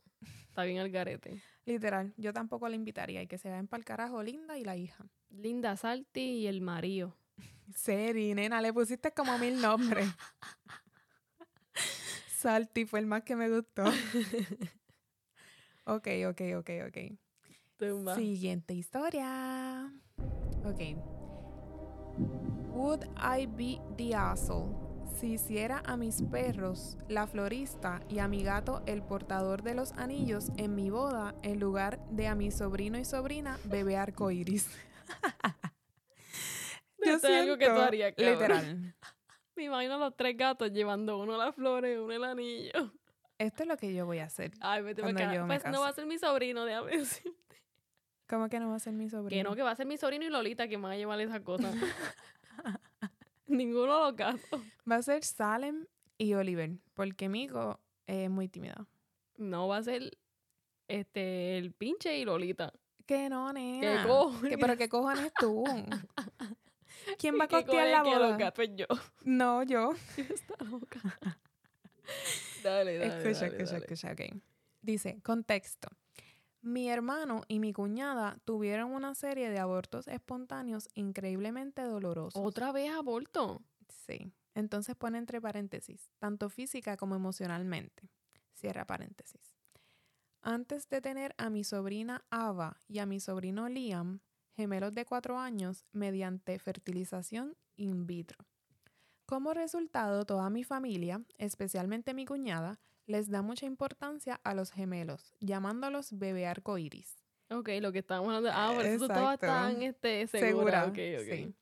Está 0.47 0.63
bien 0.63 0.77
el 0.77 0.91
garete. 0.91 1.41
Literal, 1.65 2.13
yo 2.15 2.31
tampoco 2.31 2.69
le 2.69 2.75
invitaría 2.75 3.21
y 3.21 3.27
que 3.27 3.37
se 3.37 3.49
vayan 3.49 3.67
para 3.67 3.79
el 3.79 3.85
carajo 3.85 4.23
Linda 4.23 4.57
y 4.57 4.63
la 4.63 4.77
hija. 4.77 5.05
Linda 5.29 5.75
Salti 5.75 6.21
y 6.21 6.47
el 6.47 6.61
marido. 6.61 7.17
Seri, 7.75 8.33
nena, 8.33 8.61
le 8.61 8.71
pusiste 8.71 9.11
como 9.11 9.37
mil 9.37 9.59
nombres. 9.59 10.07
Salty 12.27 12.85
fue 12.85 12.99
el 12.99 13.07
más 13.07 13.23
que 13.23 13.35
me 13.35 13.49
gustó. 13.49 13.83
ok, 15.85 16.07
ok, 16.29 16.41
ok, 16.57 16.69
ok. 16.87 16.97
Tumba. 17.77 18.15
Siguiente 18.15 18.73
historia. 18.73 19.91
Ok. 20.65 20.79
Would 22.73 23.05
I 23.17 23.45
be 23.47 23.79
the 23.97 24.15
asshole 24.15 24.75
si 25.19 25.33
hiciera 25.33 25.81
a 25.85 25.95
mis 25.97 26.21
perros 26.23 26.97
la 27.07 27.27
florista 27.27 28.01
y 28.09 28.19
a 28.19 28.27
mi 28.27 28.43
gato 28.43 28.81
el 28.85 29.03
portador 29.03 29.61
de 29.63 29.75
los 29.75 29.91
anillos 29.93 30.49
en 30.57 30.75
mi 30.75 30.89
boda 30.89 31.35
en 31.43 31.59
lugar 31.59 31.99
de 32.09 32.27
a 32.27 32.35
mi 32.35 32.51
sobrino 32.51 32.97
y 32.97 33.05
sobrina 33.05 33.57
bebé 33.65 33.97
arcoíris? 33.97 34.69
Esto 36.99 37.27
es 37.27 37.41
algo 37.41 37.57
que 37.57 37.65
tú 37.65 37.71
siento- 37.71 37.83
harías. 37.83 38.13
Literal. 38.17 38.95
Me 39.55 39.63
imagino 39.65 39.95
a 39.95 39.97
los 39.97 40.15
tres 40.15 40.35
gatos 40.35 40.71
llevando 40.71 41.19
uno 41.19 41.37
las 41.37 41.53
flores, 41.53 41.99
uno 41.99 42.11
el 42.11 42.23
anillo. 42.23 42.91
Esto 43.37 43.63
es 43.63 43.69
lo 43.69 43.77
que 43.77 43.93
yo 43.93 44.05
voy 44.05 44.19
a 44.19 44.25
hacer. 44.25 44.51
Ay, 44.61 44.81
vete 44.81 45.01
yo 45.01 45.45
me 45.45 45.59
Pues 45.59 45.65
no 45.71 45.81
va 45.81 45.89
a 45.89 45.93
ser 45.93 46.05
mi 46.07 46.17
sobrino, 46.17 46.65
déjame 46.65 46.97
decir. 46.97 47.32
¿Cómo 48.27 48.49
que 48.49 48.59
no 48.59 48.69
va 48.69 48.75
a 48.75 48.79
ser 48.79 48.93
mi 48.93 49.09
sobrino? 49.09 49.29
Que 49.37 49.43
no, 49.43 49.55
que 49.55 49.61
va 49.61 49.71
a 49.71 49.75
ser 49.75 49.85
mi 49.85 49.97
sobrino 49.97 50.25
y 50.25 50.29
Lolita 50.29 50.67
que 50.67 50.77
me 50.77 50.83
van 50.83 50.91
a 50.93 50.97
llevar 50.97 51.19
esas 51.19 51.41
cosas. 51.41 51.73
Ninguno 53.47 53.93
de 53.95 54.01
los 54.05 54.15
gatos. 54.15 54.61
Va 54.89 54.95
a 54.95 55.01
ser 55.01 55.23
Salem 55.23 55.85
y 56.17 56.33
Oliver, 56.33 56.71
porque 56.93 57.29
Mico 57.29 57.79
es 58.07 58.29
muy 58.29 58.47
tímida. 58.47 58.87
No 59.37 59.67
va 59.67 59.77
a 59.77 59.83
ser 59.83 60.17
este 60.87 61.57
el 61.57 61.71
pinche 61.73 62.17
y 62.17 62.25
Lolita. 62.25 62.73
Que 63.05 63.29
no, 63.29 63.51
nena. 63.51 64.07
cojones? 64.07 64.49
Que- 64.49 64.57
pero 64.57 64.77
qué 64.77 64.87
cojones 64.89 65.31
tú. 65.39 65.63
¿Quién 67.19 67.37
va 67.39 67.45
a 67.45 67.47
¿Qué 67.47 67.55
costear 67.57 67.87
la 67.89 68.03
boda? 68.03 68.37
gatos 68.37 68.65
yo. 68.75 68.85
No, 69.23 69.63
yo. 69.63 69.91
Está 70.17 70.63
loca. 70.63 71.01
dale, 72.63 72.97
dale. 72.97 73.07
escucha, 73.07 73.45
dale, 73.45 73.57
escucha, 73.57 73.71
dale. 73.73 73.85
escucha, 73.85 74.11
ok. 74.13 74.41
Dice, 74.81 75.19
contexto. 75.21 75.89
Mi 76.63 76.89
hermano 76.89 77.43
y 77.49 77.59
mi 77.59 77.73
cuñada 77.73 78.37
tuvieron 78.45 78.93
una 78.93 79.15
serie 79.15 79.49
de 79.49 79.59
abortos 79.59 80.07
espontáneos 80.07 80.87
increíblemente 80.93 81.81
dolorosos. 81.81 82.41
Otra 82.41 82.71
vez 82.71 82.89
aborto. 82.89 83.61
Sí. 83.89 84.31
Entonces 84.55 84.95
pone 84.95 85.17
entre 85.17 85.41
paréntesis, 85.41 86.09
tanto 86.19 86.49
física 86.49 86.95
como 86.95 87.15
emocionalmente. 87.15 88.09
Cierra 88.53 88.85
paréntesis. 88.85 89.57
Antes 90.41 90.87
de 90.87 91.01
tener 91.01 91.35
a 91.37 91.49
mi 91.49 91.65
sobrina 91.65 92.23
Ava 92.29 92.79
y 92.87 92.99
a 92.99 93.05
mi 93.05 93.19
sobrino 93.19 93.67
Liam, 93.67 94.21
gemelos 94.55 94.93
de 94.93 95.03
cuatro 95.03 95.37
años, 95.39 95.83
mediante 95.91 96.57
fertilización 96.59 97.57
in 97.75 98.07
vitro. 98.07 98.45
Como 99.25 99.53
resultado, 99.53 100.25
toda 100.25 100.49
mi 100.49 100.63
familia, 100.63 101.21
especialmente 101.37 102.13
mi 102.13 102.25
cuñada, 102.25 102.79
les 103.05 103.29
da 103.29 103.41
mucha 103.41 103.65
importancia 103.65 104.39
a 104.43 104.53
los 104.53 104.71
gemelos, 104.71 105.35
llamándolos 105.39 106.17
bebé 106.17 106.47
arcoíris. 106.47 107.15
Ok, 107.49 107.69
lo 107.81 107.91
que 107.91 107.99
estábamos 107.99 108.33
hablando. 108.33 108.57
Ah, 108.59 108.71
por 108.75 108.85
eso 108.85 109.05
Exacto. 109.05 109.45
tan 109.45 109.81
este, 109.81 110.27
segura. 110.27 110.47
Segura, 110.47 110.85
Ok, 110.85 111.21
ok. 111.21 111.33
sí. 111.35 111.55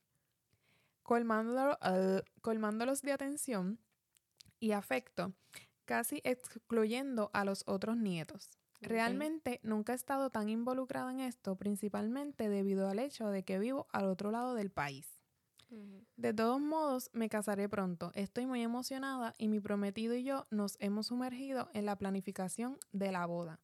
Colmándolo- 1.02 1.78
colmándolos 2.40 3.02
de 3.02 3.12
atención 3.12 3.78
y 4.60 4.72
afecto, 4.72 5.32
casi 5.84 6.20
excluyendo 6.24 7.30
a 7.34 7.44
los 7.44 7.64
otros 7.66 7.96
nietos. 7.96 8.50
Realmente 8.80 9.60
nunca 9.62 9.92
he 9.92 9.96
estado 9.96 10.30
tan 10.30 10.48
involucrada 10.48 11.10
en 11.12 11.20
esto, 11.20 11.56
principalmente 11.56 12.48
debido 12.48 12.88
al 12.88 12.98
hecho 12.98 13.28
de 13.28 13.44
que 13.44 13.58
vivo 13.58 13.86
al 13.92 14.06
otro 14.06 14.30
lado 14.30 14.54
del 14.54 14.70
país. 14.70 15.11
De 16.16 16.34
todos 16.34 16.60
modos, 16.60 17.10
me 17.12 17.28
casaré 17.28 17.68
pronto. 17.68 18.12
Estoy 18.14 18.46
muy 18.46 18.62
emocionada 18.62 19.34
y 19.38 19.48
mi 19.48 19.60
prometido 19.60 20.14
y 20.14 20.24
yo 20.24 20.46
nos 20.50 20.76
hemos 20.80 21.08
sumergido 21.08 21.68
en 21.72 21.86
la 21.86 21.96
planificación 21.96 22.78
de 22.92 23.12
la 23.12 23.26
boda. 23.26 23.60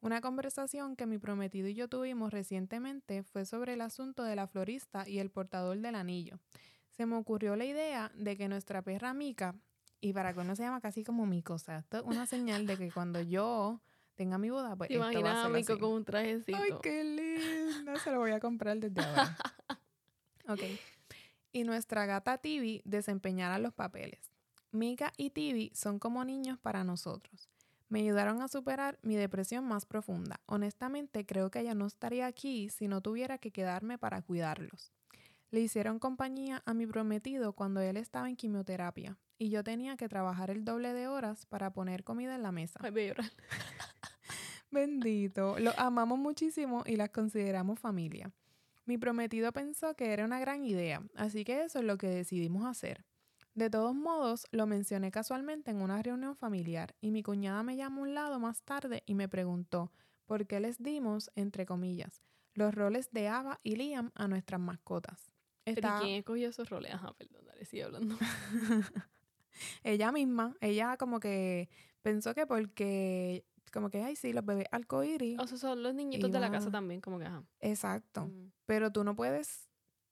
Una 0.00 0.20
conversación 0.20 0.96
que 0.96 1.06
mi 1.06 1.18
prometido 1.18 1.68
y 1.68 1.74
yo 1.74 1.88
tuvimos 1.88 2.32
recientemente 2.32 3.22
fue 3.22 3.44
sobre 3.44 3.74
el 3.74 3.80
asunto 3.80 4.24
de 4.24 4.34
la 4.34 4.48
florista 4.48 5.08
y 5.08 5.20
el 5.20 5.30
portador 5.30 5.78
del 5.78 5.94
anillo. 5.94 6.40
Se 6.90 7.06
me 7.06 7.16
ocurrió 7.16 7.54
la 7.54 7.64
idea 7.64 8.10
de 8.16 8.36
que 8.36 8.48
nuestra 8.48 8.82
perra 8.82 9.14
Mica, 9.14 9.54
y 10.00 10.12
para 10.12 10.34
que 10.34 10.42
no 10.42 10.56
se 10.56 10.64
llama 10.64 10.80
casi 10.80 11.04
como 11.04 11.24
Mico, 11.24 11.54
o 11.54 11.58
sea, 11.58 11.78
esto 11.78 11.98
es 11.98 12.02
una 12.02 12.26
señal 12.26 12.66
de 12.66 12.76
que 12.76 12.90
cuando 12.90 13.20
yo 13.20 13.80
tenga 14.16 14.36
mi 14.38 14.50
boda, 14.50 14.74
pues 14.74 14.88
¿Te 14.88 14.94
esto 14.94 15.22
va 15.22 15.32
a 15.32 15.44
a 15.44 15.48
Mico 15.48 15.74
así. 15.74 15.80
con 15.80 15.92
un 15.92 16.04
trajecito? 16.04 16.58
Ay, 16.60 16.72
qué 16.82 17.04
lindo. 17.04 17.96
Se 18.00 18.10
lo 18.10 18.18
voy 18.18 18.32
a 18.32 18.40
comprar 18.40 18.78
desde 18.78 19.00
ahora. 19.00 19.36
ok. 20.48 20.60
Y 21.52 21.64
nuestra 21.64 22.06
gata 22.06 22.38
Tibi 22.38 22.82
desempeñará 22.84 23.58
los 23.58 23.72
papeles. 23.74 24.32
Mika 24.70 25.12
y 25.16 25.30
Tibi 25.30 25.70
son 25.74 25.98
como 25.98 26.24
niños 26.24 26.58
para 26.58 26.82
nosotros. 26.82 27.50
Me 27.90 28.00
ayudaron 28.00 28.40
a 28.40 28.48
superar 28.48 28.98
mi 29.02 29.16
depresión 29.16 29.66
más 29.66 29.84
profunda. 29.84 30.40
Honestamente, 30.46 31.26
creo 31.26 31.50
que 31.50 31.60
ella 31.60 31.74
no 31.74 31.86
estaría 31.86 32.26
aquí 32.26 32.70
si 32.70 32.88
no 32.88 33.02
tuviera 33.02 33.36
que 33.36 33.50
quedarme 33.50 33.98
para 33.98 34.22
cuidarlos. 34.22 34.92
Le 35.50 35.60
hicieron 35.60 35.98
compañía 35.98 36.62
a 36.64 36.72
mi 36.72 36.86
prometido 36.86 37.52
cuando 37.52 37.82
él 37.82 37.98
estaba 37.98 38.30
en 38.30 38.36
quimioterapia 38.36 39.18
y 39.36 39.50
yo 39.50 39.62
tenía 39.62 39.98
que 39.98 40.08
trabajar 40.08 40.48
el 40.48 40.64
doble 40.64 40.94
de 40.94 41.08
horas 41.08 41.44
para 41.44 41.74
poner 41.74 42.02
comida 42.02 42.34
en 42.34 42.42
la 42.42 42.52
mesa. 42.52 42.80
Ay, 42.82 42.92
voy 42.92 43.02
a 43.02 43.06
llorar. 43.08 43.30
Bendito. 44.70 45.58
Los 45.58 45.76
amamos 45.78 46.18
muchísimo 46.18 46.84
y 46.86 46.96
las 46.96 47.10
consideramos 47.10 47.78
familia. 47.78 48.32
Mi 48.84 48.98
prometido 48.98 49.52
pensó 49.52 49.94
que 49.94 50.12
era 50.12 50.24
una 50.24 50.40
gran 50.40 50.64
idea, 50.64 51.02
así 51.14 51.44
que 51.44 51.62
eso 51.62 51.78
es 51.78 51.84
lo 51.84 51.96
que 51.98 52.08
decidimos 52.08 52.64
hacer. 52.66 53.04
De 53.54 53.68
todos 53.70 53.94
modos, 53.94 54.46
lo 54.50 54.66
mencioné 54.66 55.10
casualmente 55.10 55.70
en 55.70 55.82
una 55.82 56.02
reunión 56.02 56.36
familiar 56.36 56.94
y 57.00 57.10
mi 57.10 57.22
cuñada 57.22 57.62
me 57.62 57.76
llamó 57.76 58.00
a 58.00 58.04
un 58.04 58.14
lado 58.14 58.40
más 58.40 58.62
tarde 58.62 59.02
y 59.06 59.14
me 59.14 59.28
preguntó 59.28 59.92
por 60.26 60.46
qué 60.46 60.58
les 60.58 60.82
dimos, 60.82 61.30
entre 61.34 61.66
comillas, 61.66 62.22
los 62.54 62.74
roles 62.74 63.10
de 63.12 63.28
Ava 63.28 63.60
y 63.62 63.76
Liam 63.76 64.10
a 64.14 64.26
nuestras 64.26 64.60
mascotas. 64.60 65.30
Pero 65.64 65.76
¿y 65.76 65.78
Está- 65.80 66.00
quién 66.00 66.16
escogió 66.18 66.48
esos 66.48 66.68
roles? 66.70 66.92
Ajá, 66.94 67.12
perdón, 67.14 67.44
dale, 67.46 67.64
sigue 67.66 67.84
hablando. 67.84 68.16
ella 69.84 70.12
misma, 70.12 70.56
ella 70.60 70.96
como 70.96 71.20
que 71.20 71.68
pensó 72.02 72.34
que 72.34 72.46
porque, 72.46 73.44
como 73.72 73.90
que, 73.90 74.02
ay, 74.02 74.14
sí, 74.16 74.32
los 74.32 74.44
bebés 74.44 74.66
arcoíris. 74.70 75.38
O 75.38 75.46
sea, 75.46 75.58
son 75.58 75.82
los 75.82 75.94
niñitos 75.94 76.30
de 76.30 76.38
la 76.40 76.50
casa 76.50 76.70
también, 76.70 77.00
como 77.00 77.18
que, 77.18 77.24
ajá. 77.24 77.42
Exacto. 77.60 78.26
Mm. 78.26 78.52
Pero 78.66 78.92
tú 78.92 79.02
no 79.02 79.16
puedes 79.16 79.68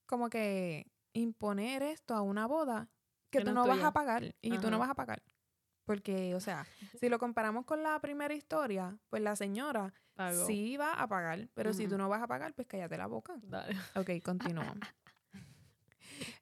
como 0.06 0.28
que 0.30 0.90
imponer 1.12 1.82
esto 1.82 2.14
a 2.14 2.22
una 2.22 2.46
boda 2.46 2.88
que, 3.30 3.38
Que 3.38 3.44
tú 3.44 3.52
no 3.52 3.66
vas 3.66 3.82
a 3.82 3.92
pagar 3.92 4.34
y 4.40 4.50
tú 4.50 4.56
Ajá. 4.58 4.70
no 4.70 4.78
vas 4.78 4.90
a 4.90 4.94
pagar. 4.94 5.22
Porque, 5.84 6.34
o 6.34 6.40
sea, 6.40 6.66
si 7.00 7.08
lo 7.08 7.18
comparamos 7.18 7.64
con 7.64 7.82
la 7.82 8.00
primera 8.00 8.34
historia, 8.34 8.98
pues 9.08 9.22
la 9.22 9.36
señora 9.36 9.92
Pagó. 10.14 10.46
sí 10.46 10.76
va 10.76 10.94
a 10.94 11.06
pagar, 11.08 11.48
pero 11.54 11.72
si 11.72 11.86
tú 11.86 11.96
no 11.98 12.08
vas 12.08 12.22
a 12.22 12.26
pagar, 12.26 12.54
pues 12.54 12.66
cállate 12.66 12.96
la 12.96 13.06
boca. 13.06 13.34
Dale. 13.42 13.76
Ok, 13.94 14.10
continuamos. 14.24 14.76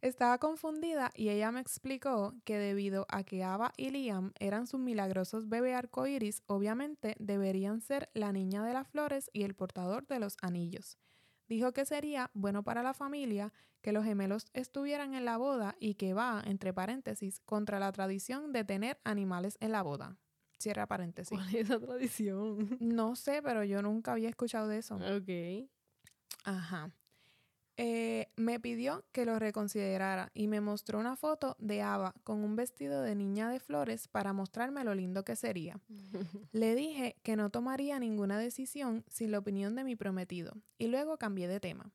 Estaba 0.01 0.39
confundida 0.39 1.11
y 1.15 1.29
ella 1.29 1.51
me 1.53 1.61
explicó 1.61 2.35
que 2.45 2.59
debido 2.59 3.07
a 3.09 3.25
que 3.25 3.45
Ava 3.45 3.73
y 3.77 3.91
Liam 3.91 4.33
eran 4.39 4.67
sus 4.67 4.81
milagrosos 4.81 5.49
bebés 5.49 5.77
arcoíris, 5.77 6.43
obviamente 6.47 7.17
deberían 7.19 7.81
ser 7.81 8.11
la 8.15 8.33
niña 8.33 8.65
de 8.65 8.75
las 8.75 8.89
flores 8.89 9.31
y 9.33 9.43
el 9.43 9.55
portador 9.55 10.07
de 10.07 10.19
los 10.21 10.37
anillos. 10.43 10.99
Dijo 11.49 11.73
que 11.73 11.85
sería 11.85 12.31
bueno 12.35 12.63
para 12.63 12.83
la 12.83 12.95
familia 12.95 13.53
que 13.81 13.93
los 13.93 14.05
gemelos 14.05 14.47
estuvieran 14.53 15.15
en 15.15 15.25
la 15.25 15.39
boda 15.39 15.77
y 15.79 15.95
que 15.95 16.13
va, 16.13 16.43
entre 16.45 16.73
paréntesis, 16.73 17.41
contra 17.41 17.79
la 17.79 17.93
tradición 17.93 18.53
de 18.53 18.65
tener 18.65 19.01
animales 19.05 19.57
en 19.61 19.73
la 19.73 19.83
boda. 19.83 20.19
Cierra 20.59 20.87
paréntesis. 20.87 21.39
¿Cuál 21.39 21.49
es 21.49 21.55
esa 21.55 21.79
tradición? 21.79 22.77
No 22.81 23.15
sé, 23.15 23.41
pero 23.43 23.65
yo 23.65 23.81
nunca 23.81 24.13
había 24.13 24.29
escuchado 24.29 24.69
de 24.69 24.79
eso. 24.79 24.97
ok. 24.97 25.69
Ajá. 26.45 26.91
Eh, 27.81 28.27
me 28.35 28.59
pidió 28.59 29.05
que 29.13 29.25
lo 29.25 29.39
reconsiderara 29.39 30.33
y 30.35 30.49
me 30.49 30.61
mostró 30.61 30.99
una 30.99 31.15
foto 31.15 31.55
de 31.61 31.81
Ava 31.81 32.13
con 32.25 32.43
un 32.43 32.57
vestido 32.57 33.03
de 33.03 33.15
niña 33.15 33.49
de 33.51 33.61
flores 33.61 34.09
para 34.09 34.33
mostrarme 34.33 34.83
lo 34.83 34.97
lindo 34.97 35.25
que 35.25 35.37
sería. 35.37 35.81
Le 36.51 36.75
dije 36.75 37.15
que 37.23 37.37
no 37.37 37.51
tomaría 37.51 38.01
ninguna 38.01 38.37
decisión 38.37 39.05
sin 39.07 39.31
la 39.31 39.39
opinión 39.39 39.77
de 39.77 39.85
mi 39.85 39.95
prometido 39.95 40.55
y 40.77 40.89
luego 40.89 41.19
cambié 41.19 41.47
de 41.47 41.61
tema. 41.61 41.93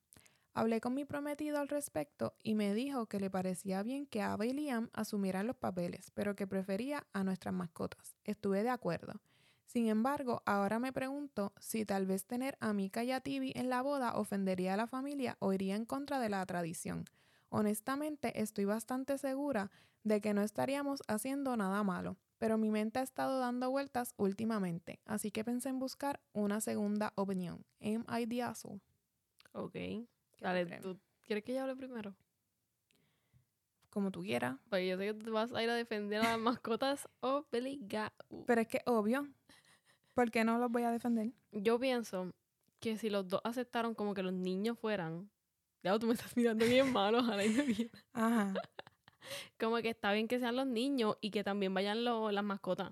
Hablé 0.54 0.80
con 0.80 0.94
mi 0.94 1.04
prometido 1.04 1.60
al 1.60 1.68
respecto 1.68 2.34
y 2.44 2.56
me 2.56 2.74
dijo 2.74 3.08
que 3.08 3.20
le 3.20 3.30
parecía 3.30 3.84
bien 3.84 4.06
que 4.06 4.22
Ava 4.22 4.46
y 4.46 4.54
Liam 4.54 4.90
asumieran 4.94 5.48
los 5.48 5.58
papeles, 5.58 6.12
pero 6.14 6.34
que 6.34 6.48
prefería 6.48 7.06
a 7.12 7.26
nuestras 7.26 7.54
mascotas. 7.54 8.16
Estuve 8.24 8.64
de 8.64 8.70
acuerdo. 8.70 9.20
Sin 9.74 9.88
embargo, 9.90 10.44
ahora 10.46 10.78
me 10.78 10.94
pregunto 10.94 11.52
si 11.60 11.84
tal 11.84 12.06
vez 12.06 12.26
tener 12.26 12.58
a 12.60 12.74
Mika 12.74 13.04
y 13.04 13.12
a 13.12 13.22
Tibi 13.22 13.52
en 13.56 13.70
la 13.70 13.82
boda 13.82 14.16
ofendería 14.16 14.76
a 14.76 14.78
la 14.78 14.86
familia 14.88 15.36
o 15.40 15.52
iría 15.52 15.76
en 15.76 15.86
contra 15.86 16.20
de 16.20 16.30
la 16.30 16.46
tradición. 16.46 17.06
Honestamente, 17.50 18.40
estoy 18.40 18.66
bastante 18.66 19.18
segura 19.18 19.72
de 20.04 20.22
que 20.22 20.34
no 20.36 20.44
estaríamos 20.44 21.02
haciendo 21.08 21.58
nada 21.58 21.84
malo, 21.84 22.18
pero 22.38 22.58
mi 22.60 22.70
mente 22.70 23.00
ha 23.00 23.04
estado 23.04 23.40
dando 23.40 23.72
vueltas 23.72 24.14
últimamente, 24.18 25.00
así 25.06 25.32
que 25.32 25.44
pensé 25.44 25.70
en 25.70 25.80
buscar 25.80 26.20
una 26.34 26.62
segunda 26.62 27.12
opinión. 27.16 27.66
Am 27.82 28.06
I 28.16 28.28
the 28.28 28.44
asshole? 28.44 28.80
ok. 29.54 29.72
¿Qué 29.74 30.06
tú 30.40 30.42
Dale, 30.42 30.66
crees? 30.66 30.82
¿tú 30.82 31.00
quieres 31.26 31.44
que 31.44 31.54
yo 31.54 31.62
hable 31.64 31.76
primero? 31.76 32.16
Como 33.90 34.12
tú 34.12 34.22
quieras. 34.24 34.58
Porque 34.70 34.88
yo 34.88 34.98
sé 34.98 35.06
que 35.06 35.14
tú 35.14 35.32
vas 35.32 35.54
a 35.54 35.64
ir 35.64 35.70
a 35.70 35.76
defender 35.76 36.20
a 36.22 36.32
las 36.32 36.40
mascotas 36.40 37.08
obligado. 37.22 38.12
Pero 38.46 38.62
es 38.62 38.68
que 38.68 38.82
obvio. 38.86 39.28
¿Por 40.14 40.32
qué 40.32 40.44
no 40.44 40.58
los 40.58 40.72
voy 40.72 40.84
a 40.84 40.92
defender? 40.92 41.32
Yo 41.52 41.80
pienso 41.80 42.32
que 42.80 42.98
si 42.98 43.10
los 43.10 43.28
dos 43.28 43.42
aceptaron 43.44 43.96
como 43.96 44.14
que 44.14 44.24
los 44.24 44.34
niños 44.34 44.78
fueran... 44.78 45.30
Ya 45.84 45.98
tú 46.00 46.08
me 46.08 46.14
estás 46.14 46.36
mirando 46.38 46.66
bien 46.66 46.92
malo, 46.94 47.20
ojalá 47.20 47.44
y 47.46 47.50
me. 47.50 47.90
Ajá. 48.14 48.54
Como 49.60 49.78
que 49.78 49.90
está 49.90 50.12
bien 50.12 50.28
que 50.28 50.38
sean 50.40 50.56
los 50.58 50.68
niños 50.68 51.18
y 51.22 51.32
que 51.32 51.44
también 51.46 51.74
vayan 51.74 52.04
lo- 52.04 52.32
las 52.32 52.44
mascotas. 52.44 52.92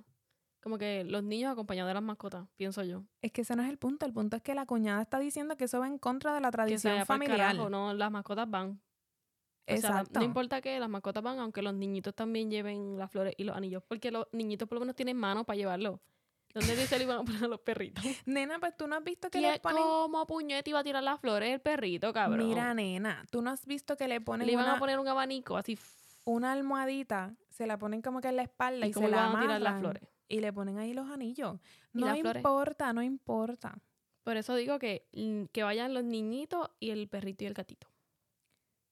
Como 0.61 0.77
que 0.77 1.03
los 1.03 1.23
niños 1.23 1.51
acompañados 1.51 1.89
de 1.89 1.93
las 1.95 2.03
mascotas, 2.03 2.47
pienso 2.55 2.83
yo. 2.83 3.03
Es 3.21 3.31
que 3.31 3.41
ese 3.41 3.55
no 3.55 3.63
es 3.63 3.69
el 3.69 3.77
punto. 3.77 4.05
El 4.05 4.13
punto 4.13 4.37
es 4.37 4.41
que 4.43 4.53
la 4.55 4.65
cuñada 4.65 5.01
está 5.01 5.19
diciendo 5.19 5.57
que 5.57 5.65
eso 5.65 5.79
va 5.79 5.87
en 5.87 5.97
contra 5.97 6.33
de 6.33 6.39
la 6.39 6.47
Que 6.49 6.51
tradición 6.53 6.95
pa'l 6.99 7.05
familiar. 7.05 7.37
carajo, 7.37 7.69
no, 7.69 7.93
las 7.93 8.11
mascotas 8.11 8.49
van. 8.49 8.71
O 8.71 8.77
sea, 9.67 9.75
Exacto. 9.75 10.19
no 10.19 10.25
importa 10.25 10.61
que 10.61 10.79
las 10.79 10.89
mascotas 10.89 11.23
van, 11.23 11.39
aunque 11.39 11.61
los 11.61 11.73
niñitos 11.73 12.13
también 12.15 12.49
lleven 12.51 12.97
las 12.97 13.11
flores 13.11 13.33
y 13.37 13.43
los 13.43 13.55
anillos, 13.55 13.83
porque 13.87 14.11
los 14.11 14.27
niñitos 14.31 14.67
por 14.67 14.75
lo 14.75 14.81
menos 14.81 14.95
tienen 14.95 15.17
manos 15.17 15.45
para 15.45 15.57
llevarlo. 15.57 16.01
¿Dónde 16.53 16.75
dice 16.75 16.97
le 16.97 17.03
iban 17.05 17.19
a 17.19 17.23
poner 17.23 17.43
a 17.43 17.47
los 17.47 17.59
perritos? 17.61 18.03
Nena, 18.25 18.59
pues 18.59 18.75
tú 18.77 18.87
no 18.87 18.95
has 18.95 19.03
visto 19.03 19.29
que 19.29 19.39
¿Y 19.39 19.41
le 19.41 19.59
ponen... 19.59 19.81
cómo 19.83 20.25
puñete 20.27 20.69
iba 20.69 20.79
a 20.79 20.83
tirar 20.83 21.03
las 21.03 21.19
flores 21.19 21.53
el 21.53 21.61
perrito, 21.61 22.11
cabrón? 22.13 22.47
Mira, 22.47 22.73
nena, 22.73 23.25
tú 23.31 23.41
no 23.41 23.49
has 23.51 23.65
visto 23.65 23.95
que 23.97 24.07
le 24.07 24.21
ponen 24.21 24.47
le 24.47 24.53
iban 24.53 24.65
una, 24.65 24.75
a 24.75 24.79
poner 24.79 24.99
un 24.99 25.07
abanico 25.07 25.57
así 25.57 25.77
una 26.23 26.51
almohadita, 26.51 27.35
se 27.49 27.65
la 27.65 27.77
ponen 27.77 28.01
como 28.01 28.21
que 28.21 28.27
en 28.27 28.35
la 28.35 28.43
espalda 28.43 28.85
y, 28.85 28.93
se 28.93 28.99
la 29.01 29.07
iban 29.07 29.35
a 29.35 29.39
tirar 29.41 29.61
las 29.61 29.71
amarran 29.73 29.79
flores. 29.79 30.03
y 30.27 30.39
le 30.39 30.53
ponen 30.53 30.77
ahí 30.77 30.93
los 30.93 31.09
anillos. 31.09 31.59
¿Y 31.93 31.99
No 32.01 32.15
flores? 32.15 32.41
importa, 32.41 32.93
no 32.93 33.01
importa. 33.01 33.77
Por 34.23 34.37
eso 34.37 34.53
digo 34.55 34.77
que, 34.77 35.07
mm, 35.13 35.45
que 35.51 35.63
vayan 35.63 35.93
los 35.95 36.03
niñitos 36.03 36.69
y 36.79 36.91
el 36.91 37.07
perrito 37.07 37.43
y 37.43 37.47
el 37.47 37.53
gatito. 37.55 37.87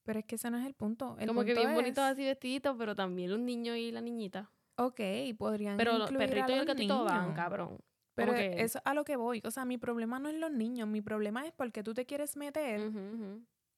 Pero 0.04 0.20
es 0.20 0.26
que 0.26 0.36
ese 0.36 0.50
no 0.50 0.58
es 0.58 0.66
el 0.66 0.74
punto. 0.74 1.18
El 1.20 1.28
Como 1.28 1.44
que 1.44 1.54
bien 1.54 1.76
bonitos 1.76 2.04
es- 2.04 2.14
así 2.14 2.24
vestiditos, 2.24 2.76
pero 2.80 2.96
también 2.96 3.30
los 3.30 3.40
niños 3.40 3.78
y 3.78 3.92
la 3.92 4.02
niñita. 4.02 4.50
Ok, 4.80 5.00
podrían 5.38 5.78
Pero 5.78 5.98
los 5.98 6.12
perritos 6.12 6.50
y 6.52 6.54
el 6.54 6.66
gatito 6.66 7.04
van, 7.04 7.34
cabrón. 7.34 7.78
Pero 8.16 8.34
que- 8.34 8.62
eso 8.62 8.80
es 8.80 8.82
a 8.86 8.94
lo 8.94 9.04
que 9.06 9.16
voy. 9.16 9.42
O 9.46 9.52
sea, 9.52 9.66
mi 9.66 9.78
problema 9.78 10.20
no 10.20 10.30
es 10.30 10.36
los 10.36 10.52
niños. 10.52 10.88
Mi 10.88 11.02
problema 11.02 11.46
es 11.46 11.54
porque 11.54 11.84
tú 11.84 11.94
te 11.94 12.06
quieres 12.06 12.36
meter 12.38 12.82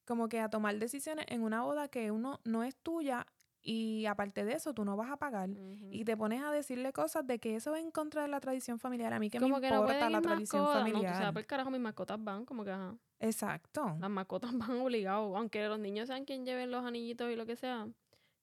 como 0.06 0.28
que 0.30 0.40
a 0.40 0.50
tomar 0.50 0.78
decisiones 0.78 1.26
en 1.30 1.44
una 1.44 1.64
boda 1.64 1.88
que 1.88 2.12
uno 2.12 2.40
no 2.44 2.64
es 2.64 2.76
tuya 2.76 3.26
y 3.64 4.08
aparte 4.08 4.44
de 4.44 4.54
eso 4.54 4.74
tú 4.74 4.84
no 4.84 4.98
vas 4.98 5.12
a 5.12 5.18
pagar. 5.18 5.50
Y 5.92 6.04
te 6.06 6.18
pones 6.18 6.42
a 6.44 6.52
decirle 6.52 6.92
cosas 6.92 7.26
de 7.28 7.40
que 7.40 7.56
eso 7.56 7.72
va 7.72 7.80
en 7.80 7.92
contra 7.92 8.24
de 8.24 8.28
la 8.28 8.40
tradición 8.40 8.80
familiar. 8.80 9.14
A 9.14 9.20
mí 9.20 9.30
que 9.30 9.40
como 9.40 9.56
me 9.56 9.62
que 9.62 9.68
importa 9.74 10.10
la 10.10 10.22
tradición 10.22 10.64
mascotas, 10.64 10.84
no, 10.84 10.86
tú 10.90 10.92
familiar. 10.94 11.16
sabes, 11.18 11.32
por 11.34 11.40
el 11.42 11.48
carajo, 11.48 11.70
mis 11.72 11.82
mascotas 11.82 12.24
van, 12.24 12.46
como 12.46 12.64
que 12.64 12.72
ajá. 12.72 12.96
Exacto. 13.20 13.96
Las 14.00 14.10
mascotas 14.10 14.52
van 14.58 14.82
obligados, 14.82 15.36
aunque 15.36 15.68
los 15.68 15.80
niños 15.80 16.08
sean 16.08 16.26
quien 16.26 16.46
lleven 16.46 16.72
los 16.72 16.84
anillitos 16.84 17.32
y 17.32 17.36
lo 17.36 17.46
que 17.46 17.56
sea, 17.56 17.88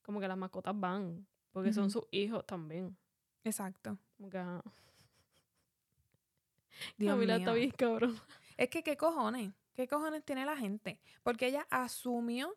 como 0.01 0.19
que 0.21 0.27
las 0.27 0.37
mascotas 0.37 0.73
van, 0.79 1.27
porque 1.51 1.73
son 1.73 1.89
sus 1.91 2.03
hijos 2.11 2.45
también. 2.45 2.97
Exacto. 3.43 3.97
Como 4.17 4.29
que 4.29 4.37
ajá. 4.37 4.63
Dios 6.97 7.13
Camila 7.13 7.37
está 7.37 7.51
mío. 7.51 7.59
bien 7.59 7.71
cabrón. 7.71 8.19
Es 8.57 8.69
que 8.69 8.83
qué 8.83 8.97
cojones. 8.97 9.51
¿Qué 9.73 9.87
cojones 9.87 10.23
tiene 10.25 10.45
la 10.45 10.57
gente? 10.57 10.99
Porque 11.23 11.47
ella 11.47 11.65
asumió 11.69 12.53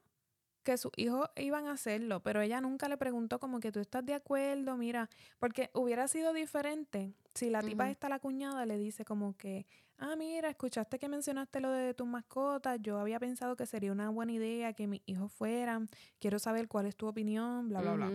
que 0.64 0.76
sus 0.76 0.92
hijos 0.96 1.28
iban 1.36 1.66
a 1.66 1.72
hacerlo, 1.72 2.22
pero 2.22 2.40
ella 2.40 2.60
nunca 2.60 2.88
le 2.88 2.96
preguntó 2.96 3.38
como 3.38 3.60
que 3.60 3.72
tú 3.72 3.80
estás 3.80 4.04
de 4.04 4.14
acuerdo, 4.14 4.76
mira, 4.76 5.08
porque 5.38 5.70
hubiera 5.74 6.06
sido 6.08 6.32
diferente 6.32 7.14
si 7.34 7.50
la 7.50 7.62
tipa 7.62 7.84
Ujú. 7.84 7.92
esta, 7.92 8.08
la 8.08 8.18
cuñada, 8.18 8.66
le 8.66 8.78
dice 8.78 9.04
como 9.04 9.36
que, 9.36 9.66
ah, 9.98 10.14
mira, 10.16 10.48
escuchaste 10.50 10.98
que 10.98 11.08
mencionaste 11.08 11.60
lo 11.60 11.70
de 11.70 11.94
tus 11.94 12.06
mascotas, 12.06 12.78
yo 12.80 12.98
había 12.98 13.18
pensado 13.18 13.56
que 13.56 13.66
sería 13.66 13.92
una 13.92 14.10
buena 14.10 14.32
idea 14.32 14.72
que 14.72 14.86
mis 14.86 15.02
hijos 15.06 15.32
fueran, 15.32 15.88
quiero 16.20 16.38
saber 16.38 16.68
cuál 16.68 16.86
es 16.86 16.96
tu 16.96 17.06
opinión, 17.08 17.68
bla, 17.68 17.80
bla, 17.80 17.94
bla. 17.94 18.10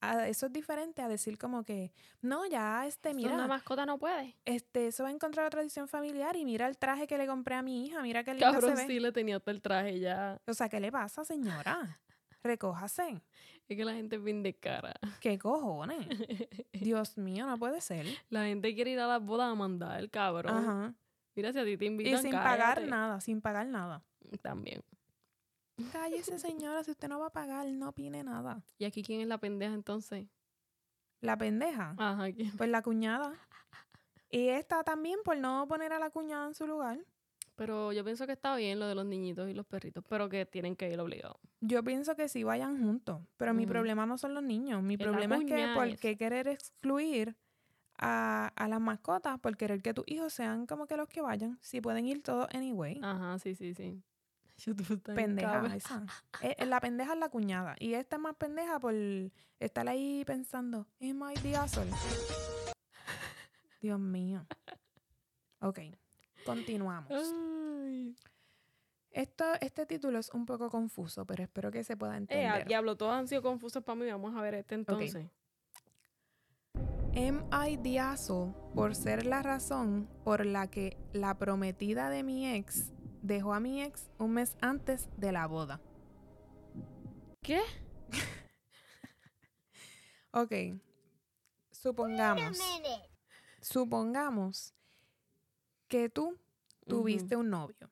Eso 0.00 0.46
es 0.46 0.52
diferente 0.52 1.02
a 1.02 1.08
decir 1.08 1.38
como 1.38 1.64
que, 1.64 1.92
no, 2.22 2.46
ya, 2.46 2.86
este, 2.86 3.10
Eso 3.10 3.18
Una 3.20 3.28
mira, 3.34 3.46
mascota 3.48 3.84
no 3.84 3.98
puede. 3.98 4.36
este, 4.44 4.86
eso 4.88 5.04
va 5.04 5.10
en 5.10 5.18
contra 5.18 5.42
de 5.42 5.46
la 5.46 5.50
tradición 5.50 5.88
familiar 5.88 6.36
y 6.36 6.44
mira 6.44 6.66
el 6.68 6.78
traje 6.78 7.06
que 7.06 7.18
le 7.18 7.26
compré 7.26 7.56
a 7.56 7.62
mi 7.62 7.86
hija, 7.86 8.00
mira 8.02 8.22
qué 8.24 8.32
linda 8.32 8.52
Cabrón, 8.52 8.76
se 8.76 8.82
ve. 8.82 8.92
sí 8.94 9.00
le 9.00 9.10
tenía 9.12 9.40
todo 9.40 9.50
el 9.50 9.60
traje 9.60 9.98
ya. 9.98 10.40
O 10.46 10.54
sea, 10.54 10.68
¿qué 10.68 10.78
le 10.80 10.92
pasa, 10.92 11.24
señora? 11.24 11.98
Recójase. 12.42 13.22
Es 13.68 13.76
que 13.76 13.84
la 13.84 13.92
gente 13.92 14.16
es 14.16 14.22
bien 14.22 14.42
de 14.42 14.54
cara. 14.54 14.94
¿Qué 15.20 15.38
cojones? 15.38 16.06
Dios 16.72 17.18
mío, 17.18 17.46
no 17.46 17.58
puede 17.58 17.80
ser. 17.80 18.06
La 18.30 18.44
gente 18.44 18.74
quiere 18.74 18.92
ir 18.92 19.00
a 19.00 19.06
las 19.08 19.20
bodas 19.22 19.50
a 19.50 19.54
mandar, 19.54 20.08
cabrón. 20.10 20.56
Ajá. 20.56 20.94
Mira, 21.34 21.52
si 21.52 21.58
a 21.58 21.64
ti 21.64 21.76
te 21.76 21.84
Y 21.84 21.88
invitan, 21.88 22.22
sin 22.22 22.30
pagar 22.32 22.82
nada, 22.86 23.20
sin 23.20 23.40
pagar 23.40 23.66
nada. 23.66 24.02
También. 24.42 24.82
Cállese, 25.92 26.38
señora, 26.38 26.82
si 26.84 26.90
usted 26.90 27.08
no 27.08 27.20
va 27.20 27.26
a 27.26 27.32
pagar, 27.32 27.66
no 27.68 27.90
opine 27.90 28.22
nada. 28.24 28.62
¿Y 28.78 28.84
aquí 28.84 29.02
quién 29.02 29.20
es 29.20 29.28
la 29.28 29.38
pendeja 29.38 29.74
entonces? 29.74 30.26
La 31.20 31.36
pendeja, 31.36 31.94
Ajá, 31.96 32.32
¿quién? 32.32 32.56
pues 32.56 32.68
la 32.70 32.82
cuñada. 32.82 33.34
Y 34.30 34.48
esta 34.48 34.84
también 34.84 35.18
por 35.24 35.36
no 35.36 35.66
poner 35.68 35.92
a 35.92 35.98
la 35.98 36.10
cuñada 36.10 36.46
en 36.46 36.54
su 36.54 36.66
lugar. 36.66 36.98
Pero 37.56 37.92
yo 37.92 38.04
pienso 38.04 38.24
que 38.26 38.32
está 38.32 38.54
bien 38.54 38.78
lo 38.78 38.86
de 38.86 38.94
los 38.94 39.04
niñitos 39.04 39.48
y 39.48 39.54
los 39.54 39.66
perritos, 39.66 40.04
pero 40.08 40.28
que 40.28 40.46
tienen 40.46 40.76
que 40.76 40.92
ir 40.92 41.00
obligados. 41.00 41.38
Yo 41.60 41.82
pienso 41.82 42.14
que 42.14 42.28
sí 42.28 42.44
vayan 42.44 42.80
juntos, 42.80 43.20
pero 43.36 43.52
mi 43.52 43.66
problema 43.66 44.06
no 44.06 44.16
son 44.16 44.34
los 44.34 44.44
niños. 44.44 44.80
Mi 44.82 44.94
Es 44.94 45.00
problema 45.00 45.36
es 45.38 45.44
que 45.44 45.66
por 45.74 45.96
qué 45.98 46.16
querer 46.16 46.46
excluir 46.46 47.36
a, 47.98 48.52
a 48.54 48.68
las 48.68 48.80
mascotas, 48.80 49.40
por 49.40 49.56
querer 49.56 49.82
que 49.82 49.92
tus 49.92 50.04
hijos 50.06 50.32
sean 50.32 50.66
como 50.66 50.86
que 50.86 50.96
los 50.96 51.08
que 51.08 51.20
vayan, 51.20 51.58
si 51.60 51.80
pueden 51.80 52.06
ir 52.06 52.22
todos 52.22 52.46
anyway. 52.54 53.00
Ajá, 53.02 53.38
sí, 53.40 53.56
sí, 53.56 53.74
sí. 53.74 54.00
Yo 54.58 54.74
tú 54.74 54.82
estás 54.82 55.14
bien 55.14 55.28
pendeja 55.36 55.52
cabra. 55.52 55.76
esa. 55.76 56.04
Eh, 56.42 56.56
eh, 56.58 56.66
la 56.66 56.80
pendeja 56.80 57.12
es 57.12 57.18
la 57.18 57.28
cuñada. 57.28 57.76
Y 57.78 57.94
esta 57.94 58.16
es 58.16 58.22
más 58.22 58.34
pendeja 58.36 58.78
por 58.80 58.92
estar 59.60 59.88
ahí 59.88 60.24
pensando, 60.26 60.86
¿Am 61.00 61.30
I 61.30 61.34
the 61.40 61.56
asshole?". 61.56 61.90
Dios 63.80 64.00
mío. 64.00 64.44
Ok, 65.60 65.78
continuamos. 66.44 67.10
Ay. 67.12 68.16
Esto, 69.10 69.44
este 69.60 69.86
título 69.86 70.18
es 70.18 70.30
un 70.34 70.44
poco 70.44 70.68
confuso, 70.70 71.24
pero 71.24 71.42
espero 71.44 71.70
que 71.70 71.82
se 71.84 71.96
pueda 71.96 72.14
Eh, 72.14 72.18
entender. 72.18 72.66
diablo, 72.66 72.96
todos 72.96 73.12
han 73.14 73.26
sido 73.28 73.42
confusos 73.42 73.82
para 73.82 73.96
mí. 73.98 74.10
Vamos 74.10 74.36
a 74.36 74.42
ver 74.42 74.54
este 74.54 74.74
entonces. 74.74 75.26
Am 77.16 77.48
I 77.52 77.76
the 77.78 77.98
asshole 77.98 78.52
por 78.74 78.94
ser 78.94 79.24
la 79.26 79.42
razón 79.42 80.08
por 80.24 80.44
la 80.44 80.68
que 80.68 80.96
la 81.12 81.36
prometida 81.38 82.10
de 82.10 82.22
mi 82.22 82.46
ex 82.54 82.92
dejó 83.22 83.54
a 83.54 83.60
mi 83.60 83.82
ex 83.82 84.10
un 84.18 84.32
mes 84.32 84.56
antes 84.60 85.08
de 85.16 85.32
la 85.32 85.46
boda? 85.46 85.80
¿Qué? 87.42 87.60
Ok, 90.30 90.52
supongamos, 91.72 92.58
supongamos 93.62 94.74
que 95.88 96.10
tú 96.10 96.38
tuviste 96.86 97.34
un 97.34 97.48
novio. 97.48 97.90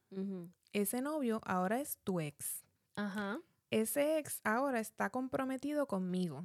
Ese 0.73 1.01
novio 1.01 1.41
ahora 1.45 1.81
es 1.81 1.99
tu 2.05 2.21
ex. 2.21 2.63
Ajá. 2.95 3.41
Ese 3.71 4.19
ex 4.19 4.43
ahora 4.45 4.81
está 4.81 5.09
comprometido 5.09 5.87
conmigo. 5.87 6.45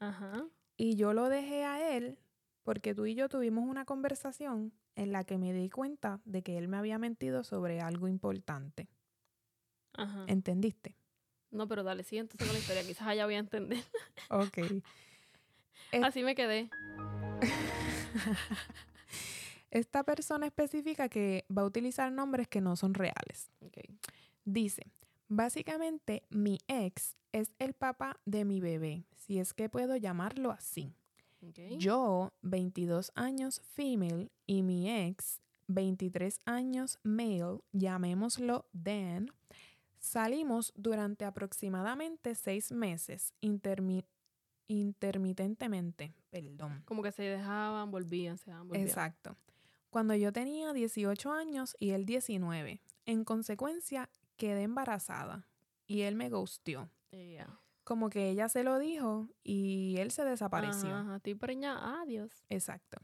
Ajá. 0.00 0.44
Y 0.76 0.96
yo 0.96 1.12
lo 1.12 1.28
dejé 1.28 1.64
a 1.64 1.96
él 1.96 2.18
porque 2.64 2.94
tú 2.94 3.06
y 3.06 3.14
yo 3.14 3.28
tuvimos 3.28 3.64
una 3.68 3.84
conversación 3.84 4.72
en 4.96 5.12
la 5.12 5.24
que 5.24 5.38
me 5.38 5.52
di 5.52 5.70
cuenta 5.70 6.20
de 6.24 6.42
que 6.42 6.58
él 6.58 6.68
me 6.68 6.76
había 6.76 6.98
mentido 6.98 7.44
sobre 7.44 7.80
algo 7.80 8.08
importante. 8.08 8.88
Ajá. 9.94 10.24
¿Entendiste? 10.28 10.96
No, 11.50 11.68
pero 11.68 11.82
dale, 11.82 12.02
sigue 12.02 12.20
entonces 12.20 12.46
con 12.46 12.54
la 12.54 12.60
historia. 12.60 12.82
Quizás 12.86 13.08
allá 13.08 13.24
voy 13.26 13.34
a 13.34 13.38
entender. 13.38 13.82
Ok. 14.30 14.58
Es- 15.92 16.02
Así 16.04 16.22
me 16.22 16.34
quedé. 16.34 16.70
Esta 19.70 20.04
persona 20.04 20.46
específica 20.46 21.08
que 21.08 21.46
va 21.56 21.62
a 21.62 21.66
utilizar 21.66 22.12
nombres 22.12 22.48
que 22.48 22.60
no 22.60 22.76
son 22.76 22.94
reales. 22.94 23.50
Ok. 23.60 23.78
Dice, 24.44 24.92
básicamente 25.28 26.24
mi 26.30 26.58
ex 26.68 27.16
es 27.32 27.54
el 27.58 27.72
papá 27.72 28.20
de 28.26 28.44
mi 28.44 28.60
bebé, 28.60 29.06
si 29.16 29.38
es 29.38 29.54
que 29.54 29.70
puedo 29.70 29.96
llamarlo 29.96 30.50
así. 30.50 30.94
Yo, 31.78 32.32
22 32.42 33.12
años 33.14 33.60
female, 33.74 34.30
y 34.46 34.62
mi 34.62 34.90
ex, 34.90 35.40
23 35.68 36.40
años 36.44 36.98
male, 37.02 37.60
llamémoslo 37.72 38.66
Dan, 38.72 39.28
salimos 39.98 40.72
durante 40.76 41.24
aproximadamente 41.24 42.34
seis 42.34 42.72
meses, 42.72 43.32
intermi- 43.40 44.04
intermitentemente, 44.68 46.14
perdón. 46.30 46.82
Como 46.84 47.02
que 47.02 47.12
se 47.12 47.22
dejaban, 47.22 47.90
volvían, 47.90 48.38
se 48.38 48.46
dejaban, 48.46 48.68
volvían. 48.68 48.86
Exacto. 48.86 49.36
Cuando 49.90 50.14
yo 50.14 50.32
tenía 50.32 50.72
18 50.72 51.32
años 51.32 51.76
y 51.78 51.90
él 51.90 52.06
19. 52.06 52.80
En 53.04 53.24
consecuencia, 53.24 54.08
quedé 54.36 54.62
embarazada 54.62 55.46
y 55.86 56.02
él 56.02 56.16
me 56.16 56.30
ghosteó. 56.30 56.88
Yeah. 57.10 57.60
Como 57.84 58.10
que 58.10 58.30
ella 58.30 58.48
se 58.48 58.62
lo 58.62 58.78
dijo 58.78 59.28
y 59.42 59.96
él 59.98 60.10
se 60.10 60.24
desapareció. 60.24 60.94
Ajá. 60.94 61.16
Estoy 61.16 61.34
preñada. 61.34 62.02
Adiós. 62.02 62.30
Exacto. 62.48 62.98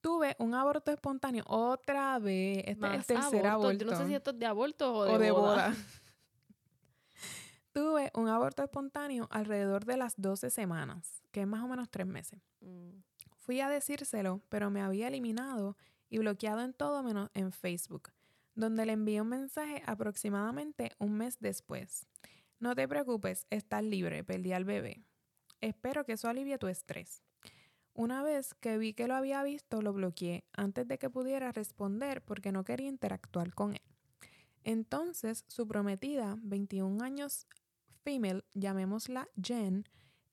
Tuve 0.00 0.36
un 0.38 0.54
aborto 0.54 0.92
espontáneo 0.92 1.44
otra 1.46 2.18
vez. 2.18 2.58
Este 2.66 2.86
es 2.86 2.94
el 2.94 3.04
tercer 3.04 3.46
aborto. 3.46 3.72
Yo 3.72 3.90
no 3.90 3.96
sé 3.96 4.06
si 4.06 4.14
esto 4.14 4.30
es 4.30 4.38
de 4.38 4.46
aborto 4.46 4.92
o 4.92 5.04
de, 5.04 5.12
o 5.14 5.18
de 5.18 5.30
boda. 5.30 5.68
boda. 5.68 5.76
Tuve 7.72 8.12
un 8.14 8.28
aborto 8.28 8.62
espontáneo 8.62 9.26
alrededor 9.30 9.84
de 9.84 9.96
las 9.96 10.14
12 10.16 10.50
semanas, 10.50 11.22
que 11.32 11.40
es 11.40 11.46
más 11.46 11.62
o 11.64 11.66
menos 11.66 11.90
tres 11.90 12.06
meses. 12.06 12.40
Mm. 12.60 12.90
Fui 13.36 13.60
a 13.60 13.68
decírselo, 13.68 14.42
pero 14.48 14.70
me 14.70 14.80
había 14.80 15.08
eliminado 15.08 15.76
y 16.08 16.18
bloqueado 16.18 16.60
en 16.60 16.72
todo 16.72 17.02
menos 17.02 17.30
en 17.34 17.50
Facebook, 17.50 18.12
donde 18.54 18.86
le 18.86 18.92
envié 18.92 19.20
un 19.20 19.28
mensaje 19.28 19.82
aproximadamente 19.86 20.92
un 20.98 21.14
mes 21.14 21.38
después. 21.40 22.06
No 22.58 22.74
te 22.74 22.88
preocupes, 22.88 23.46
estás 23.50 23.82
libre, 23.82 24.24
perdí 24.24 24.52
al 24.52 24.64
bebé. 24.64 25.02
Espero 25.60 26.04
que 26.04 26.12
eso 26.12 26.28
alivie 26.28 26.58
tu 26.58 26.68
estrés. 26.68 27.22
Una 27.94 28.22
vez 28.22 28.54
que 28.54 28.76
vi 28.76 28.92
que 28.92 29.06
lo 29.06 29.14
había 29.14 29.42
visto, 29.42 29.80
lo 29.80 29.92
bloqueé 29.92 30.44
antes 30.52 30.86
de 30.88 30.98
que 30.98 31.10
pudiera 31.10 31.52
responder 31.52 32.22
porque 32.22 32.52
no 32.52 32.64
quería 32.64 32.88
interactuar 32.88 33.54
con 33.54 33.72
él. 33.72 33.82
Entonces, 34.64 35.44
su 35.46 35.68
prometida, 35.68 36.36
21 36.42 37.04
años 37.04 37.46
female, 38.02 38.44
llamémosla 38.54 39.28
Jen, 39.40 39.84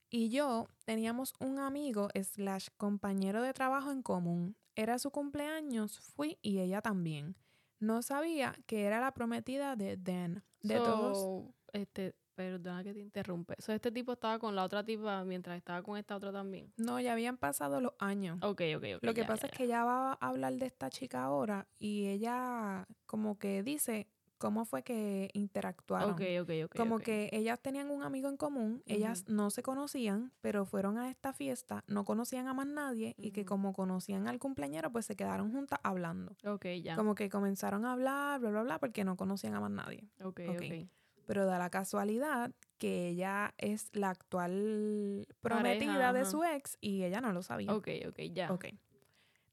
y 0.09 0.29
yo 0.29 0.67
teníamos 0.85 1.33
un 1.39 1.59
amigo 1.59 2.09
slash 2.13 2.67
compañero 2.77 3.41
de 3.41 3.53
trabajo 3.53 3.91
en 3.91 4.01
común. 4.01 4.57
Era 4.75 4.99
su 4.99 5.11
cumpleaños, 5.11 5.99
fui 5.99 6.37
y 6.41 6.59
ella 6.59 6.81
también. 6.81 7.37
No 7.79 8.01
sabía 8.01 8.55
que 8.65 8.83
era 8.83 8.99
la 8.99 9.13
prometida 9.13 9.75
de 9.75 9.97
Dan. 9.97 10.43
De 10.61 10.75
todos. 10.75 11.45
Este, 11.73 12.15
perdona 12.35 12.83
que 12.83 12.93
te 12.93 12.99
interrumpe. 12.99 13.55
Este 13.57 13.91
tipo 13.91 14.13
estaba 14.13 14.39
con 14.39 14.55
la 14.55 14.63
otra 14.63 14.83
tipa 14.83 15.23
mientras 15.23 15.57
estaba 15.57 15.81
con 15.81 15.97
esta 15.97 16.15
otra 16.15 16.31
también. 16.31 16.73
No, 16.77 16.99
ya 16.99 17.13
habían 17.13 17.37
pasado 17.37 17.79
los 17.81 17.93
años. 17.99 18.39
Ok, 18.41 18.61
ok, 18.77 18.83
ok. 18.95 19.03
Lo 19.03 19.13
que 19.13 19.21
ya, 19.21 19.27
pasa 19.27 19.47
ya, 19.47 19.51
es 19.51 19.57
que 19.57 19.63
ella 19.65 19.83
va 19.83 20.13
a 20.13 20.27
hablar 20.27 20.53
de 20.53 20.65
esta 20.65 20.89
chica 20.89 21.23
ahora 21.23 21.67
y 21.77 22.07
ella 22.07 22.87
como 23.05 23.37
que 23.37 23.63
dice 23.63 24.07
cómo 24.37 24.65
fue 24.65 24.81
que 24.81 25.29
interactuaron. 25.33 26.13
Ok, 26.13 26.21
ok, 26.41 26.49
ok. 26.65 26.75
Como 26.75 26.99
que 26.99 27.29
ellas 27.31 27.59
tenían 27.61 27.91
un 27.91 28.01
amigo 28.01 28.27
en 28.27 28.37
común, 28.37 28.81
ellas 28.87 29.25
no 29.27 29.51
se 29.51 29.61
conocían, 29.61 30.33
pero 30.41 30.65
fueron 30.65 30.97
a 30.97 31.11
esta 31.11 31.31
fiesta, 31.31 31.83
no 31.87 32.05
conocían 32.05 32.47
a 32.47 32.53
más 32.55 32.65
nadie 32.65 33.13
y 33.17 33.31
que 33.31 33.45
como 33.45 33.71
conocían 33.73 34.27
al 34.27 34.39
cumpleañero, 34.39 34.91
pues 34.91 35.05
se 35.05 35.15
quedaron 35.15 35.51
juntas 35.51 35.79
hablando. 35.83 36.35
Ok, 36.43 36.65
ya. 36.81 36.95
Como 36.95 37.13
que 37.13 37.29
comenzaron 37.29 37.85
a 37.85 37.91
hablar, 37.91 38.39
bla, 38.39 38.49
bla, 38.49 38.63
bla, 38.63 38.79
porque 38.79 39.03
no 39.03 39.15
conocían 39.15 39.53
a 39.53 39.59
más 39.59 39.71
nadie. 39.71 40.09
Ok, 40.23 40.41
ok. 40.47 40.55
ok. 40.57 41.00
Pero 41.31 41.45
da 41.45 41.57
la 41.57 41.69
casualidad 41.69 42.51
que 42.77 43.07
ella 43.07 43.53
es 43.57 43.89
la 43.93 44.09
actual 44.09 45.25
prometida 45.39 46.11
de 46.11 46.25
su 46.25 46.43
ex 46.43 46.77
y 46.81 47.05
ella 47.05 47.21
no 47.21 47.31
lo 47.31 47.41
sabía. 47.41 47.73
Ok, 47.73 47.87
ok, 48.09 48.19
ya. 48.33 48.51
Ok. 48.51 48.65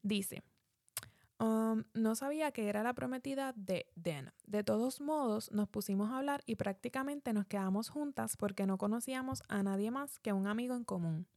Dice, 0.03 0.43
um, 1.39 1.85
no 1.95 2.17
sabía 2.17 2.51
que 2.51 2.69
era 2.69 2.83
la 2.83 2.95
prometida 2.95 3.53
de 3.55 3.87
Dan. 3.95 4.33
De 4.45 4.65
todos 4.65 5.01
modos, 5.01 5.53
nos 5.53 5.69
pusimos 5.69 6.11
a 6.11 6.19
hablar 6.19 6.43
y 6.47 6.57
prácticamente 6.57 7.33
nos 7.33 7.47
quedamos 7.47 7.91
juntas 7.91 8.37
porque 8.37 8.67
no 8.67 8.77
conocíamos 8.77 9.45
a 9.47 9.63
nadie 9.63 9.93
más 9.93 10.19
que 10.19 10.33
un 10.33 10.49
amigo 10.49 10.75
en 10.75 10.83
común. 10.83 11.29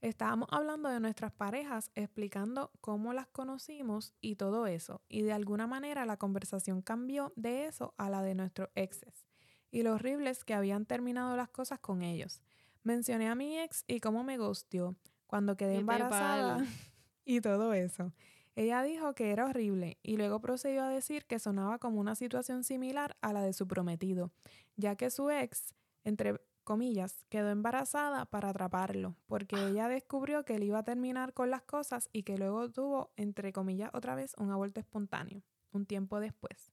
Estábamos 0.00 0.48
hablando 0.50 0.88
de 0.88 0.98
nuestras 0.98 1.30
parejas, 1.30 1.92
explicando 1.94 2.72
cómo 2.80 3.12
las 3.12 3.28
conocimos 3.28 4.14
y 4.20 4.34
todo 4.34 4.66
eso. 4.66 5.00
Y 5.08 5.22
de 5.22 5.32
alguna 5.32 5.68
manera 5.68 6.04
la 6.06 6.16
conversación 6.16 6.82
cambió 6.82 7.32
de 7.36 7.66
eso 7.66 7.94
a 7.98 8.10
la 8.10 8.22
de 8.22 8.34
nuestros 8.34 8.68
exes. 8.74 9.25
Y 9.70 9.82
lo 9.82 9.94
horribles 9.94 10.44
que 10.44 10.54
habían 10.54 10.86
terminado 10.86 11.36
las 11.36 11.48
cosas 11.48 11.78
con 11.78 12.02
ellos. 12.02 12.40
Mencioné 12.82 13.28
a 13.28 13.34
mi 13.34 13.58
ex 13.58 13.84
y 13.86 14.00
cómo 14.00 14.24
me 14.24 14.38
gustió 14.38 14.96
cuando 15.26 15.56
quedé 15.56 15.76
embarazada 15.76 16.64
y 17.24 17.40
todo 17.40 17.72
eso. 17.72 18.12
Ella 18.54 18.82
dijo 18.82 19.14
que 19.14 19.32
era 19.32 19.44
horrible 19.44 19.98
y 20.02 20.16
luego 20.16 20.40
procedió 20.40 20.82
a 20.82 20.88
decir 20.88 21.26
que 21.26 21.38
sonaba 21.38 21.78
como 21.78 22.00
una 22.00 22.14
situación 22.14 22.64
similar 22.64 23.16
a 23.20 23.34
la 23.34 23.42
de 23.42 23.52
su 23.52 23.68
prometido, 23.68 24.32
ya 24.76 24.96
que 24.96 25.10
su 25.10 25.30
ex, 25.30 25.74
entre 26.04 26.40
comillas, 26.64 27.26
quedó 27.28 27.50
embarazada 27.50 28.24
para 28.24 28.48
atraparlo, 28.48 29.14
porque 29.26 29.56
ella 29.56 29.88
descubrió 29.88 30.44
que 30.44 30.54
él 30.54 30.62
iba 30.62 30.78
a 30.78 30.84
terminar 30.84 31.34
con 31.34 31.50
las 31.50 31.62
cosas 31.62 32.08
y 32.12 32.22
que 32.22 32.38
luego 32.38 32.70
tuvo, 32.70 33.10
entre 33.16 33.52
comillas, 33.52 33.90
otra 33.92 34.14
vez 34.14 34.34
un 34.38 34.50
aborto 34.50 34.80
espontáneo, 34.80 35.42
un 35.72 35.84
tiempo 35.84 36.18
después. 36.18 36.72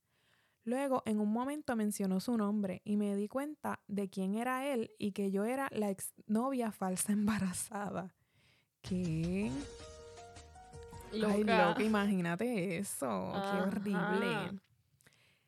Luego, 0.65 1.03
en 1.05 1.19
un 1.19 1.31
momento 1.31 1.75
mencionó 1.75 2.19
su 2.19 2.37
nombre 2.37 2.81
y 2.85 2.95
me 2.95 3.15
di 3.15 3.27
cuenta 3.27 3.81
de 3.87 4.09
quién 4.09 4.35
era 4.35 4.65
él 4.67 4.91
y 4.97 5.11
que 5.11 5.29
yo 5.29 5.43
era 5.43 5.67
la 5.71 5.89
exnovia 5.89 6.71
falsa 6.71 7.11
embarazada. 7.13 8.13
¿Qué? 8.81 9.51
Ay, 11.11 11.43
Loca. 11.43 11.75
imagínate 11.79 12.77
eso. 12.77 13.33
Qué 13.33 13.61
horrible. 13.61 14.59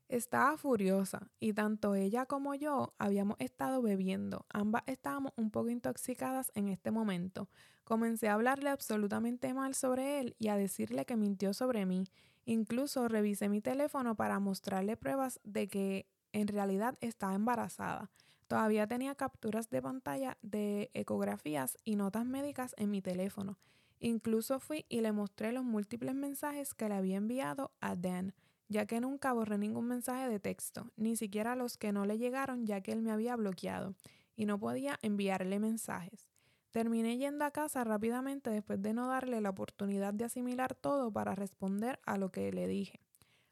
Estaba 0.07 0.55
furiosa 0.57 1.31
y 1.39 1.53
tanto 1.53 1.95
ella 1.95 2.27
como 2.27 2.53
yo 2.53 2.93
habíamos 2.99 3.37
estado 3.39 3.81
bebiendo. 3.81 4.45
Ambas 4.49 4.83
estábamos 4.85 5.33
un 5.35 5.49
poco 5.49 5.69
intoxicadas 5.69 6.51
en 6.53 6.67
este 6.67 6.91
momento. 6.91 7.49
Comencé 7.83 8.29
a 8.29 8.35
hablarle 8.35 8.69
absolutamente 8.69 9.53
mal 9.53 9.73
sobre 9.73 10.19
él 10.19 10.35
y 10.37 10.49
a 10.49 10.57
decirle 10.57 11.05
que 11.05 11.15
mintió 11.17 11.53
sobre 11.53 11.85
mí. 11.85 12.05
Incluso 12.45 13.07
revisé 13.07 13.49
mi 13.49 13.59
teléfono 13.59 14.15
para 14.15 14.39
mostrarle 14.39 14.95
pruebas 14.97 15.39
de 15.43 15.67
que 15.67 16.05
en 16.31 16.47
realidad 16.47 16.97
estaba 17.01 17.33
embarazada. 17.33 18.11
Todavía 18.47 18.85
tenía 18.85 19.15
capturas 19.15 19.69
de 19.69 19.81
pantalla 19.81 20.37
de 20.43 20.91
ecografías 20.93 21.77
y 21.83 21.95
notas 21.95 22.25
médicas 22.25 22.75
en 22.77 22.91
mi 22.91 23.01
teléfono. 23.01 23.57
Incluso 23.99 24.59
fui 24.59 24.85
y 24.89 25.01
le 25.01 25.11
mostré 25.11 25.51
los 25.51 25.63
múltiples 25.63 26.13
mensajes 26.13 26.73
que 26.75 26.87
le 26.87 26.95
había 26.95 27.17
enviado 27.17 27.71
a 27.81 27.95
Dan, 27.95 28.35
ya 28.67 28.85
que 28.85 28.99
nunca 28.99 29.33
borré 29.33 29.57
ningún 29.57 29.87
mensaje 29.87 30.29
de 30.29 30.39
texto, 30.39 30.91
ni 30.95 31.15
siquiera 31.15 31.55
los 31.55 31.77
que 31.77 31.91
no 31.91 32.05
le 32.05 32.17
llegaron 32.19 32.67
ya 32.67 32.81
que 32.81 32.91
él 32.91 33.01
me 33.01 33.11
había 33.11 33.35
bloqueado 33.35 33.95
y 34.35 34.45
no 34.45 34.59
podía 34.59 34.99
enviarle 35.01 35.59
mensajes. 35.59 36.34
Terminé 36.75 37.15
yendo 37.17 37.45
a 37.45 37.51
casa 37.51 37.85
rápidamente 37.85 38.49
después 38.49 38.81
de 38.81 38.91
no 38.91 39.07
darle 39.07 39.39
la 39.39 39.51
oportunidad 39.51 40.13
de 40.13 40.25
asimilar 40.25 40.75
todo 40.75 41.09
para 41.09 41.33
responder 41.33 42.01
a 42.05 42.17
lo 42.17 42.33
que 42.33 42.51
le 42.51 42.67
dije. 42.67 42.99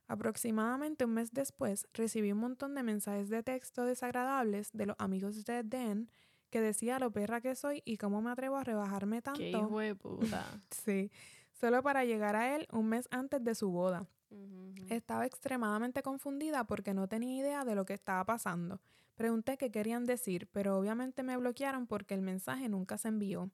Aproximadamente 0.09 1.05
un 1.05 1.13
mes 1.13 1.31
después 1.31 1.87
recibí 1.93 2.33
un 2.33 2.39
montón 2.39 2.75
de 2.75 2.83
mensajes 2.83 3.29
de 3.29 3.41
texto 3.41 3.85
desagradables 3.85 4.71
de 4.73 4.87
los 4.87 4.97
amigos 4.99 5.45
de 5.45 5.63
Dan 5.63 6.09
que 6.49 6.59
decía 6.59 6.99
lo 6.99 7.11
perra 7.11 7.39
que 7.39 7.55
soy 7.55 7.81
y 7.85 7.95
cómo 7.95 8.21
me 8.21 8.29
atrevo 8.29 8.57
a 8.57 8.65
rebajarme 8.65 9.21
tanto. 9.21 9.39
Qué 9.39 9.51
hijo 9.51 9.79
de 9.79 9.95
puta. 9.95 10.45
Sí, 10.71 11.09
solo 11.53 11.81
para 11.81 12.03
llegar 12.03 12.35
a 12.35 12.57
él 12.57 12.67
un 12.73 12.89
mes 12.89 13.07
antes 13.09 13.41
de 13.41 13.55
su 13.55 13.71
boda. 13.71 14.05
Estaba 14.89 15.25
extremadamente 15.25 16.03
confundida 16.03 16.65
porque 16.65 16.93
no 16.93 17.07
tenía 17.07 17.39
idea 17.39 17.63
de 17.63 17.75
lo 17.75 17.85
que 17.85 17.93
estaba 17.93 18.25
pasando. 18.25 18.81
Pregunté 19.15 19.57
qué 19.57 19.71
querían 19.71 20.05
decir, 20.05 20.47
pero 20.51 20.77
obviamente 20.77 21.23
me 21.23 21.37
bloquearon 21.37 21.87
porque 21.87 22.13
el 22.13 22.21
mensaje 22.21 22.67
nunca 22.69 22.97
se 22.97 23.09
envió. 23.09 23.51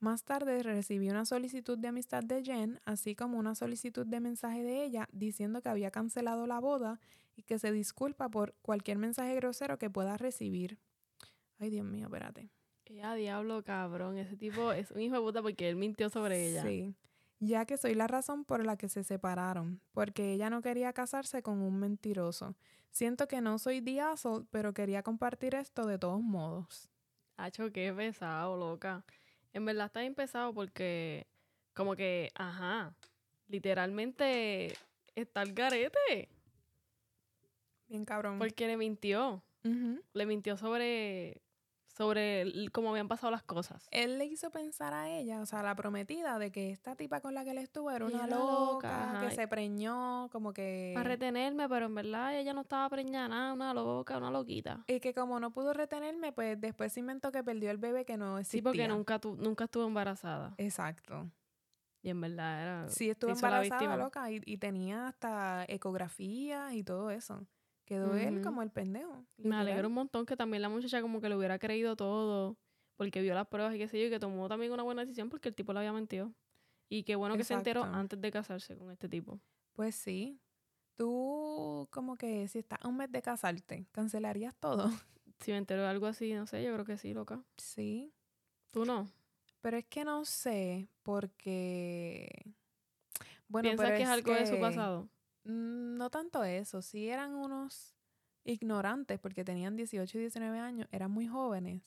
Más 0.00 0.22
tarde 0.22 0.62
recibí 0.62 1.10
una 1.10 1.24
solicitud 1.24 1.76
de 1.76 1.88
amistad 1.88 2.22
de 2.22 2.44
Jen, 2.44 2.80
así 2.84 3.16
como 3.16 3.38
una 3.38 3.54
solicitud 3.54 4.06
de 4.06 4.20
mensaje 4.20 4.62
de 4.62 4.84
ella 4.84 5.08
diciendo 5.12 5.60
que 5.60 5.70
había 5.70 5.90
cancelado 5.90 6.46
la 6.46 6.60
boda 6.60 7.00
y 7.34 7.42
que 7.42 7.58
se 7.58 7.72
disculpa 7.72 8.28
por 8.28 8.54
cualquier 8.62 8.98
mensaje 8.98 9.34
grosero 9.34 9.78
que 9.78 9.90
pueda 9.90 10.16
recibir. 10.16 10.78
Ay, 11.58 11.70
Dios 11.70 11.84
mío, 11.84 12.06
espérate. 12.06 12.50
Ya, 12.86 13.14
diablo, 13.14 13.64
cabrón. 13.64 14.18
Ese 14.18 14.36
tipo 14.36 14.72
es 14.72 14.90
un 14.92 15.00
hijo 15.00 15.16
de 15.16 15.20
puta 15.20 15.42
porque 15.42 15.68
él 15.68 15.76
mintió 15.76 16.10
sobre 16.10 16.48
ella. 16.48 16.62
Sí, 16.62 16.94
ya 17.40 17.64
que 17.66 17.76
soy 17.76 17.94
la 17.94 18.06
razón 18.06 18.44
por 18.44 18.64
la 18.64 18.76
que 18.76 18.88
se 18.88 19.04
separaron, 19.04 19.80
porque 19.92 20.32
ella 20.32 20.50
no 20.50 20.62
quería 20.62 20.92
casarse 20.92 21.42
con 21.42 21.60
un 21.60 21.78
mentiroso. 21.78 22.56
Siento 22.90 23.28
que 23.28 23.40
no 23.40 23.58
soy 23.58 23.80
The 23.80 24.00
asshole, 24.00 24.46
pero 24.50 24.74
quería 24.74 25.02
compartir 25.02 25.54
esto 25.54 25.86
de 25.86 25.98
todos 25.98 26.20
modos. 26.20 26.88
Hacho, 27.36 27.70
qué 27.70 27.92
pesado, 27.92 28.56
loca. 28.56 29.04
En 29.52 29.64
verdad 29.64 29.86
está 29.86 30.00
bien 30.00 30.14
pesado 30.14 30.52
porque, 30.52 31.26
como 31.74 31.94
que, 31.94 32.30
ajá, 32.34 32.94
literalmente 33.46 34.74
está 35.14 35.42
el 35.42 35.52
garete. 35.52 36.28
Bien 37.88 38.04
cabrón. 38.04 38.38
Porque 38.38 38.66
le 38.66 38.76
mintió. 38.76 39.42
Le 40.14 40.26
mintió 40.26 40.56
sobre, 40.56 41.42
sobre 41.98 42.42
el- 42.42 42.70
cómo 42.70 42.90
habían 42.90 43.08
pasado 43.08 43.32
las 43.32 43.42
cosas. 43.42 43.88
Él 43.90 44.18
le 44.18 44.24
hizo 44.24 44.50
pensar 44.50 44.94
a 44.94 45.10
ella, 45.10 45.40
o 45.40 45.46
sea, 45.46 45.64
la 45.64 45.74
prometida, 45.74 46.38
de 46.38 46.52
que 46.52 46.70
esta 46.70 46.94
tipa 46.94 47.20
con 47.20 47.34
la 47.34 47.42
que 47.42 47.50
él 47.50 47.58
estuvo 47.58 47.90
era 47.90 48.06
una 48.06 48.28
loca, 48.28 49.18
que 49.20 49.32
se 49.34 49.48
preñó, 49.48 50.28
como 50.30 50.52
que... 50.52 50.92
Para 50.94 51.08
retenerme, 51.08 51.68
pero 51.68 51.86
en 51.86 51.94
verdad 51.96 52.38
ella 52.38 52.52
no 52.54 52.60
estaba 52.60 52.88
preñada, 52.88 53.26
nada, 53.28 53.52
una 53.52 53.74
loca, 53.74 54.16
una 54.16 54.30
loquita. 54.30 54.84
Y 54.86 55.00
que 55.00 55.12
como 55.12 55.40
no 55.40 55.50
pudo 55.50 55.72
retenerme, 55.72 56.30
pues 56.32 56.60
después 56.60 56.92
se 56.92 57.00
inventó 57.00 57.32
que 57.32 57.42
perdió 57.42 57.70
el 57.72 57.78
bebé 57.78 58.04
que 58.04 58.16
no 58.16 58.36
Sí, 58.36 58.42
existía. 58.42 58.62
porque 58.62 58.86
nunca, 58.88 59.18
tu- 59.18 59.34
nunca 59.36 59.64
estuvo 59.64 59.84
embarazada. 59.84 60.54
Exacto. 60.56 61.28
Y 62.00 62.10
en 62.10 62.20
verdad 62.20 62.62
era... 62.62 62.88
Sí, 62.90 63.10
estuvo 63.10 63.30
la 63.30 63.34
embarazada, 63.36 63.80
víctima. 63.80 63.96
loca, 63.96 64.30
y, 64.30 64.40
y 64.46 64.58
tenía 64.58 65.08
hasta 65.08 65.64
ecografías 65.66 66.72
y 66.74 66.84
todo 66.84 67.10
eso. 67.10 67.44
Quedó 67.88 68.14
él 68.16 68.42
como 68.42 68.60
el 68.60 68.70
pendejo. 68.70 69.24
Me 69.38 69.56
alegro 69.56 69.88
un 69.88 69.94
montón 69.94 70.26
que 70.26 70.36
también 70.36 70.60
la 70.60 70.68
muchacha 70.68 71.00
como 71.00 71.22
que 71.22 71.30
le 71.30 71.36
hubiera 71.36 71.58
creído 71.58 71.96
todo, 71.96 72.58
porque 72.96 73.22
vio 73.22 73.34
las 73.34 73.48
pruebas 73.48 73.74
y 73.74 73.78
qué 73.78 73.88
sé 73.88 73.98
yo, 73.98 74.08
y 74.08 74.10
que 74.10 74.20
tomó 74.20 74.46
también 74.46 74.72
una 74.72 74.82
buena 74.82 75.00
decisión 75.00 75.30
porque 75.30 75.48
el 75.48 75.54
tipo 75.54 75.72
le 75.72 75.78
había 75.78 75.94
mentido. 75.94 76.30
Y 76.90 77.04
qué 77.04 77.16
bueno 77.16 77.38
que 77.38 77.44
se 77.44 77.54
enteró 77.54 77.84
antes 77.84 78.20
de 78.20 78.30
casarse 78.30 78.76
con 78.76 78.90
este 78.90 79.08
tipo. 79.08 79.40
Pues 79.72 79.94
sí. 79.94 80.38
Tú, 80.96 81.88
como 81.90 82.16
que 82.16 82.46
si 82.48 82.58
estás 82.58 82.78
a 82.82 82.88
un 82.88 82.98
mes 82.98 83.10
de 83.10 83.22
casarte, 83.22 83.86
¿cancelarías 83.92 84.54
todo? 84.56 84.90
Si 85.40 85.52
me 85.52 85.56
enteró 85.56 85.82
de 85.82 85.88
algo 85.88 86.06
así, 86.06 86.34
no 86.34 86.48
sé, 86.48 86.64
yo 86.64 86.72
creo 86.74 86.84
que 86.84 86.98
sí, 86.98 87.14
loca. 87.14 87.44
Sí. 87.56 88.12
¿Tú 88.72 88.84
no? 88.84 89.08
Pero 89.60 89.76
es 89.76 89.84
que 89.84 90.04
no 90.04 90.24
sé, 90.24 90.88
porque... 91.04 92.54
Bueno, 93.46 93.68
¿Piensas 93.68 93.86
pero 93.86 93.96
que 93.96 94.02
es 94.02 94.08
algo 94.08 94.34
de 94.34 94.46
su 94.46 94.58
pasado? 94.58 95.08
Mm, 95.44 95.96
No 95.96 96.10
tanto 96.10 96.44
eso, 96.44 96.82
sí 96.82 97.08
eran 97.08 97.34
unos 97.34 97.94
ignorantes 98.44 99.18
porque 99.18 99.44
tenían 99.44 99.76
18 99.76 100.16
y 100.18 100.20
19 100.22 100.58
años, 100.58 100.88
eran 100.92 101.10
muy 101.10 101.26
jóvenes. 101.26 101.82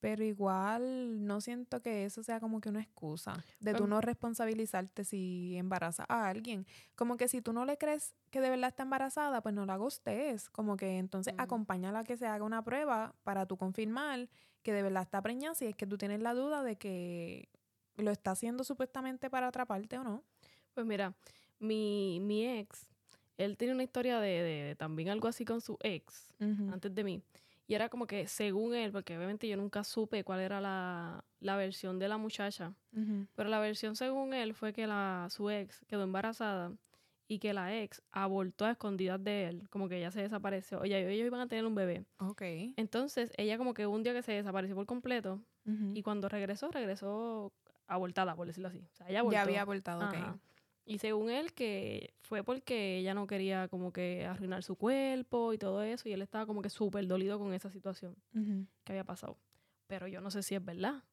Pero 0.00 0.24
igual 0.24 1.26
no 1.26 1.42
siento 1.42 1.82
que 1.82 2.06
eso 2.06 2.22
sea 2.22 2.40
como 2.40 2.62
que 2.62 2.70
una 2.70 2.80
excusa 2.80 3.34
de 3.60 3.72
tú 3.72 3.80
Pues- 3.80 3.90
no 3.90 4.00
responsabilizarte 4.00 5.04
si 5.04 5.56
embarazas 5.58 6.06
a 6.08 6.26
alguien. 6.28 6.66
Como 6.96 7.18
que 7.18 7.28
si 7.28 7.42
tú 7.42 7.52
no 7.52 7.66
le 7.66 7.76
crees 7.76 8.14
que 8.30 8.40
de 8.40 8.48
verdad 8.48 8.68
está 8.70 8.84
embarazada, 8.84 9.42
pues 9.42 9.54
no 9.54 9.66
la 9.66 9.76
gustes. 9.76 10.48
Como 10.48 10.78
que 10.78 10.96
entonces 10.96 11.34
Ujú. 11.34 11.42
acompáñala 11.42 11.98
a 11.98 12.04
que 12.04 12.16
se 12.16 12.26
haga 12.26 12.44
una 12.46 12.64
prueba 12.64 13.14
para 13.24 13.44
tú 13.44 13.58
confirmar 13.58 14.30
que 14.62 14.72
de 14.72 14.82
verdad 14.82 15.02
está 15.02 15.20
preñada 15.20 15.54
si 15.54 15.66
es 15.66 15.76
que 15.76 15.86
tú 15.86 15.98
tienes 15.98 16.20
la 16.22 16.32
duda 16.32 16.62
de 16.62 16.76
que 16.78 17.50
lo 17.96 18.10
está 18.10 18.30
haciendo 18.30 18.64
supuestamente 18.64 19.28
para 19.28 19.48
atraparte 19.48 19.98
o 19.98 20.04
no. 20.04 20.24
Pues 20.72 20.86
mira, 20.86 21.14
mi, 21.60 22.18
mi 22.20 22.46
ex, 22.46 22.90
él 23.36 23.56
tiene 23.56 23.74
una 23.74 23.82
historia 23.84 24.18
de, 24.20 24.42
de 24.42 24.76
también 24.76 25.08
algo 25.10 25.28
así 25.28 25.44
con 25.44 25.60
su 25.60 25.78
ex, 25.82 26.34
antes 26.40 26.94
de 26.94 27.04
mí. 27.04 27.22
Y 27.66 27.74
era 27.74 27.88
como 27.88 28.06
que 28.08 28.26
según 28.26 28.74
él, 28.74 28.90
porque 28.90 29.16
obviamente 29.16 29.46
yo 29.46 29.56
nunca 29.56 29.84
supe 29.84 30.24
cuál 30.24 30.40
era 30.40 30.60
la, 30.60 31.24
la 31.38 31.56
versión 31.56 32.00
de 32.00 32.08
la 32.08 32.18
muchacha, 32.18 32.74
pero 33.36 33.48
la 33.48 33.60
versión 33.60 33.94
según 33.94 34.34
él 34.34 34.54
fue 34.54 34.72
que 34.72 34.86
la, 34.88 35.28
su 35.30 35.48
ex 35.50 35.84
quedó 35.86 36.02
embarazada 36.02 36.72
y 37.28 37.38
que 37.38 37.52
la 37.54 37.80
ex 37.80 38.02
abortó 38.10 38.64
a 38.64 38.72
escondidas 38.72 39.22
de 39.22 39.46
él, 39.46 39.68
como 39.70 39.88
que 39.88 39.98
ella 39.98 40.10
se 40.10 40.20
desapareció. 40.20 40.80
Oye, 40.80 40.98
ellos 41.12 41.26
iban 41.28 41.40
a 41.40 41.46
tener 41.46 41.64
un 41.64 41.76
bebé. 41.76 42.04
Ok. 42.18 42.42
Entonces, 42.76 43.32
ella 43.36 43.56
como 43.56 43.72
que 43.72 43.86
un 43.86 44.02
día 44.02 44.12
que 44.14 44.22
se 44.22 44.32
desapareció 44.32 44.74
por 44.74 44.86
completo 44.86 45.40
y 45.94 46.02
cuando 46.02 46.28
regresó, 46.28 46.72
regresó 46.72 47.52
abortada, 47.86 48.34
por 48.34 48.48
decirlo 48.48 48.68
así. 48.68 48.80
O 48.92 48.96
sea, 48.96 49.08
ella 49.08 49.20
abortó. 49.20 49.34
ya 49.34 49.42
había 49.42 49.62
abortado, 49.62 50.08
ok. 50.08 50.40
Y 50.84 50.98
según 50.98 51.30
él, 51.30 51.52
que 51.52 52.14
fue 52.22 52.42
porque 52.42 52.98
ella 52.98 53.14
no 53.14 53.26
quería 53.26 53.68
como 53.68 53.92
que 53.92 54.24
arruinar 54.26 54.62
su 54.62 54.76
cuerpo 54.76 55.52
y 55.52 55.58
todo 55.58 55.82
eso, 55.82 56.08
y 56.08 56.12
él 56.12 56.22
estaba 56.22 56.46
como 56.46 56.62
que 56.62 56.70
súper 56.70 57.06
dolido 57.06 57.38
con 57.38 57.52
esa 57.54 57.70
situación 57.70 58.16
que 58.84 58.92
había 58.92 59.04
pasado. 59.04 59.36
Pero 59.86 60.06
yo 60.08 60.20
no 60.20 60.30
sé 60.30 60.42
si 60.42 60.54
es 60.54 60.64
verdad 60.64 61.04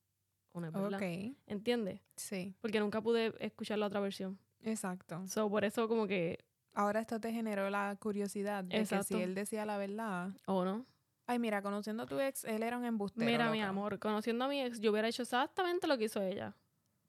o 0.51 0.59
no 0.61 0.67
es 0.67 0.73
verdad. 0.73 0.95
Ok, 0.99 1.35
¿Entiendes? 1.45 2.01
sí, 2.15 2.55
Porque 2.61 2.79
nunca 2.79 3.01
pude 3.01 3.33
escuchar 3.39 3.77
la 3.77 3.87
otra 3.87 3.99
versión. 3.99 4.39
exacto. 4.61 5.27
So, 5.27 5.49
por 5.49 5.63
eso 5.63 5.87
como 5.87 6.07
que, 6.07 6.39
Ahora 6.73 6.99
esto 6.99 7.19
te 7.19 7.31
generó 7.33 7.71
la 7.71 7.95
curiosidad 7.99 8.63
de 8.63 8.85
que 8.85 9.03
si 9.03 9.15
él 9.21 9.33
decía 9.33 9.65
la 9.65 9.77
verdad. 9.77 10.29
o 10.45 10.63
no. 10.63 10.85
Ay, 11.25 11.39
mira, 11.39 11.61
conociendo 11.63 12.03
a 12.03 12.05
tu 12.05 12.19
ex, 12.19 12.45
él 12.45 12.61
era 12.63 12.77
un 12.77 12.85
embustero. 12.85 13.25
Mira, 13.25 13.49
mi 13.51 13.61
amor, 13.61 13.97
conociendo 13.99 14.45
a 14.45 14.47
mi 14.47 14.61
ex, 14.61 14.79
yo 14.79 14.91
hubiera 14.91 15.07
hecho 15.07 15.23
exactamente 15.23 15.87
lo 15.87 15.97
que 15.97 16.05
hizo 16.05 16.21
ella. 16.21 16.55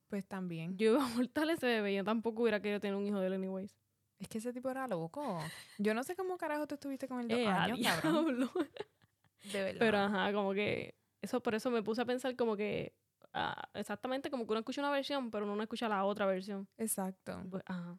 Pues 0.08 0.26
también. 0.26 0.76
Yo 0.76 0.92
iba 0.92 1.04
a 1.04 1.06
abortar 1.12 1.48
ese 1.50 1.66
bebé, 1.66 1.94
yo 1.94 2.04
tampoco 2.04 2.42
hubiera 2.42 2.60
querido 2.60 2.80
tener 2.80 2.96
un 2.96 3.06
hijo 3.06 3.20
de 3.20 3.26
él 3.26 3.32
anyways. 3.34 3.76
Es 4.18 4.28
que 4.28 4.38
ese 4.38 4.52
tipo 4.52 4.70
era 4.70 4.88
loco. 4.88 5.38
Yo 5.78 5.94
no 5.94 6.02
sé 6.02 6.16
cómo 6.16 6.36
carajo 6.38 6.66
tú 6.66 6.74
estuviste 6.74 7.06
con 7.06 7.20
él 7.20 7.28
dos 7.28 7.38
Eh, 7.38 7.46
años, 7.46 7.78
cabrón. 8.02 8.50
De 9.52 9.62
verdad. 9.62 9.78
Pero 9.78 9.98
ajá, 9.98 10.32
como 10.32 10.52
que 10.52 10.96
eso 11.22 11.40
por 11.42 11.54
eso 11.54 11.70
me 11.70 11.82
puse 11.82 12.02
a 12.02 12.04
pensar 12.04 12.34
como 12.36 12.56
que 12.56 12.94
ah, 13.32 13.68
exactamente 13.74 14.30
como 14.30 14.44
que 14.46 14.52
uno 14.52 14.60
escucha 14.60 14.80
una 14.80 14.90
versión, 14.90 15.30
pero 15.30 15.44
uno 15.44 15.54
no 15.54 15.62
escucha 15.62 15.88
la 15.88 16.04
otra 16.04 16.26
versión. 16.26 16.68
Exacto. 16.76 17.40
Pues, 17.48 17.62
ajá. 17.66 17.98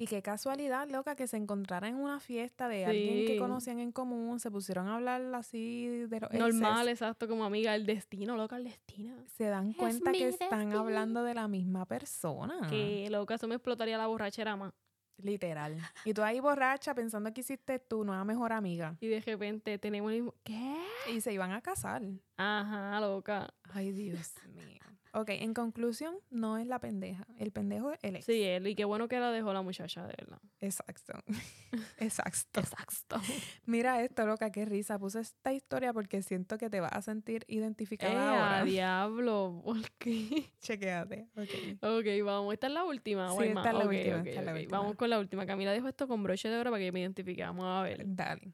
Y 0.00 0.06
qué 0.06 0.22
casualidad, 0.22 0.88
loca, 0.88 1.16
que 1.16 1.26
se 1.26 1.36
encontraran 1.36 1.94
en 1.94 2.00
una 2.00 2.20
fiesta 2.20 2.68
de 2.68 2.86
alguien 2.86 3.26
que 3.26 3.36
conocían 3.36 3.80
en 3.80 3.90
común, 3.90 4.38
se 4.38 4.48
pusieron 4.48 4.86
a 4.86 4.94
hablar 4.94 5.34
así 5.34 5.88
de 5.88 6.20
los 6.20 6.30
exes. 6.30 6.38
Normal, 6.38 6.88
exacto, 6.88 7.26
como 7.26 7.44
amiga, 7.44 7.74
el 7.74 7.84
destino, 7.84 8.36
loca, 8.36 8.56
el 8.58 8.64
destino. 8.64 9.16
Se 9.36 9.46
dan 9.46 9.72
cuenta 9.72 10.12
que 10.12 10.28
están 10.28 10.60
destino. 10.60 10.78
hablando 10.78 11.24
de 11.24 11.34
la 11.34 11.48
misma 11.48 11.84
persona. 11.84 12.68
Que 12.70 13.08
loca, 13.10 13.34
eso 13.34 13.48
me 13.48 13.56
explotaría 13.56 13.98
la 13.98 14.06
borrachera 14.06 14.54
más. 14.54 14.72
Literal. 15.20 15.76
Y 16.04 16.14
tú 16.14 16.22
ahí 16.22 16.38
borracha 16.38 16.94
pensando 16.94 17.34
que 17.34 17.40
hiciste 17.40 17.80
tu 17.80 18.04
nueva 18.04 18.24
mejor 18.24 18.52
amiga. 18.52 18.96
Y 19.00 19.08
de 19.08 19.20
repente 19.20 19.76
tenemos 19.78 20.12
el 20.12 20.18
mismo. 20.18 20.34
¿Qué? 20.44 20.76
Y 21.12 21.20
se 21.20 21.32
iban 21.32 21.50
a 21.50 21.60
casar. 21.60 22.02
Ajá, 22.36 23.00
loca. 23.00 23.52
Ay, 23.72 23.90
Dios 23.90 24.32
mío. 24.54 24.78
Ok, 25.20 25.30
en 25.30 25.54
conclusión, 25.54 26.14
no 26.30 26.58
es 26.58 26.66
la 26.66 26.78
pendeja. 26.78 27.26
El 27.38 27.50
pendejo 27.50 27.92
es 27.92 27.98
el 28.02 28.16
ex. 28.16 28.24
Sí, 28.26 28.42
él, 28.42 28.66
y 28.66 28.74
qué 28.74 28.84
bueno 28.84 29.08
que 29.08 29.18
la 29.18 29.30
dejó 29.32 29.52
la 29.52 29.62
muchacha, 29.62 30.02
de 30.06 30.14
verdad. 30.18 30.38
Exacto. 30.60 31.12
Exacto. 31.98 32.60
Exacto. 32.60 33.20
Mira 33.66 34.02
esto, 34.02 34.26
loca, 34.26 34.50
qué 34.50 34.64
risa. 34.64 34.98
Puse 34.98 35.20
esta 35.20 35.52
historia 35.52 35.92
porque 35.92 36.22
siento 36.22 36.58
que 36.58 36.70
te 36.70 36.80
vas 36.80 36.92
a 36.92 37.02
sentir 37.02 37.44
identificada 37.48 38.12
Eh, 38.12 38.38
ahora. 38.38 38.64
diablo, 38.64 39.60
¿por 39.64 39.90
qué? 39.98 40.50
Chequéate. 40.60 41.28
Ok. 41.36 41.82
Ok, 41.82 42.06
vamos. 42.24 42.54
Esta 42.54 42.66
es 42.68 42.72
la 42.72 42.84
última. 42.84 43.28
Sí, 43.36 43.44
esta 43.48 43.68
es 43.70 43.74
la 43.76 43.86
última, 43.86 44.22
esta 44.24 44.42
la. 44.42 44.54
Vamos 44.68 44.94
con 44.96 45.10
la 45.10 45.18
última. 45.18 45.46
Camila 45.46 45.72
dijo 45.72 45.88
esto 45.88 46.06
con 46.08 46.22
broche 46.22 46.48
de 46.48 46.56
oro 46.58 46.70
para 46.70 46.82
que 46.82 46.92
me 46.92 47.00
identifique. 47.00 47.42
Vamos 47.42 47.64
a 47.66 47.82
ver. 47.82 48.02
Dale. 48.06 48.52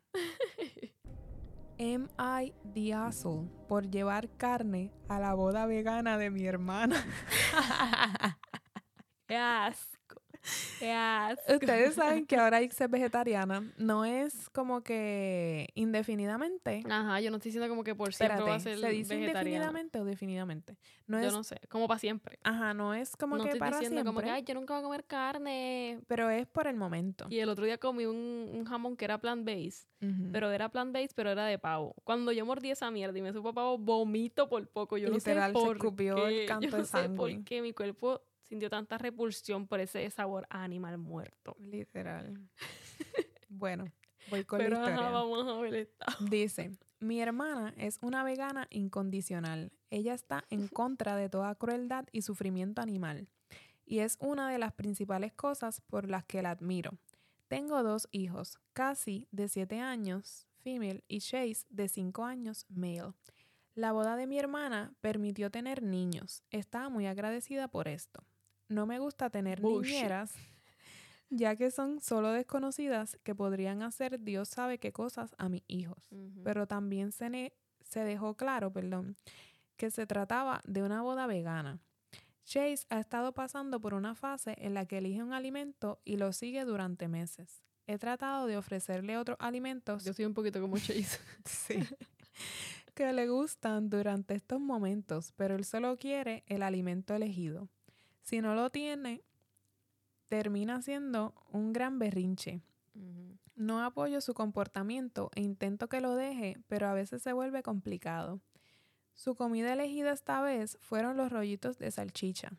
Am 1.78 2.08
I 2.18 2.52
the 2.72 2.92
asshole 2.92 3.48
por 3.68 3.90
llevar 3.90 4.28
carne 4.36 4.92
a 5.08 5.18
la 5.18 5.34
boda 5.34 5.66
vegana 5.66 6.16
de 6.18 6.30
mi 6.30 6.46
hermana? 6.46 7.04
¡Qué 9.26 9.36
asco. 10.92 11.54
Ustedes 11.54 11.94
saben 11.94 12.26
que 12.26 12.36
ahora 12.36 12.62
Ix 12.62 12.80
es 12.80 12.90
vegetariana. 12.90 13.62
No 13.78 14.04
es 14.04 14.48
como 14.50 14.82
que 14.82 15.68
indefinidamente. 15.74 16.82
Ajá, 16.88 17.20
yo 17.20 17.30
no 17.30 17.36
estoy 17.36 17.50
diciendo 17.50 17.68
como 17.68 17.84
que 17.84 17.94
por 17.94 18.12
siempre 18.12 18.38
va 18.42 18.54
a 18.54 18.56
Espérate, 18.56 18.80
ser 18.80 18.90
¿se 18.90 18.94
dice 18.96 19.14
vegetariana. 19.16 19.40
indefinidamente 19.40 20.00
o 20.00 20.04
definidamente? 20.04 20.76
No 21.06 21.20
Yo 21.20 21.28
es, 21.28 21.32
no 21.32 21.42
sé, 21.44 21.60
como 21.68 21.86
para 21.88 21.98
siempre. 21.98 22.38
ajá, 22.42 22.74
no 22.74 22.94
es 22.94 23.16
como 23.16 23.36
no 23.36 23.42
que 23.44 23.50
estoy 23.50 23.60
para 23.60 23.78
diciendo 23.78 23.96
siempre, 24.02 24.08
como 24.08 24.20
que, 24.24 24.30
ay, 24.30 24.42
yo 24.44 24.54
nunca 24.54 24.74
voy 24.74 24.80
a 24.80 24.84
comer 24.84 25.04
carne. 25.04 26.00
pero 26.06 26.30
es 26.30 26.46
por 26.46 26.66
el 26.66 26.76
momento. 26.76 27.26
Y 27.30 27.38
el 27.40 27.48
otro 27.48 27.64
día 27.64 27.78
comí 27.78 28.06
un, 28.06 28.50
un 28.52 28.64
jamón 28.64 28.96
que 28.96 29.04
era 29.04 29.18
plant-based, 29.20 29.86
Ujú. 30.02 30.30
pero 30.32 30.50
era 30.50 30.68
plant-based, 30.70 31.12
pero 31.14 31.30
era 31.30 31.44
de 31.46 31.58
pavo. 31.58 31.94
Cuando 32.04 32.32
yo 32.32 32.44
mordí 32.46 32.70
esa 32.70 32.90
mierda 32.90 33.18
y 33.18 33.22
me 33.22 33.32
supo 33.32 33.52
pavo, 33.52 33.78
vomito 33.78 34.48
por 34.48 34.66
poco. 34.68 34.96
Yo 34.98 35.08
Literal, 35.08 35.52
se 35.52 35.58
no 35.58 35.60
sé 35.60 35.66
por 35.66 35.76
el 35.76 36.14
qué. 36.14 36.44
canto 36.46 36.66
yo 36.66 36.72
de 36.72 36.78
no 36.78 36.84
sé 36.84 37.08
por 37.10 37.30
sangre. 37.30 37.42
qué 37.44 37.62
mi 37.62 37.72
cuerpo 37.72 38.22
sintió 38.44 38.70
tanta 38.70 38.98
repulsión 38.98 39.66
por 39.66 39.80
ese 39.80 40.08
sabor 40.10 40.46
a 40.50 40.62
animal 40.62 40.98
muerto. 40.98 41.56
Literal. 41.58 42.38
bueno, 43.48 43.86
voy 44.30 44.44
con 44.44 44.58
Pero 44.58 44.80
la 44.80 44.86
ajá, 44.86 45.10
vamos 45.10 45.46
a 45.46 45.60
ver 45.60 45.74
esta. 45.74 46.06
Dice, 46.20 46.70
mi 47.00 47.20
hermana 47.20 47.74
es 47.76 47.98
una 48.02 48.22
vegana 48.24 48.66
incondicional. 48.70 49.72
Ella 49.90 50.14
está 50.14 50.44
en 50.50 50.68
contra 50.68 51.16
de 51.16 51.28
toda 51.28 51.54
crueldad 51.54 52.06
y 52.12 52.22
sufrimiento 52.22 52.80
animal. 52.80 53.28
Y 53.86 53.98
es 53.98 54.16
una 54.20 54.50
de 54.50 54.58
las 54.58 54.72
principales 54.72 55.32
cosas 55.34 55.80
por 55.82 56.08
las 56.08 56.24
que 56.24 56.40
la 56.40 56.50
admiro. 56.50 56.92
Tengo 57.48 57.82
dos 57.82 58.08
hijos, 58.10 58.58
Cassie 58.72 59.28
de 59.30 59.48
7 59.48 59.78
años, 59.80 60.46
female, 60.62 61.04
y 61.06 61.20
Chase 61.20 61.66
de 61.68 61.88
5 61.88 62.24
años, 62.24 62.64
male. 62.70 63.12
La 63.74 63.92
boda 63.92 64.16
de 64.16 64.26
mi 64.26 64.38
hermana 64.38 64.94
permitió 65.00 65.50
tener 65.50 65.82
niños. 65.82 66.42
Estaba 66.50 66.88
muy 66.88 67.06
agradecida 67.06 67.68
por 67.68 67.88
esto. 67.88 68.24
No 68.68 68.86
me 68.86 68.98
gusta 68.98 69.30
tener 69.30 69.60
Bullshit. 69.60 69.94
niñeras, 69.94 70.32
ya 71.30 71.56
que 71.56 71.70
son 71.70 72.00
solo 72.00 72.32
desconocidas 72.32 73.18
que 73.22 73.34
podrían 73.34 73.82
hacer 73.82 74.20
Dios 74.20 74.48
sabe 74.48 74.78
qué 74.78 74.92
cosas 74.92 75.34
a 75.38 75.48
mis 75.48 75.62
hijos 75.68 76.08
pero 76.42 76.66
también 76.66 77.12
se, 77.12 77.30
ne- 77.30 77.52
se 77.82 78.00
dejó 78.00 78.36
claro, 78.36 78.72
perdón, 78.72 79.16
que 79.76 79.90
se 79.90 80.06
trataba 80.06 80.60
de 80.66 80.82
una 80.82 81.02
boda 81.02 81.26
vegana. 81.26 81.80
Chase 82.44 82.86
ha 82.90 83.00
estado 83.00 83.32
pasando 83.32 83.80
por 83.80 83.94
una 83.94 84.14
fase 84.14 84.54
en 84.58 84.74
la 84.74 84.84
que 84.86 84.98
elige 84.98 85.22
un 85.22 85.32
alimento 85.32 86.00
y 86.04 86.16
lo 86.18 86.32
sigue 86.32 86.64
durante 86.64 87.08
meses. 87.08 87.62
He 87.86 87.98
tratado 87.98 88.46
de 88.46 88.56
ofrecerle 88.56 89.16
otros 89.16 89.36
alimentos 89.40 90.04
Yo 90.04 90.12
soy 90.12 90.24
un 90.26 90.34
poquito 90.34 90.60
como 90.60 90.78
Chase. 90.78 91.18
que 92.94 93.12
le 93.12 93.28
gustan 93.28 93.90
durante 93.90 94.34
estos 94.34 94.60
momentos, 94.60 95.32
pero 95.36 95.56
él 95.56 95.64
solo 95.64 95.96
quiere 95.96 96.44
el 96.46 96.62
alimento 96.62 97.14
elegido. 97.14 97.68
Si 98.24 98.40
no 98.40 98.54
lo 98.54 98.70
tiene, 98.70 99.22
termina 100.28 100.80
siendo 100.82 101.34
un 101.52 101.72
gran 101.72 101.98
berrinche. 101.98 102.62
No 103.54 103.84
apoyo 103.84 104.20
su 104.20 104.34
comportamiento 104.34 105.30
e 105.34 105.42
intento 105.42 105.88
que 105.88 106.00
lo 106.00 106.16
deje, 106.16 106.56
pero 106.66 106.88
a 106.88 106.94
veces 106.94 107.22
se 107.22 107.32
vuelve 107.32 107.62
complicado. 107.62 108.40
Su 109.12 109.36
comida 109.36 109.72
elegida 109.72 110.10
esta 110.10 110.40
vez 110.42 110.76
fueron 110.80 111.16
los 111.16 111.30
rollitos 111.30 111.78
de 111.78 111.90
salchicha. 111.90 112.52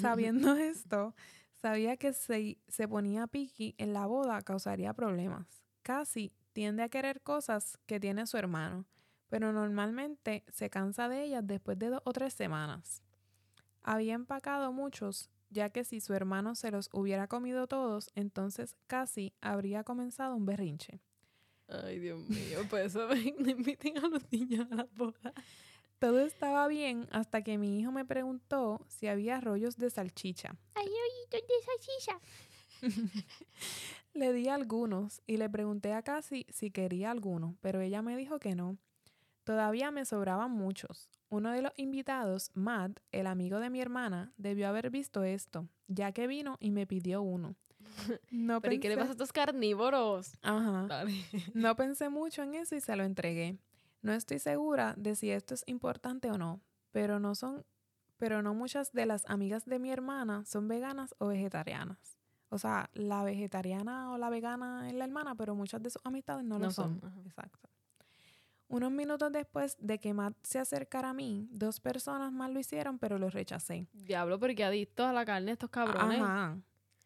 Sabiendo 0.00 0.54
esto, 0.56 1.14
sabía 1.60 1.96
que 1.96 2.14
si 2.14 2.58
se 2.68 2.88
ponía 2.88 3.26
piqui 3.26 3.74
en 3.76 3.92
la 3.92 4.06
boda 4.06 4.40
causaría 4.42 4.94
problemas. 4.94 5.46
Casi 5.82 6.32
tiende 6.52 6.84
a 6.84 6.88
querer 6.88 7.20
cosas 7.20 7.78
que 7.84 8.00
tiene 8.00 8.26
su 8.26 8.38
hermano, 8.38 8.86
pero 9.28 9.52
normalmente 9.52 10.44
se 10.48 10.70
cansa 10.70 11.08
de 11.08 11.24
ellas 11.24 11.46
después 11.46 11.78
de 11.78 11.90
dos 11.90 12.00
o 12.04 12.12
tres 12.12 12.32
semanas. 12.32 13.03
Había 13.84 14.14
empacado 14.14 14.72
muchos, 14.72 15.30
ya 15.50 15.68
que 15.70 15.84
si 15.84 16.00
su 16.00 16.14
hermano 16.14 16.54
se 16.54 16.70
los 16.70 16.88
hubiera 16.92 17.28
comido 17.28 17.66
todos, 17.66 18.10
entonces 18.14 18.74
casi 18.86 19.34
habría 19.40 19.84
comenzado 19.84 20.34
un 20.34 20.46
berrinche. 20.46 21.00
Ay, 21.68 21.98
Dios 21.98 22.18
mío, 22.28 22.60
pues 22.68 22.86
eso 22.86 23.08
no 23.38 23.50
inviten 23.50 23.98
a 23.98 24.08
los 24.08 24.22
niños 24.32 24.66
a 24.70 24.74
las 24.74 24.94
bodas. 24.94 25.32
Todo 25.98 26.20
estaba 26.20 26.66
bien 26.66 27.06
hasta 27.12 27.42
que 27.42 27.58
mi 27.58 27.78
hijo 27.78 27.92
me 27.92 28.04
preguntó 28.04 28.84
si 28.88 29.06
había 29.06 29.40
rollos 29.40 29.76
de 29.76 29.90
salchicha. 29.90 30.56
Ay, 30.74 30.88
ojitos 30.88 31.40
de 31.48 31.54
salchicha. 31.64 32.20
Le 34.14 34.32
di 34.32 34.48
algunos 34.48 35.22
y 35.26 35.38
le 35.38 35.48
pregunté 35.50 35.92
a 35.92 36.02
Cassie 36.02 36.46
si 36.48 36.70
quería 36.70 37.10
alguno, 37.10 37.56
pero 37.60 37.80
ella 37.80 38.02
me 38.02 38.16
dijo 38.16 38.38
que 38.38 38.54
no. 38.54 38.78
Todavía 39.44 39.90
me 39.90 40.04
sobraban 40.04 40.50
muchos. 40.50 41.10
Uno 41.28 41.50
de 41.50 41.62
los 41.62 41.72
invitados, 41.76 42.50
Matt, 42.54 43.00
el 43.12 43.26
amigo 43.26 43.60
de 43.60 43.70
mi 43.70 43.80
hermana, 43.80 44.32
debió 44.36 44.68
haber 44.68 44.90
visto 44.90 45.22
esto, 45.24 45.68
ya 45.86 46.12
que 46.12 46.26
vino 46.26 46.56
y 46.60 46.70
me 46.70 46.86
pidió 46.86 47.22
uno. 47.22 47.56
No 48.30 48.60
Pero 48.62 48.74
¿y 48.74 48.80
qué 48.80 48.88
le 48.88 48.94
pensé- 48.94 48.98
pasa 49.00 49.10
a 49.10 49.12
estos 49.12 49.32
carnívoros? 49.32 50.32
Ajá. 50.42 50.86
Dale. 50.88 51.12
No 51.54 51.76
pensé 51.76 52.08
mucho 52.08 52.42
en 52.42 52.54
eso 52.54 52.74
y 52.74 52.80
se 52.80 52.96
lo 52.96 53.04
entregué. 53.04 53.58
No 54.02 54.12
estoy 54.12 54.38
segura 54.38 54.94
de 54.96 55.14
si 55.16 55.30
esto 55.30 55.54
es 55.54 55.62
importante 55.66 56.30
o 56.30 56.38
no, 56.38 56.60
pero 56.90 57.18
no 57.20 57.34
son, 57.34 57.64
pero 58.18 58.42
no 58.42 58.54
muchas 58.54 58.92
de 58.92 59.06
las 59.06 59.24
amigas 59.26 59.64
de 59.64 59.78
mi 59.78 59.90
hermana 59.90 60.44
son 60.46 60.68
veganas 60.68 61.14
o 61.18 61.26
vegetarianas. 61.28 62.18
O 62.50 62.58
sea, 62.58 62.88
la 62.92 63.24
vegetariana 63.24 64.12
o 64.12 64.18
la 64.18 64.30
vegana 64.30 64.88
es 64.88 64.94
la 64.94 65.04
hermana, 65.04 65.34
pero 65.34 65.54
muchas 65.54 65.82
de 65.82 65.90
sus 65.90 66.00
amistades 66.04 66.44
no, 66.44 66.58
lo 66.58 66.66
No 66.66 66.70
son. 66.70 67.00
son. 67.00 67.26
Exacto. 67.26 67.68
Unos 68.68 68.90
minutos 68.90 69.30
después 69.30 69.76
de 69.78 69.98
que 69.98 70.14
Matt 70.14 70.34
se 70.42 70.58
acercara 70.58 71.10
a 71.10 71.14
mí, 71.14 71.48
dos 71.50 71.80
personas 71.80 72.32
más 72.32 72.50
lo 72.50 72.58
hicieron, 72.58 72.98
pero 72.98 73.18
lo 73.18 73.30
rechacé. 73.30 73.86
Diablo, 73.92 74.38
porque 74.38 74.64
adictos 74.64 75.06
a 75.06 75.12
la 75.12 75.24
carne 75.24 75.52
estos 75.52 75.70
cabrones. 75.70 76.20
Ajá. 76.20 76.58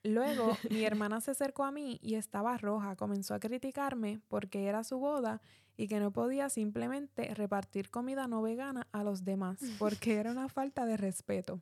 Luego 0.04 0.56
mi 0.70 0.84
hermana 0.84 1.20
se 1.20 1.32
acercó 1.32 1.64
a 1.64 1.72
mí 1.72 1.98
y 2.02 2.14
estaba 2.14 2.56
roja. 2.56 2.96
Comenzó 2.96 3.34
a 3.34 3.40
criticarme 3.40 4.20
porque 4.28 4.66
era 4.66 4.84
su 4.84 4.98
boda 4.98 5.40
y 5.76 5.88
que 5.88 6.00
no 6.00 6.12
podía 6.12 6.48
simplemente 6.48 7.34
repartir 7.34 7.90
comida 7.90 8.26
no 8.26 8.42
vegana 8.42 8.86
a 8.92 9.04
los 9.04 9.24
demás 9.24 9.58
porque 9.78 10.16
era 10.16 10.32
una 10.32 10.48
falta 10.48 10.86
de 10.86 10.96
respeto. 10.96 11.60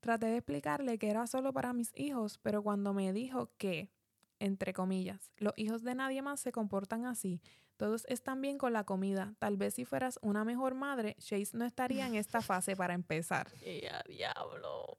Traté 0.00 0.26
de 0.26 0.36
explicarle 0.36 0.98
que 0.98 1.10
era 1.10 1.26
solo 1.26 1.52
para 1.52 1.72
mis 1.72 1.90
hijos, 1.96 2.38
pero 2.38 2.62
cuando 2.62 2.94
me 2.94 3.12
dijo 3.12 3.50
que, 3.58 3.90
entre 4.38 4.72
comillas, 4.72 5.32
los 5.38 5.52
hijos 5.56 5.82
de 5.82 5.96
nadie 5.96 6.22
más 6.22 6.38
se 6.38 6.52
comportan 6.52 7.04
así, 7.04 7.40
todos 7.78 8.04
están 8.08 8.42
bien 8.42 8.58
con 8.58 8.74
la 8.74 8.84
comida, 8.84 9.34
tal 9.38 9.56
vez 9.56 9.74
si 9.74 9.86
fueras 9.86 10.18
una 10.20 10.44
mejor 10.44 10.74
madre, 10.74 11.16
Chase 11.18 11.56
no 11.56 11.64
estaría 11.64 12.06
en 12.06 12.16
esta 12.16 12.42
fase 12.42 12.76
para 12.76 12.92
empezar. 12.92 13.48
¡Eh, 13.62 13.88
a 13.88 14.02
diablo! 14.06 14.98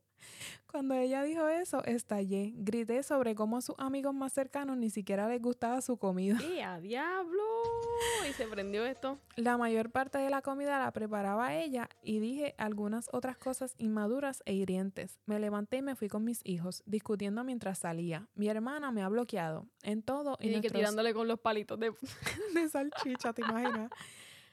Cuando 0.72 0.94
ella 0.94 1.24
dijo 1.24 1.48
eso, 1.48 1.84
estallé. 1.84 2.54
Grité 2.56 3.02
sobre 3.02 3.34
cómo 3.34 3.58
a 3.58 3.62
sus 3.62 3.74
amigos 3.80 4.14
más 4.14 4.34
cercanos 4.34 4.78
ni 4.78 4.92
siquiera 4.92 5.28
les 5.28 5.42
gustaba 5.42 5.82
su 5.82 5.98
comida. 5.98 6.38
¡Eh, 6.44 6.62
a 6.62 6.80
diablo! 6.80 7.42
Y 8.30 8.34
se 8.34 8.46
prendió 8.46 8.86
esto. 8.86 9.18
La 9.36 9.58
mayor 9.58 9.90
parte 9.90 10.20
de 10.20 10.30
la 10.30 10.44
comida 10.44 10.78
la 10.78 10.92
preparaba 10.92 11.56
ella 11.56 11.90
y 12.04 12.20
dije 12.20 12.54
algunas 12.60 13.10
otras 13.14 13.36
cosas 13.38 13.74
inmaduras 13.80 14.44
e 14.46 14.54
hirientes. 14.54 15.18
Me 15.26 15.40
levanté 15.40 15.78
y 15.78 15.82
me 15.82 15.96
fui 15.96 16.08
con 16.08 16.24
mis 16.24 16.42
hijos, 16.44 16.84
discutiendo 16.86 17.44
mientras 17.44 17.80
salía. 17.80 18.28
Mi 18.36 18.48
hermana 18.48 18.92
me 18.92 19.02
ha 19.02 19.10
bloqueado 19.10 19.66
en 19.82 20.04
todo 20.04 20.38
y, 20.40 20.50
Y, 20.50 20.50
que 20.50 20.56
nuestros- 20.60 20.74
tirándole 20.82 21.14
con 21.16 21.28
los 21.28 21.40
palitos 21.40 21.80
de... 21.80 21.92
de 22.54 22.70
salchicha, 22.70 23.34
¿te 23.34 23.42
imaginas? 23.42 23.90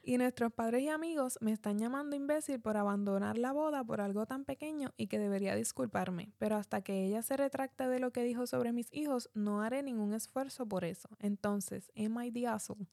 Y 0.08 0.18
nuestros 0.18 0.52
padres 0.52 0.82
y 0.82 0.88
amigos 0.88 1.36
me 1.40 1.50
están 1.50 1.80
llamando 1.80 2.14
imbécil 2.14 2.60
por 2.60 2.76
abandonar 2.76 3.36
la 3.38 3.50
boda 3.50 3.82
por 3.82 4.00
algo 4.00 4.24
tan 4.24 4.44
pequeño 4.44 4.94
y 4.96 5.08
que 5.08 5.18
debería 5.18 5.56
disculparme. 5.56 6.32
Pero 6.38 6.54
hasta 6.54 6.80
que 6.80 7.04
ella 7.04 7.22
se 7.22 7.36
retracte 7.36 7.88
de 7.88 7.98
lo 7.98 8.12
que 8.12 8.22
dijo 8.22 8.46
sobre 8.46 8.72
mis 8.72 8.86
hijos, 8.92 9.28
no 9.34 9.62
haré 9.62 9.82
ningún 9.82 10.14
esfuerzo 10.14 10.64
por 10.64 10.84
eso. 10.84 11.08
Entonces, 11.18 11.90
am 11.96 12.22
I 12.22 12.30
the 12.30 12.46
asshole? 12.46 12.86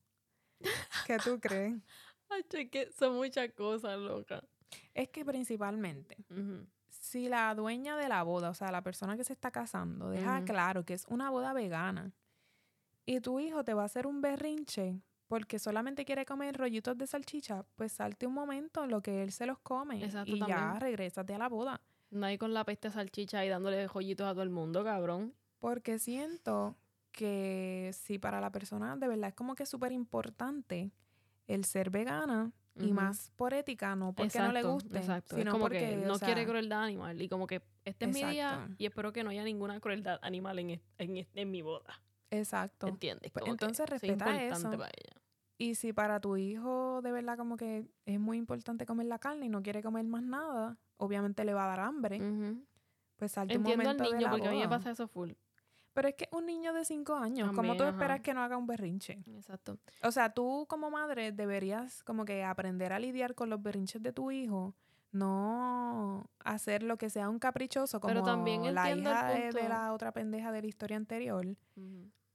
¿Qué 1.06 1.20
tú 1.24 1.40
crees? 1.40 1.76
Ay, 2.30 2.68
que 2.68 2.92
son 2.92 3.16
muchas 3.16 3.52
cosas, 3.52 3.96
loca. 4.00 4.44
Es 4.96 5.10
que 5.10 5.24
principalmente, 5.24 6.18
si 6.90 7.30
la 7.30 7.54
dueña 7.54 7.96
de 7.96 8.10
la 8.10 8.24
boda, 8.24 8.50
o 8.50 8.56
sea, 8.56 8.72
la 8.72 8.82
persona 8.82 9.16
que 9.18 9.24
se 9.24 9.34
está 9.34 9.52
casando, 9.52 10.10
deja 10.10 10.44
claro 10.46 10.84
que 10.84 10.96
es 10.96 11.06
una 11.10 11.30
boda 11.30 11.54
vegana 11.54 12.12
y 13.06 13.20
tu 13.20 13.40
hijo 13.40 13.64
te 13.64 13.76
va 13.76 13.84
a 13.84 13.86
hacer 13.86 14.08
un 14.08 14.22
berrinche 14.22 15.00
porque 15.34 15.58
solamente 15.58 16.06
quiere 16.06 16.28
comer 16.28 16.56
rollitos 16.56 16.96
de 16.96 17.08
salchicha, 17.08 17.66
pues 17.76 17.92
salte 17.92 18.28
un 18.28 18.36
momento 18.36 18.84
en 18.84 18.92
lo 18.92 19.02
que 19.02 19.24
él 19.24 19.32
se 19.32 19.48
los 19.48 19.58
come 19.58 20.04
Exacto, 20.06 20.30
y 20.36 20.38
ya 20.40 20.46
también. 20.46 20.80
regrésate 20.80 21.34
a 21.34 21.40
la 21.40 21.50
boda. 21.50 21.82
Nadie 22.12 22.38
con 22.38 22.54
la 22.54 22.64
peste 22.64 22.90
de 22.90 22.94
salchicha 22.94 23.44
y 23.44 23.50
dándole 23.50 23.88
joyitos 23.88 24.28
a 24.28 24.34
todo 24.34 24.44
el 24.44 24.52
mundo, 24.52 24.84
cabrón. 24.84 25.34
Porque 25.58 25.98
siento 25.98 26.76
que 27.12 27.90
si 27.94 28.20
para 28.20 28.40
la 28.42 28.52
persona 28.52 28.96
de 28.96 29.08
verdad 29.08 29.30
es 29.30 29.34
como 29.34 29.56
que 29.56 29.66
súper 29.66 29.92
importante 29.92 30.92
el 31.48 31.66
ser 31.66 31.90
vegana 31.90 32.52
y 32.76 32.92
más 32.92 33.32
por 33.36 33.56
ética, 33.56 33.96
no 33.96 34.14
porque 34.14 34.38
no 34.38 34.52
le 34.52 34.62
guste, 34.62 35.00
Exacto. 35.00 35.36
Es 35.36 35.42
sino 35.42 35.52
como 35.52 35.64
porque 35.64 35.80
que 35.80 35.96
no 35.96 36.20
sea, 36.20 36.28
quiere 36.28 36.46
crueldad 36.46 36.84
animal. 36.84 37.20
Y 37.20 37.28
como 37.28 37.48
que 37.48 37.64
este 37.86 38.06
es 38.06 38.14
mi 38.14 38.24
día 38.24 38.68
y 38.78 38.86
espero 38.86 39.12
que 39.12 39.24
no 39.24 39.32
haya 39.32 39.44
ninguna 39.44 39.80
crueldad 39.80 40.20
animal 40.22 40.60
en, 40.60 40.70
es- 40.70 40.82
en, 41.00 41.18
es- 41.18 41.28
en 41.34 41.50
mi 41.50 41.64
boda. 41.64 42.00
Exacto. 42.30 42.88
¿Entiendes? 42.88 43.32
Pues 43.32 43.42
Como 43.42 43.54
entonces 43.54 43.90
respeta 43.90 44.44
eso. 44.44 44.70
para 44.72 44.90
ella. 44.90 45.22
Y 45.64 45.76
si 45.76 45.94
para 45.94 46.20
tu 46.20 46.36
hijo 46.36 47.02
de 47.02 47.14
verdad 47.14 47.38
como 47.38 47.56
que 47.56 47.88
es 48.06 48.20
muy 48.20 48.38
importante 48.38 48.86
comer 48.86 49.06
la 49.06 49.18
carne 49.18 49.46
y 49.46 49.50
no 49.50 49.64
quiere 49.64 49.82
comer 49.82 50.04
más 50.06 50.22
nada, 50.22 50.78
obviamente 50.98 51.46
le 51.46 51.54
va 51.54 51.64
a 51.64 51.68
dar 51.68 51.80
hambre, 51.80 52.20
pues 53.16 53.32
salte 53.32 53.58
un 53.58 53.62
Entiendo 53.62 53.90
al 53.90 53.96
momento 53.96 54.04
de 54.04 54.18
niño 54.18 54.28
la 54.28 54.32
porque 54.32 54.48
a 54.48 54.52
mí 54.52 54.58
me 54.58 54.66
boda. 54.66 54.78
pasa 54.78 54.92
eso 54.92 55.08
full. 55.08 55.32
Pero 55.94 56.10
es 56.10 56.16
que 56.16 56.28
un 56.34 56.46
niño 56.48 56.74
de 56.74 56.84
cinco 56.84 57.16
años, 57.16 57.48
¿cómo 57.50 57.56
También, 57.56 57.78
tú 57.78 57.84
ajá. 57.84 57.92
esperas 57.92 58.20
que 58.20 58.34
no 58.34 58.42
haga 58.42 58.58
un 58.58 58.68
berrinche? 58.68 59.24
Exacto. 59.38 59.78
O 60.02 60.12
sea, 60.12 60.34
tú 60.34 60.66
como 60.68 60.90
madre 60.90 61.32
deberías 61.32 62.04
como 62.04 62.26
que 62.26 62.44
aprender 62.44 62.92
a 62.92 63.00
lidiar 63.00 63.34
con 63.34 63.50
los 63.50 63.62
berrinches 63.64 64.04
de 64.04 64.12
tu 64.12 64.32
hijo, 64.32 64.76
no 65.14 66.30
hacer 66.40 66.84
lo 66.84 66.98
que 66.98 67.10
sea 67.10 67.30
un 67.30 67.40
caprichoso 67.40 68.02
como 68.02 68.14
Pero 68.14 68.26
también 68.26 68.64
la 68.76 68.92
el 68.92 69.00
hija 69.00 69.28
de, 69.30 69.70
la 69.70 69.94
otra 69.94 70.12
pendeja 70.12 70.52
de 70.52 70.62
la 70.62 70.68
historia 70.68 70.98
anterior. 70.98 71.46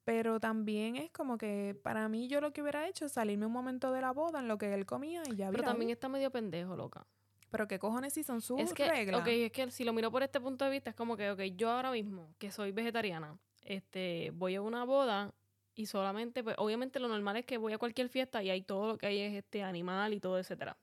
Pero 0.08 0.40
también 0.40 0.96
es 0.96 1.10
como 1.10 1.36
que 1.36 1.78
para 1.82 2.08
mí 2.08 2.28
yo 2.28 2.40
lo 2.40 2.50
que 2.50 2.62
hubiera 2.62 2.88
hecho 2.88 3.04
es 3.04 3.12
salirme 3.12 3.44
un 3.44 3.52
momento 3.52 3.92
de 3.92 4.00
la 4.00 4.10
boda 4.10 4.38
en 4.38 4.48
lo 4.48 4.56
que 4.56 4.72
él 4.72 4.86
comía 4.86 5.22
y 5.30 5.36
ya 5.36 5.50
Pero 5.50 5.62
también 5.62 5.90
está 5.90 6.08
medio 6.08 6.30
pendejo, 6.30 6.76
loca. 6.76 7.06
Pero 7.50 7.68
qué 7.68 7.78
cojones 7.78 8.14
si 8.14 8.24
son 8.24 8.40
sus 8.40 8.58
es 8.58 8.72
que, 8.72 8.88
reglas. 8.88 9.20
ok, 9.20 9.26
es 9.28 9.52
que 9.52 9.70
si 9.70 9.84
lo 9.84 9.92
miro 9.92 10.10
por 10.10 10.22
este 10.22 10.40
punto 10.40 10.64
de 10.64 10.70
vista, 10.70 10.88
es 10.88 10.96
como 10.96 11.14
que, 11.14 11.30
ok, 11.30 11.40
yo 11.56 11.68
ahora 11.68 11.90
mismo, 11.90 12.34
que 12.38 12.50
soy 12.50 12.72
vegetariana, 12.72 13.38
este, 13.60 14.32
voy 14.32 14.54
a 14.54 14.62
una 14.62 14.84
boda 14.84 15.34
y 15.74 15.84
solamente, 15.84 16.42
pues, 16.42 16.56
obviamente 16.56 17.00
lo 17.00 17.08
normal 17.08 17.36
es 17.36 17.44
que 17.44 17.58
voy 17.58 17.74
a 17.74 17.78
cualquier 17.78 18.08
fiesta 18.08 18.42
y 18.42 18.48
hay 18.48 18.62
todo 18.62 18.86
lo 18.88 18.96
que 18.96 19.08
hay 19.08 19.18
es 19.18 19.34
este 19.34 19.62
animal 19.62 20.14
y 20.14 20.20
todo, 20.20 20.38
etcétera. 20.38 20.78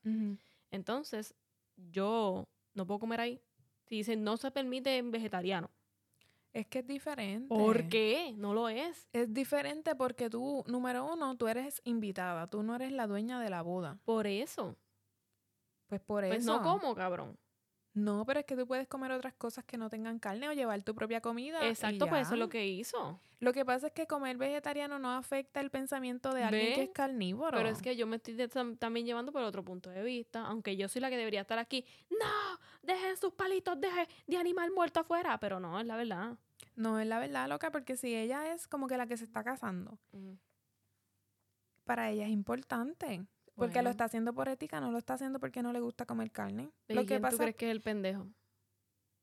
Entonces, 0.70 1.34
yo 1.78 2.48
no 2.76 2.86
puedo 2.86 3.00
comer 3.00 3.22
ahí. 3.22 3.42
Si 3.88 3.96
dicen 3.96 4.24
no 4.24 4.38
se 4.38 4.52
permite 4.52 5.00
en 5.00 5.10
vegetariano. 5.10 5.72
Es 6.56 6.68
que 6.68 6.80
es 6.80 6.88
diferente. 6.88 7.50
¿Por 7.50 7.90
qué? 7.90 8.34
No 8.38 8.54
lo 8.54 8.70
es. 8.70 9.10
Es 9.12 9.34
diferente 9.34 9.94
porque 9.94 10.30
tú, 10.30 10.64
número 10.68 11.04
uno, 11.06 11.36
tú 11.36 11.50
eres 11.50 11.82
invitada, 11.84 12.48
tú 12.50 12.64
no 12.64 12.76
eres 12.78 12.94
la 12.94 13.08
dueña 13.08 13.42
de 13.42 13.50
la 13.50 13.62
boda. 13.62 14.00
Por 14.06 14.26
eso. 14.26 14.78
Pues 15.88 16.00
por 16.00 16.26
Pues 16.26 16.40
eso. 16.40 16.56
no 16.56 16.64
como, 16.64 16.96
cabrón. 16.96 17.38
No, 17.94 18.26
pero 18.26 18.40
es 18.40 18.46
que 18.46 18.56
tú 18.56 18.66
puedes 18.66 18.88
comer 18.88 19.12
otras 19.12 19.34
cosas 19.34 19.66
que 19.66 19.78
no 19.78 19.90
tengan 19.90 20.18
carne 20.18 20.48
o 20.48 20.54
llevar 20.54 20.82
tu 20.82 20.96
propia 20.96 21.20
comida. 21.20 21.66
Exacto, 21.68 22.08
pues 22.08 22.22
eso 22.24 22.34
es 22.36 22.40
lo 22.40 22.48
que 22.50 22.66
hizo. 22.68 23.20
Lo 23.40 23.52
que 23.52 23.66
pasa 23.66 23.88
es 23.88 23.94
que 23.94 24.08
comer 24.08 24.38
vegetariano 24.38 24.98
no 24.98 25.12
afecta 25.14 25.60
el 25.60 25.70
pensamiento 25.70 26.34
de 26.34 26.44
alguien 26.44 26.74
que 26.76 26.84
es 26.84 26.90
carnívoro. 26.92 27.58
Pero 27.58 27.68
es 27.70 27.82
que 27.82 27.98
yo 27.98 28.08
me 28.08 28.16
estoy 28.16 28.36
tam- 28.36 28.78
también 28.80 29.06
llevando 29.06 29.34
por 29.34 29.44
otro 29.44 29.64
punto 29.64 29.90
de 29.90 30.04
vista, 30.04 30.46
aunque 30.46 30.78
yo 30.78 30.88
soy 30.88 31.02
la 31.02 31.10
que 31.10 31.18
debería 31.18 31.42
estar 31.42 31.60
aquí. 31.60 31.86
No, 32.10 32.60
dejen 32.82 33.18
sus 33.18 33.34
palitos 33.34 33.80
de, 33.80 33.90
de 34.26 34.38
animal 34.38 34.72
muerto 34.72 35.02
afuera, 35.02 35.38
pero 35.38 35.60
no, 35.60 35.80
es 35.80 35.86
la 35.86 35.98
verdad. 35.98 36.38
No, 36.76 37.00
es 37.00 37.08
la 37.08 37.20
verdad, 37.20 37.48
loca, 37.48 37.72
porque 37.72 37.96
si 37.96 38.16
ella 38.16 38.54
es 38.54 38.68
como 38.68 38.88
que 38.88 38.98
la 38.98 39.08
que 39.08 39.18
se 39.18 39.24
está 39.24 39.44
casando, 39.44 39.98
para 41.86 42.10
ella 42.10 42.26
es 42.26 42.32
importante. 42.32 43.26
Porque 43.56 43.76
Bueno. 43.76 43.84
lo 43.84 43.90
está 43.92 44.04
haciendo 44.06 44.34
por 44.34 44.50
ética, 44.50 44.82
no 44.82 44.92
lo 44.92 44.98
está 44.98 45.14
haciendo 45.14 45.40
porque 45.40 45.64
no 45.64 45.72
le 45.72 45.80
gusta 45.80 46.06
comer 46.06 46.30
carne. 46.32 46.72
¿Y 46.90 46.94
Lo 46.94 47.06
que 47.06 47.20
pasa 47.22 47.38
tú 47.38 47.44
crees 47.44 47.56
que 47.56 47.68
es 47.68 47.72
el 47.72 47.82
pendejo? 47.82 48.28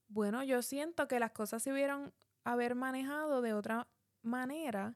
Bueno, 0.08 0.42
yo 0.42 0.62
siento 0.62 1.06
que 1.06 1.20
las 1.20 1.32
cosas 1.32 1.62
se 1.62 1.70
hubieran 1.72 2.12
haber 2.44 2.74
manejado 2.74 3.42
de 3.42 3.52
otra 3.52 3.88
manera 4.22 4.94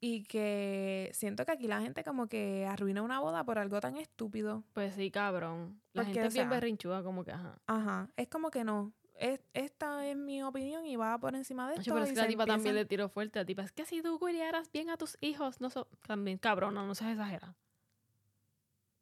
y 0.00 0.22
que 0.24 1.10
siento 1.12 1.44
que 1.44 1.52
aquí 1.52 1.66
la 1.66 1.80
gente 1.82 2.04
como 2.04 2.26
que 2.26 2.66
arruina 2.66 3.02
una 3.02 3.20
boda 3.20 3.44
por 3.44 3.58
algo 3.58 3.80
tan 3.80 3.96
estúpido. 3.96 4.64
Pues 4.72 4.94
sí, 4.94 5.10
cabrón. 5.10 5.82
La 5.92 6.02
Porque, 6.02 6.14
gente 6.14 6.28
es 6.28 6.34
bien 6.34 6.46
sea, 6.46 6.54
berrinchuda, 6.54 7.02
como 7.02 7.24
que, 7.24 7.32
ajá. 7.32 7.58
Ajá, 7.66 8.08
es 8.16 8.28
como 8.28 8.50
que 8.50 8.64
no. 8.64 8.92
Es, 9.18 9.40
esta 9.52 10.06
es 10.06 10.16
mi 10.16 10.44
opinión 10.44 10.86
y 10.86 10.94
va 10.94 11.18
por 11.18 11.34
encima 11.34 11.68
de 11.68 11.74
esto. 11.74 11.92
pero 11.92 12.04
es 12.04 12.12
que 12.12 12.16
la 12.16 12.28
tipa 12.28 12.46
también 12.46 12.76
le 12.76 12.84
tiró 12.84 13.08
fuerte. 13.08 13.40
La 13.40 13.44
tipa, 13.44 13.62
es 13.62 13.72
que 13.72 13.84
si 13.84 14.00
tú 14.00 14.18
criaras 14.20 14.70
bien 14.70 14.90
a 14.90 14.96
tus 14.96 15.18
hijos, 15.20 15.60
no 15.60 15.70
so 15.70 15.88
También, 16.06 16.38
cabrón, 16.38 16.74
no, 16.74 16.86
no 16.86 16.94
seas 16.94 17.12
exagera. 17.12 17.56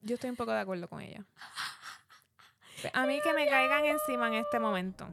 Yo 0.00 0.14
estoy 0.14 0.30
un 0.30 0.36
poco 0.36 0.52
de 0.52 0.60
acuerdo 0.60 0.88
con 0.88 1.00
ella. 1.02 1.26
A 2.92 3.06
mí 3.06 3.18
que 3.22 3.32
me 3.34 3.46
caigan 3.46 3.84
encima 3.84 4.28
en 4.28 4.34
este 4.34 4.58
momento. 4.58 5.08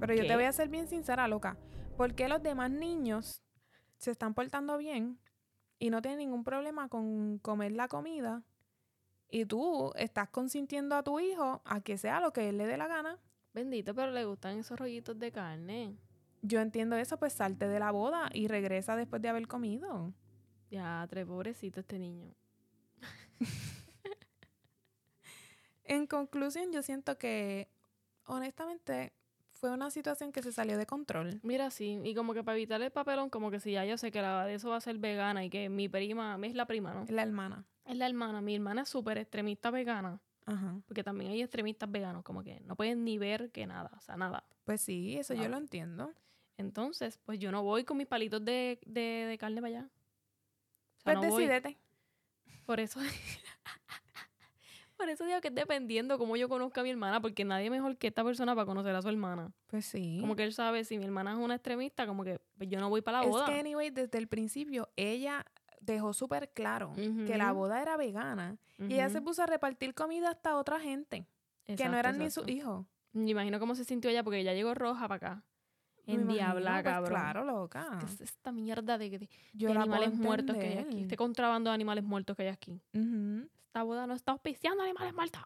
Pero 0.00 0.14
yo 0.14 0.22
¿Qué? 0.22 0.28
te 0.28 0.34
voy 0.34 0.44
a 0.44 0.52
ser 0.52 0.68
bien 0.68 0.88
sincera, 0.88 1.28
loca. 1.28 1.56
¿Por 1.96 2.14
qué 2.14 2.28
los 2.28 2.42
demás 2.42 2.70
niños 2.70 3.42
se 3.96 4.10
están 4.10 4.34
portando 4.34 4.76
bien 4.76 5.18
y 5.78 5.90
no 5.90 6.02
tienen 6.02 6.18
ningún 6.18 6.44
problema 6.44 6.88
con 6.88 7.38
comer 7.38 7.72
la 7.72 7.88
comida? 7.88 8.42
Y 9.30 9.46
tú 9.46 9.92
estás 9.96 10.28
consintiendo 10.28 10.94
a 10.94 11.02
tu 11.02 11.20
hijo 11.20 11.62
a 11.64 11.80
que 11.80 11.98
sea 11.98 12.20
lo 12.20 12.32
que 12.32 12.48
él 12.50 12.58
le 12.58 12.66
dé 12.66 12.76
la 12.76 12.86
gana. 12.86 13.18
Bendito, 13.56 13.94
pero 13.94 14.12
le 14.12 14.26
gustan 14.26 14.58
esos 14.58 14.78
rollitos 14.78 15.18
de 15.18 15.32
carne. 15.32 15.96
Yo 16.42 16.60
entiendo 16.60 16.94
eso, 16.96 17.18
pues 17.18 17.32
salte 17.32 17.66
de 17.66 17.78
la 17.78 17.90
boda 17.90 18.28
y 18.34 18.48
regresa 18.48 18.96
después 18.96 19.22
de 19.22 19.30
haber 19.30 19.48
comido. 19.48 20.12
Ya, 20.70 21.06
tres 21.08 21.24
pobrecito 21.24 21.80
este 21.80 21.98
niño. 21.98 22.34
En 25.88 26.08
conclusión, 26.08 26.72
yo 26.72 26.82
siento 26.82 27.16
que 27.16 27.68
honestamente 28.24 29.12
fue 29.52 29.70
una 29.70 29.92
situación 29.92 30.32
que 30.32 30.42
se 30.42 30.50
salió 30.50 30.76
de 30.76 30.84
control. 30.84 31.38
Mira, 31.44 31.70
sí, 31.70 32.00
y 32.02 32.12
como 32.12 32.34
que 32.34 32.42
para 32.42 32.56
evitar 32.56 32.82
el 32.82 32.90
papelón, 32.90 33.30
como 33.30 33.52
que 33.52 33.60
si 33.60 33.70
ya 33.70 33.84
yo 33.84 33.96
sé 33.96 34.10
que 34.10 34.20
la 34.20 34.44
de 34.44 34.54
eso 34.54 34.68
va 34.68 34.78
a 34.78 34.80
ser 34.80 34.98
vegana 34.98 35.44
y 35.44 35.48
que 35.48 35.68
mi 35.68 35.88
prima, 35.88 36.36
es 36.42 36.56
la 36.56 36.66
prima, 36.66 36.92
¿no? 36.92 37.06
La 37.08 37.22
hermana. 37.22 37.64
Es 37.84 37.96
la 37.96 38.06
hermana, 38.06 38.40
mi 38.40 38.56
hermana 38.56 38.82
es 38.82 38.88
súper 38.88 39.16
extremista 39.16 39.70
vegana, 39.70 40.20
Ajá. 40.46 40.80
porque 40.86 41.02
también 41.04 41.32
hay 41.32 41.42
extremistas 41.42 41.90
veganos, 41.90 42.22
como 42.22 42.42
que 42.42 42.60
no 42.60 42.76
pueden 42.76 43.04
ni 43.04 43.18
ver 43.18 43.50
que 43.50 43.66
nada, 43.66 43.90
o 43.96 44.00
sea, 44.00 44.16
nada. 44.16 44.44
Pues 44.64 44.80
sí, 44.80 45.16
eso 45.18 45.34
yo 45.34 45.48
lo 45.48 45.56
entiendo. 45.58 46.12
Entonces, 46.56 47.18
pues 47.24 47.38
yo 47.38 47.52
no 47.52 47.62
voy 47.62 47.84
con 47.84 47.96
mis 47.98 48.06
palitos 48.06 48.44
de, 48.44 48.78
de, 48.86 49.00
de 49.28 49.38
carne 49.38 49.60
para 49.60 49.66
allá. 49.78 49.90
O 50.98 51.00
sea, 51.02 51.14
Pues 51.14 51.14
no 51.16 51.30
voy. 51.34 51.42
decídete. 51.46 51.76
Por 52.64 52.80
eso. 52.80 53.00
Por 54.96 55.10
eso 55.10 55.26
digo 55.26 55.38
que 55.42 55.48
es 55.48 55.54
dependiendo 55.54 56.16
cómo 56.16 56.36
yo 56.38 56.48
conozca 56.48 56.80
a 56.80 56.84
mi 56.84 56.88
hermana, 56.90 57.20
porque 57.20 57.44
nadie 57.44 57.68
mejor 57.68 57.98
que 57.98 58.06
esta 58.06 58.24
persona 58.24 58.54
para 58.54 58.64
conocer 58.64 58.94
a 58.94 59.02
su 59.02 59.08
hermana. 59.10 59.52
Pues 59.66 59.84
sí. 59.84 60.16
Como 60.22 60.34
que 60.36 60.44
él 60.44 60.54
sabe 60.54 60.84
si 60.84 60.96
mi 60.96 61.04
hermana 61.04 61.32
es 61.32 61.38
una 61.38 61.54
extremista, 61.56 62.06
como 62.06 62.24
que 62.24 62.40
pues, 62.56 62.70
yo 62.70 62.80
no 62.80 62.88
voy 62.88 63.02
para 63.02 63.18
la 63.18 63.24
es 63.24 63.30
boda. 63.30 63.44
que, 63.44 63.58
anyway, 63.60 63.90
desde 63.90 64.16
el 64.16 64.26
principio 64.26 64.88
ella 64.96 65.44
dejó 65.80 66.12
súper 66.12 66.50
claro 66.52 66.92
que 67.26 67.36
la 67.38 67.52
boda 67.52 67.80
era 67.82 67.96
vegana. 67.96 68.56
Y 68.78 68.94
ella 68.94 69.08
se 69.08 69.20
puso 69.22 69.42
a 69.42 69.46
repartir 69.46 69.94
comida 69.94 70.30
hasta 70.30 70.56
otra 70.56 70.80
gente, 70.80 71.26
que 71.64 71.72
no 71.72 71.74
Exacto, 71.74 71.98
eran 71.98 72.18
ni 72.18 72.30
sus 72.30 72.48
hijos. 72.48 72.86
Me 73.12 73.30
imagino 73.30 73.58
cómo 73.58 73.74
se 73.74 73.84
sintió 73.84 74.10
ella 74.10 74.22
porque 74.22 74.40
ella 74.40 74.52
llegó 74.54 74.74
roja 74.74 75.08
para 75.08 75.14
acá. 75.16 75.42
En 76.06 76.28
diabla, 76.28 76.74
pues, 76.82 76.84
cabrón. 76.84 77.10
Claro, 77.10 77.44
loca. 77.44 77.96
¿Qué 77.98 78.06
es 78.06 78.20
esta 78.20 78.52
mierda 78.52 78.96
de, 78.98 79.10
de- 79.18 79.28
Yo 79.54 79.68
de 79.70 79.74
animales 79.78 80.14
muertos 80.14 80.56
que 80.56 80.66
hay 80.66 80.78
aquí? 80.78 81.00
Este 81.02 81.16
contrabando 81.16 81.70
de 81.70 81.74
animales 81.74 82.04
muertos 82.04 82.36
que 82.36 82.42
hay 82.44 82.48
aquí. 82.48 82.80
Esta 83.64 83.82
boda 83.82 84.06
no 84.06 84.14
está 84.14 84.32
auspiciando 84.32 84.82
animales 84.84 85.12
muertos. 85.14 85.42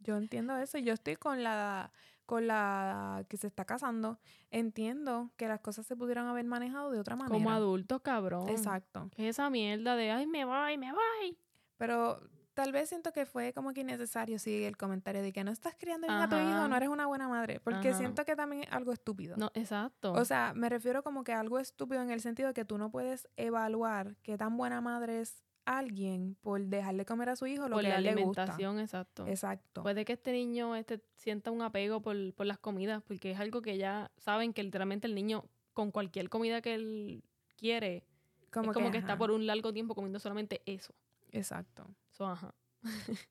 Yo 0.00 0.16
entiendo 0.16 0.56
eso. 0.58 0.78
y 0.78 0.84
Yo 0.84 0.92
estoy 0.92 1.16
con 1.16 1.42
la 1.42 1.90
con 2.28 2.46
la 2.46 3.24
que 3.30 3.38
se 3.38 3.46
está 3.46 3.64
casando. 3.64 4.18
Entiendo 4.50 5.30
que 5.38 5.48
las 5.48 5.60
cosas 5.60 5.86
se 5.86 5.96
pudieran 5.96 6.26
haber 6.26 6.44
manejado 6.44 6.90
de 6.90 7.00
otra 7.00 7.16
manera. 7.16 7.32
Como 7.32 7.50
adultos, 7.50 8.02
cabrón. 8.02 8.50
Exacto. 8.50 9.08
¿Qué 9.16 9.30
es 9.30 9.36
esa 9.36 9.48
mierda 9.48 9.96
de, 9.96 10.10
ay, 10.10 10.26
me 10.26 10.44
voy, 10.44 10.76
me 10.76 10.92
voy? 10.92 11.38
Pero 11.78 12.20
tal 12.52 12.70
vez 12.70 12.90
siento 12.90 13.12
que 13.12 13.24
fue 13.24 13.54
como 13.54 13.72
que 13.72 13.80
innecesario, 13.80 14.38
sí, 14.38 14.62
el 14.62 14.76
comentario 14.76 15.22
de 15.22 15.32
que 15.32 15.42
no 15.42 15.50
estás 15.50 15.74
criando 15.78 16.06
bien 16.06 16.20
a 16.20 16.28
tu 16.28 16.36
hijo, 16.36 16.68
no 16.68 16.76
eres 16.76 16.90
una 16.90 17.06
buena 17.06 17.28
madre. 17.28 17.60
Porque 17.60 17.88
Ajá. 17.88 17.96
siento 17.96 18.26
que 18.26 18.36
también 18.36 18.64
es 18.64 18.72
algo 18.72 18.92
estúpido. 18.92 19.34
No, 19.38 19.50
exacto. 19.54 20.12
O 20.12 20.26
sea, 20.26 20.52
me 20.54 20.68
refiero 20.68 21.02
como 21.02 21.24
que 21.24 21.32
a 21.32 21.40
algo 21.40 21.58
estúpido 21.58 22.02
en 22.02 22.10
el 22.10 22.20
sentido 22.20 22.48
de 22.48 22.54
que 22.54 22.66
tú 22.66 22.76
no 22.76 22.90
puedes 22.90 23.26
evaluar 23.38 24.16
qué 24.22 24.36
tan 24.36 24.58
buena 24.58 24.82
madre 24.82 25.22
es 25.22 25.47
alguien 25.68 26.36
por 26.40 26.60
dejarle 26.64 27.04
comer 27.04 27.28
a 27.28 27.36
su 27.36 27.46
hijo 27.46 27.68
lo 27.68 27.76
por 27.76 27.82
que 27.82 27.88
la 27.88 27.96
a 27.96 27.98
él 27.98 28.04
le 28.04 28.14
gusta. 28.14 28.42
alimentación, 28.42 28.80
exacto. 28.80 29.26
Exacto. 29.26 29.82
Puede 29.82 30.04
que 30.04 30.14
este 30.14 30.32
niño 30.32 30.74
este, 30.74 31.00
sienta 31.16 31.50
un 31.50 31.62
apego 31.62 32.00
por, 32.00 32.16
por 32.34 32.46
las 32.46 32.58
comidas, 32.58 33.02
porque 33.02 33.32
es 33.32 33.40
algo 33.40 33.60
que 33.60 33.76
ya 33.76 34.10
saben 34.16 34.52
que 34.52 34.62
literalmente 34.62 35.06
el 35.06 35.14
niño, 35.14 35.44
con 35.74 35.90
cualquier 35.90 36.28
comida 36.28 36.62
que 36.62 36.74
él 36.74 37.24
quiere, 37.56 38.04
como 38.50 38.70
es 38.70 38.74
como 38.74 38.90
que, 38.90 38.98
está 38.98 39.18
por 39.18 39.30
un 39.30 39.46
largo 39.46 39.72
tiempo 39.72 39.94
comiendo 39.94 40.18
solamente 40.18 40.62
eso. 40.64 40.94
Exacto. 41.32 41.86
Ajá. 42.18 42.54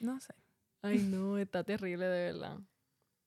No 0.00 0.18
sé. 0.18 0.32
Ay, 0.80 0.98
no, 0.98 1.36
está 1.36 1.62
terrible 1.62 2.06
de 2.06 2.32
verdad. 2.32 2.58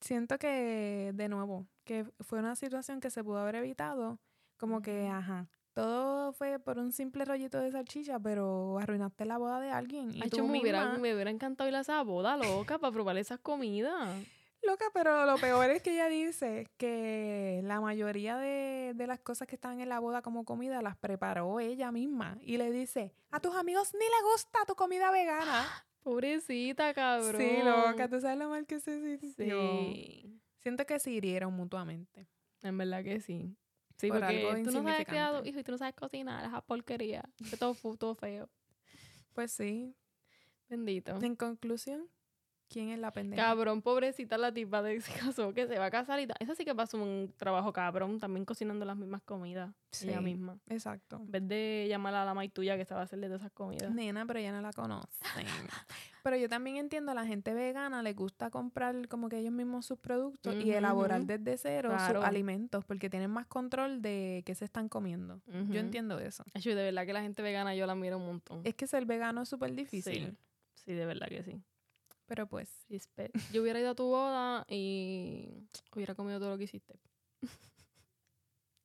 Siento 0.00 0.38
que, 0.38 1.12
de 1.14 1.28
nuevo, 1.28 1.68
que 1.84 2.04
fue 2.18 2.40
una 2.40 2.56
situación 2.56 2.98
que 2.98 3.10
se 3.10 3.22
pudo 3.22 3.38
haber 3.38 3.54
evitado. 3.54 4.18
Como 4.56 4.82
que, 4.82 5.06
ajá, 5.06 5.48
todo 5.74 6.32
fue 6.32 6.58
por 6.58 6.78
un 6.78 6.92
simple 6.92 7.24
rollito 7.24 7.58
de 7.58 7.70
salchicha, 7.72 8.18
pero 8.18 8.78
arruinaste 8.78 9.24
la 9.26 9.38
boda 9.38 9.60
de 9.60 9.70
alguien. 9.70 10.10
Y 10.14 10.22
Ay, 10.22 10.30
tú 10.30 10.38
yo 10.38 10.46
me, 10.46 10.60
hubiera, 10.60 10.96
me 10.98 11.12
hubiera 11.14 11.30
encantado 11.30 11.68
ir 11.68 11.76
a 11.76 11.80
esa 11.80 12.02
boda 12.02 12.36
loca 12.36 12.78
para 12.78 12.92
probar 12.92 13.16
esas 13.18 13.40
comidas. 13.40 14.24
Loca, 14.62 14.86
pero 14.94 15.26
lo 15.26 15.36
peor 15.36 15.68
es 15.70 15.82
que 15.82 15.92
ella 15.92 16.08
dice 16.08 16.70
que 16.78 17.60
la 17.64 17.82
mayoría 17.82 18.38
de, 18.38 18.92
de 18.94 19.06
las 19.06 19.20
cosas 19.20 19.46
que 19.46 19.56
están 19.56 19.80
en 19.80 19.90
la 19.90 19.98
boda 19.98 20.22
como 20.22 20.44
comida 20.44 20.80
las 20.80 20.96
preparó 20.96 21.60
ella 21.60 21.92
misma. 21.92 22.38
Y 22.40 22.56
le 22.56 22.70
dice, 22.70 23.12
a 23.30 23.40
tus 23.40 23.54
amigos 23.56 23.92
ni 23.92 24.06
le 24.06 24.32
gusta 24.32 24.60
tu 24.66 24.74
comida 24.74 25.10
vegana. 25.10 25.66
Pobrecita, 26.02 26.94
cabrón. 26.94 27.40
Sí, 27.40 27.58
loca, 27.62 28.08
tú 28.08 28.20
sabes 28.20 28.38
lo 28.38 28.48
mal 28.48 28.66
que 28.66 28.78
se 28.80 29.18
sintió. 29.18 29.60
Sí, 29.60 30.40
Siento 30.58 30.86
que 30.86 30.98
se 30.98 31.10
hirieron 31.10 31.52
mutuamente. 31.52 32.26
en 32.62 32.78
verdad 32.78 33.02
que 33.04 33.20
sí. 33.20 33.54
Sí, 33.96 34.08
Por 34.08 34.20
porque 34.20 34.36
algo 34.48 34.48
tú 34.48 34.54
no 34.54 34.82
sabes 34.82 35.00
insignificante. 35.00 35.48
hijo 35.48 35.58
y 35.60 35.64
tú 35.64 35.72
no 35.72 35.78
sabes 35.78 35.94
cocinar, 35.94 36.44
esa 36.44 36.60
porquería. 36.60 37.22
Que 37.48 37.56
todo, 37.56 37.74
todo 37.96 38.14
feo. 38.14 38.48
Pues 39.34 39.52
sí. 39.52 39.94
Bendito. 40.68 41.18
En 41.20 41.36
conclusión, 41.36 42.08
¿Quién 42.74 42.90
es 42.90 42.98
la 42.98 43.12
pendeja? 43.12 43.40
Cabrón, 43.40 43.82
pobrecita 43.82 44.36
la 44.36 44.52
tipa 44.52 44.82
de 44.82 44.94
que 44.96 45.00
se 45.00 45.12
casó, 45.12 45.54
que 45.54 45.68
se 45.68 45.78
va 45.78 45.86
a 45.86 45.90
casar 45.92 46.18
y 46.18 46.26
tal. 46.26 46.36
Esa 46.40 46.56
sí 46.56 46.64
que 46.64 46.74
pasó 46.74 46.96
un 47.00 47.32
trabajo 47.36 47.72
cabrón, 47.72 48.18
también 48.18 48.44
cocinando 48.44 48.84
las 48.84 48.96
mismas 48.96 49.22
comidas 49.22 49.72
ella 50.02 50.18
Sí. 50.18 50.24
misma. 50.24 50.58
Exacto. 50.68 51.18
En 51.20 51.30
vez 51.30 51.46
de 51.48 51.86
llamar 51.88 52.14
a 52.16 52.24
la 52.24 52.34
mai 52.34 52.48
tuya 52.48 52.76
que 52.76 52.84
se 52.84 52.92
va 52.94 53.00
a 53.00 53.04
hacerle 53.04 53.28
de 53.28 53.36
esas 53.36 53.52
comidas. 53.52 53.94
Nena, 53.94 54.26
pero 54.26 54.40
ella 54.40 54.50
no 54.50 54.60
la 54.60 54.72
conoce. 54.72 55.06
pero 56.24 56.36
yo 56.36 56.48
también 56.48 56.76
entiendo, 56.78 57.12
a 57.12 57.14
la 57.14 57.24
gente 57.26 57.54
vegana 57.54 58.02
le 58.02 58.12
gusta 58.12 58.50
comprar 58.50 59.06
como 59.06 59.28
que 59.28 59.38
ellos 59.38 59.52
mismos 59.52 59.86
sus 59.86 59.98
productos 59.98 60.56
y 60.56 60.72
elaborar 60.72 61.24
desde 61.26 61.56
cero 61.56 61.90
Claro. 61.90 62.20
sus 62.20 62.28
alimentos 62.28 62.84
porque 62.84 63.08
tienen 63.08 63.30
más 63.30 63.46
control 63.46 64.02
de 64.02 64.42
qué 64.44 64.56
se 64.56 64.64
están 64.64 64.88
comiendo. 64.88 65.40
Yo 65.70 65.78
entiendo 65.78 66.18
eso. 66.18 66.44
Ay, 66.54 66.62
de 66.62 66.74
verdad 66.74 67.06
que 67.06 67.12
la 67.12 67.22
gente 67.22 67.40
vegana 67.42 67.72
yo 67.76 67.86
la 67.86 67.94
miro 67.94 68.16
un 68.18 68.26
montón. 68.26 68.62
Es 68.64 68.74
que 68.74 68.88
ser 68.88 69.06
vegano 69.06 69.42
es 69.42 69.48
súper 69.48 69.74
difícil. 69.74 70.36
Sí, 70.74 70.84
sí, 70.86 70.92
de 70.92 71.06
verdad 71.06 71.28
que 71.28 71.42
sí. 71.44 71.62
Pero 72.26 72.46
pues, 72.46 72.84
Respect. 72.88 73.36
Yo 73.52 73.62
hubiera 73.62 73.80
ido 73.80 73.90
a 73.90 73.94
tu 73.94 74.04
boda 74.04 74.64
y 74.68 75.48
hubiera 75.94 76.14
comido 76.14 76.38
todo 76.38 76.50
lo 76.50 76.58
que 76.58 76.64
hiciste. 76.64 76.98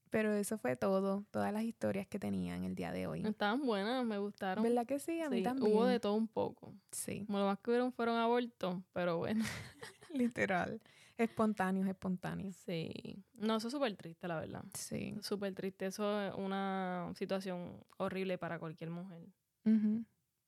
pero 0.09 0.33
eso 0.33 0.57
fue 0.57 0.75
todo. 0.75 1.25
Todas 1.31 1.53
las 1.53 1.63
historias 1.63 2.07
que 2.07 2.19
tenía 2.19 2.55
en 2.55 2.63
el 2.63 2.75
día 2.75 2.91
de 2.91 3.07
hoy. 3.07 3.25
Estaban 3.25 3.65
buenas, 3.65 4.05
me 4.05 4.17
gustaron. 4.17 4.63
¿Verdad 4.63 4.85
que 4.85 4.99
sí? 4.99 5.21
A 5.21 5.29
mí 5.29 5.41
también. 5.43 5.71
Hubo 5.73 5.85
de 5.85 5.99
todo 5.99 6.15
un 6.15 6.27
poco. 6.27 6.73
Sí, 6.91 7.25
Como 7.25 7.39
lo 7.39 7.45
más 7.45 7.59
que 7.59 7.71
hubieron 7.71 7.93
fueron 7.93 8.17
abortos, 8.17 8.81
pero 8.93 9.17
bueno. 9.17 9.45
literal. 10.13 10.81
Espontáneos, 11.17 11.87
espontáneos. 11.87 12.55
Sí. 12.65 12.91
No, 13.33 13.57
eso 13.57 13.67
es 13.67 13.73
súper 13.73 13.95
triste, 13.97 14.27
la 14.27 14.39
verdad. 14.39 14.63
Sí. 14.73 15.17
Súper 15.21 15.53
triste. 15.53 15.85
Eso 15.85 16.21
es 16.21 16.33
una 16.35 17.11
situación 17.15 17.83
horrible 17.97 18.37
para 18.37 18.57
cualquier 18.57 18.89
mujer. 18.89 19.27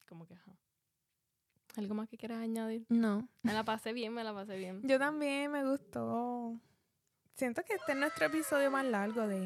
Como 0.07 0.25
que, 0.25 0.33
ajá. 0.33 0.57
¿Algo 1.77 1.95
más 1.95 2.09
que 2.09 2.17
quieras 2.17 2.39
añadir? 2.39 2.85
No. 2.89 3.27
Me 3.43 3.53
la 3.53 3.63
pasé 3.63 3.93
bien, 3.93 4.13
me 4.13 4.23
la 4.23 4.33
pasé 4.33 4.57
bien. 4.57 4.81
Yo 4.83 4.99
también 4.99 5.51
me 5.51 5.63
gustó. 5.63 6.59
Siento 7.35 7.63
que 7.63 7.73
este 7.75 7.93
es 7.93 7.97
nuestro 7.97 8.25
episodio 8.25 8.69
más 8.69 8.85
largo 8.85 9.25
de 9.27 9.45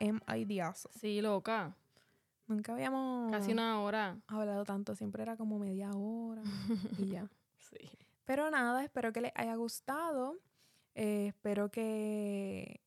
M.I. 0.00 0.44
Diazo. 0.44 0.88
Sí, 0.98 1.20
loca. 1.20 1.76
Nunca 2.46 2.72
habíamos 2.72 3.30
Casi 3.32 3.52
una 3.52 3.80
hora. 3.80 4.16
hablado 4.28 4.64
tanto. 4.64 4.94
Siempre 4.94 5.22
era 5.22 5.36
como 5.36 5.58
media 5.58 5.90
hora 5.92 6.42
y 6.98 7.08
ya. 7.08 7.28
Sí. 7.58 7.76
Pero 8.24 8.50
nada, 8.50 8.82
espero 8.82 9.12
que 9.12 9.20
les 9.20 9.32
haya 9.34 9.54
gustado. 9.56 10.38
Eh, 10.94 11.26
espero 11.28 11.70
que 11.70 12.80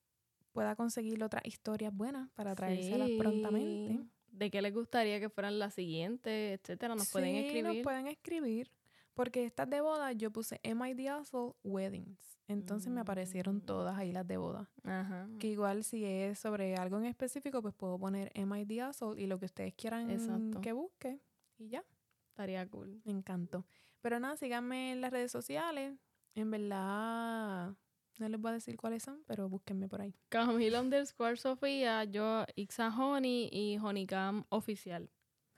pueda 0.54 0.76
conseguir 0.76 1.24
otras 1.24 1.46
historias 1.46 1.94
buenas 1.94 2.30
para 2.32 2.56
traérselas 2.56 3.10
prontamente. 3.20 4.00
¿De 4.42 4.50
qué 4.50 4.60
les 4.64 4.74
gustaría 4.74 5.20
que 5.20 5.30
fueran 5.30 5.60
las 5.60 5.76
siguientes, 5.76 6.60
etcétera? 6.60 6.96
Nos 6.96 7.12
pueden 7.12 7.30
Sí, 7.30 7.38
escribir. 7.46 7.64
nos 7.64 7.78
pueden 7.84 8.08
escribir. 8.08 8.72
Porque 9.14 9.46
estas 9.46 9.70
de 9.70 9.82
boda 9.82 10.14
yo 10.14 10.32
puse 10.32 10.60
M.I. 10.64 10.96
Diazo 10.96 11.58
Weddings. 11.64 12.40
Entonces 12.48 12.92
me 12.92 13.02
aparecieron 13.02 13.58
Mm. 13.58 13.62
todas 13.68 14.00
ahí 14.00 14.12
las 14.12 14.26
de 14.28 14.38
boda. 14.38 14.68
Ajá. 14.84 15.30
Que 15.38 15.46
igual 15.50 15.84
si 15.84 16.04
es 16.06 16.40
sobre 16.40 16.76
algo 16.76 16.98
en 16.98 17.06
específico, 17.06 17.62
pues 17.62 17.76
puedo 17.76 18.00
poner 18.00 18.32
M.I. 18.34 18.66
Diazo 18.66 19.16
y 19.16 19.28
lo 19.28 19.38
que 19.38 19.46
ustedes 19.46 19.76
quieran 19.76 20.10
Exacto. 20.10 20.60
que 20.60 20.74
busque. 20.74 21.20
Y 21.60 21.68
ya, 21.70 21.84
Estaría 22.30 22.68
cool. 22.68 23.00
me 23.06 23.12
encantó. 23.12 23.68
Pero 24.02 24.20
nada, 24.20 24.38
síganme 24.38 24.94
en 24.94 25.02
las 25.02 25.12
redes 25.12 25.32
sociales. 25.32 25.94
En 26.34 26.50
verdad, 26.50 27.76
no 28.20 28.30
les 28.30 28.40
voy 28.40 28.52
a 28.52 28.54
decir 28.56 28.78
cuáles 28.78 29.04
son, 29.04 29.24
pero 29.26 29.50
búsquenme 29.50 29.88
por 29.88 30.02
ahí. 30.02 30.14
Camila 30.30 30.82
underscore 30.82 31.38
Sofía, 31.38 32.04
yo 32.04 32.46
Ixa 32.56 32.90
Honey 32.96 33.50
y 33.52 33.78
Honeycam 33.78 34.46
oficial. 34.50 35.10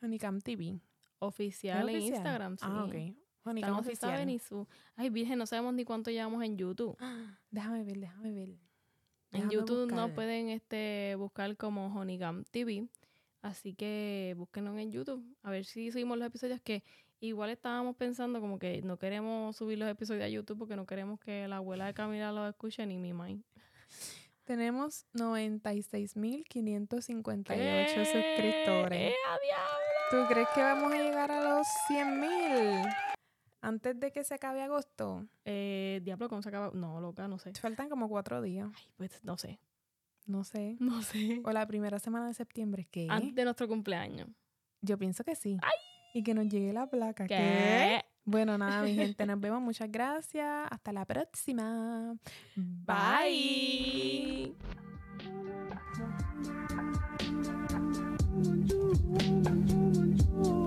Honeycam 0.01 0.39
TV. 0.41 0.79
Oficial 1.19 1.89
en 1.89 1.95
¿Es 1.95 2.01
oficial? 2.01 2.15
Instagram, 2.15 2.57
sí. 2.57 2.65
Ah, 2.67 2.85
ok. 2.85 2.95
Honeycam 3.45 3.71
no 3.71 3.83
se 3.83 3.95
sabe 3.95 4.13
oficial. 4.13 4.27
ni 4.27 4.39
su... 4.39 4.67
Ay, 4.95 5.09
virgen, 5.09 5.37
no 5.37 5.45
sabemos 5.45 5.73
ni 5.73 5.83
cuánto 5.83 6.11
llevamos 6.11 6.43
en 6.43 6.57
YouTube. 6.57 6.97
Déjame 7.51 7.83
ver, 7.83 7.99
déjame 7.99 8.31
ver. 8.31 8.57
En 9.31 9.49
YouTube 9.49 9.87
no 9.87 10.03
buscar. 10.03 10.15
pueden 10.15 10.49
este, 10.49 11.15
buscar 11.17 11.57
como 11.57 11.87
Honeycam 11.87 12.43
TV. 12.45 12.87
Así 13.41 13.73
que 13.73 14.35
búsquenos 14.37 14.77
en 14.77 14.91
YouTube. 14.91 15.21
A 15.41 15.51
ver 15.51 15.65
si 15.65 15.91
subimos 15.91 16.17
los 16.17 16.27
episodios 16.27 16.61
que 16.61 16.83
igual 17.23 17.49
estábamos 17.49 17.95
pensando 17.95 18.39
como 18.41 18.59
que 18.59 18.81
no 18.81 18.97
queremos 18.97 19.55
subir 19.55 19.79
los 19.79 19.89
episodios 19.89 20.25
a 20.25 20.27
YouTube 20.27 20.59
porque 20.59 20.75
no 20.75 20.85
queremos 20.85 21.19
que 21.19 21.47
la 21.47 21.55
abuela 21.57 21.85
de 21.85 21.93
Camila 21.93 22.31
los 22.31 22.49
escuche 22.49 22.85
ni 22.85 22.97
mi 22.97 23.13
mãe. 23.13 23.41
Tenemos 24.43 25.05
96.558 25.13 27.45
¿Qué? 27.45 27.87
suscriptores. 27.95 29.13
¡Eh, 29.13 29.15
a 29.29 29.39
diablo! 29.39 29.77
¿Tú 30.11 30.25
crees 30.33 30.49
que 30.53 30.61
vamos 30.61 30.91
a 30.91 30.97
llegar 30.97 31.31
a 31.31 31.41
los 31.41 31.65
100.000 31.89 32.93
antes 33.61 33.97
de 33.99 34.11
que 34.11 34.25
se 34.25 34.33
acabe 34.33 34.61
agosto? 34.61 35.25
Eh, 35.45 36.01
diablo, 36.03 36.27
¿cómo 36.27 36.41
se 36.41 36.49
acaba? 36.49 36.71
No, 36.73 36.99
loca, 36.99 37.29
no 37.29 37.39
sé. 37.39 37.53
Faltan 37.53 37.87
como 37.87 38.09
cuatro 38.09 38.41
días. 38.41 38.69
Ay, 38.75 38.83
pues 38.97 39.23
no 39.23 39.37
sé. 39.37 39.61
No 40.25 40.43
sé. 40.43 40.75
No 40.79 41.01
sé. 41.03 41.39
O 41.45 41.51
la 41.51 41.65
primera 41.67 41.99
semana 41.99 42.27
de 42.27 42.33
septiembre. 42.33 42.85
¿Qué? 42.91 43.07
Antes 43.09 43.33
de 43.33 43.45
nuestro 43.45 43.69
cumpleaños. 43.69 44.27
Yo 44.81 44.97
pienso 44.97 45.23
que 45.23 45.35
sí. 45.35 45.57
Y 46.13 46.23
que 46.23 46.33
nos 46.33 46.47
llegue 46.47 46.71
la 46.71 46.87
placa. 46.87 47.27
¿Qué? 47.27 47.35
¿Qué? 47.35 48.05
Bueno, 48.25 48.57
nada, 48.57 48.83
mi 48.83 48.95
gente, 48.95 49.25
nos 49.25 49.39
vemos. 49.39 49.61
Muchas 49.61 49.91
gracias. 49.91 50.67
Hasta 50.71 50.93
la 50.93 51.05
próxima. 51.05 52.15
Bye. 52.55 54.53
Bye. 60.35 60.62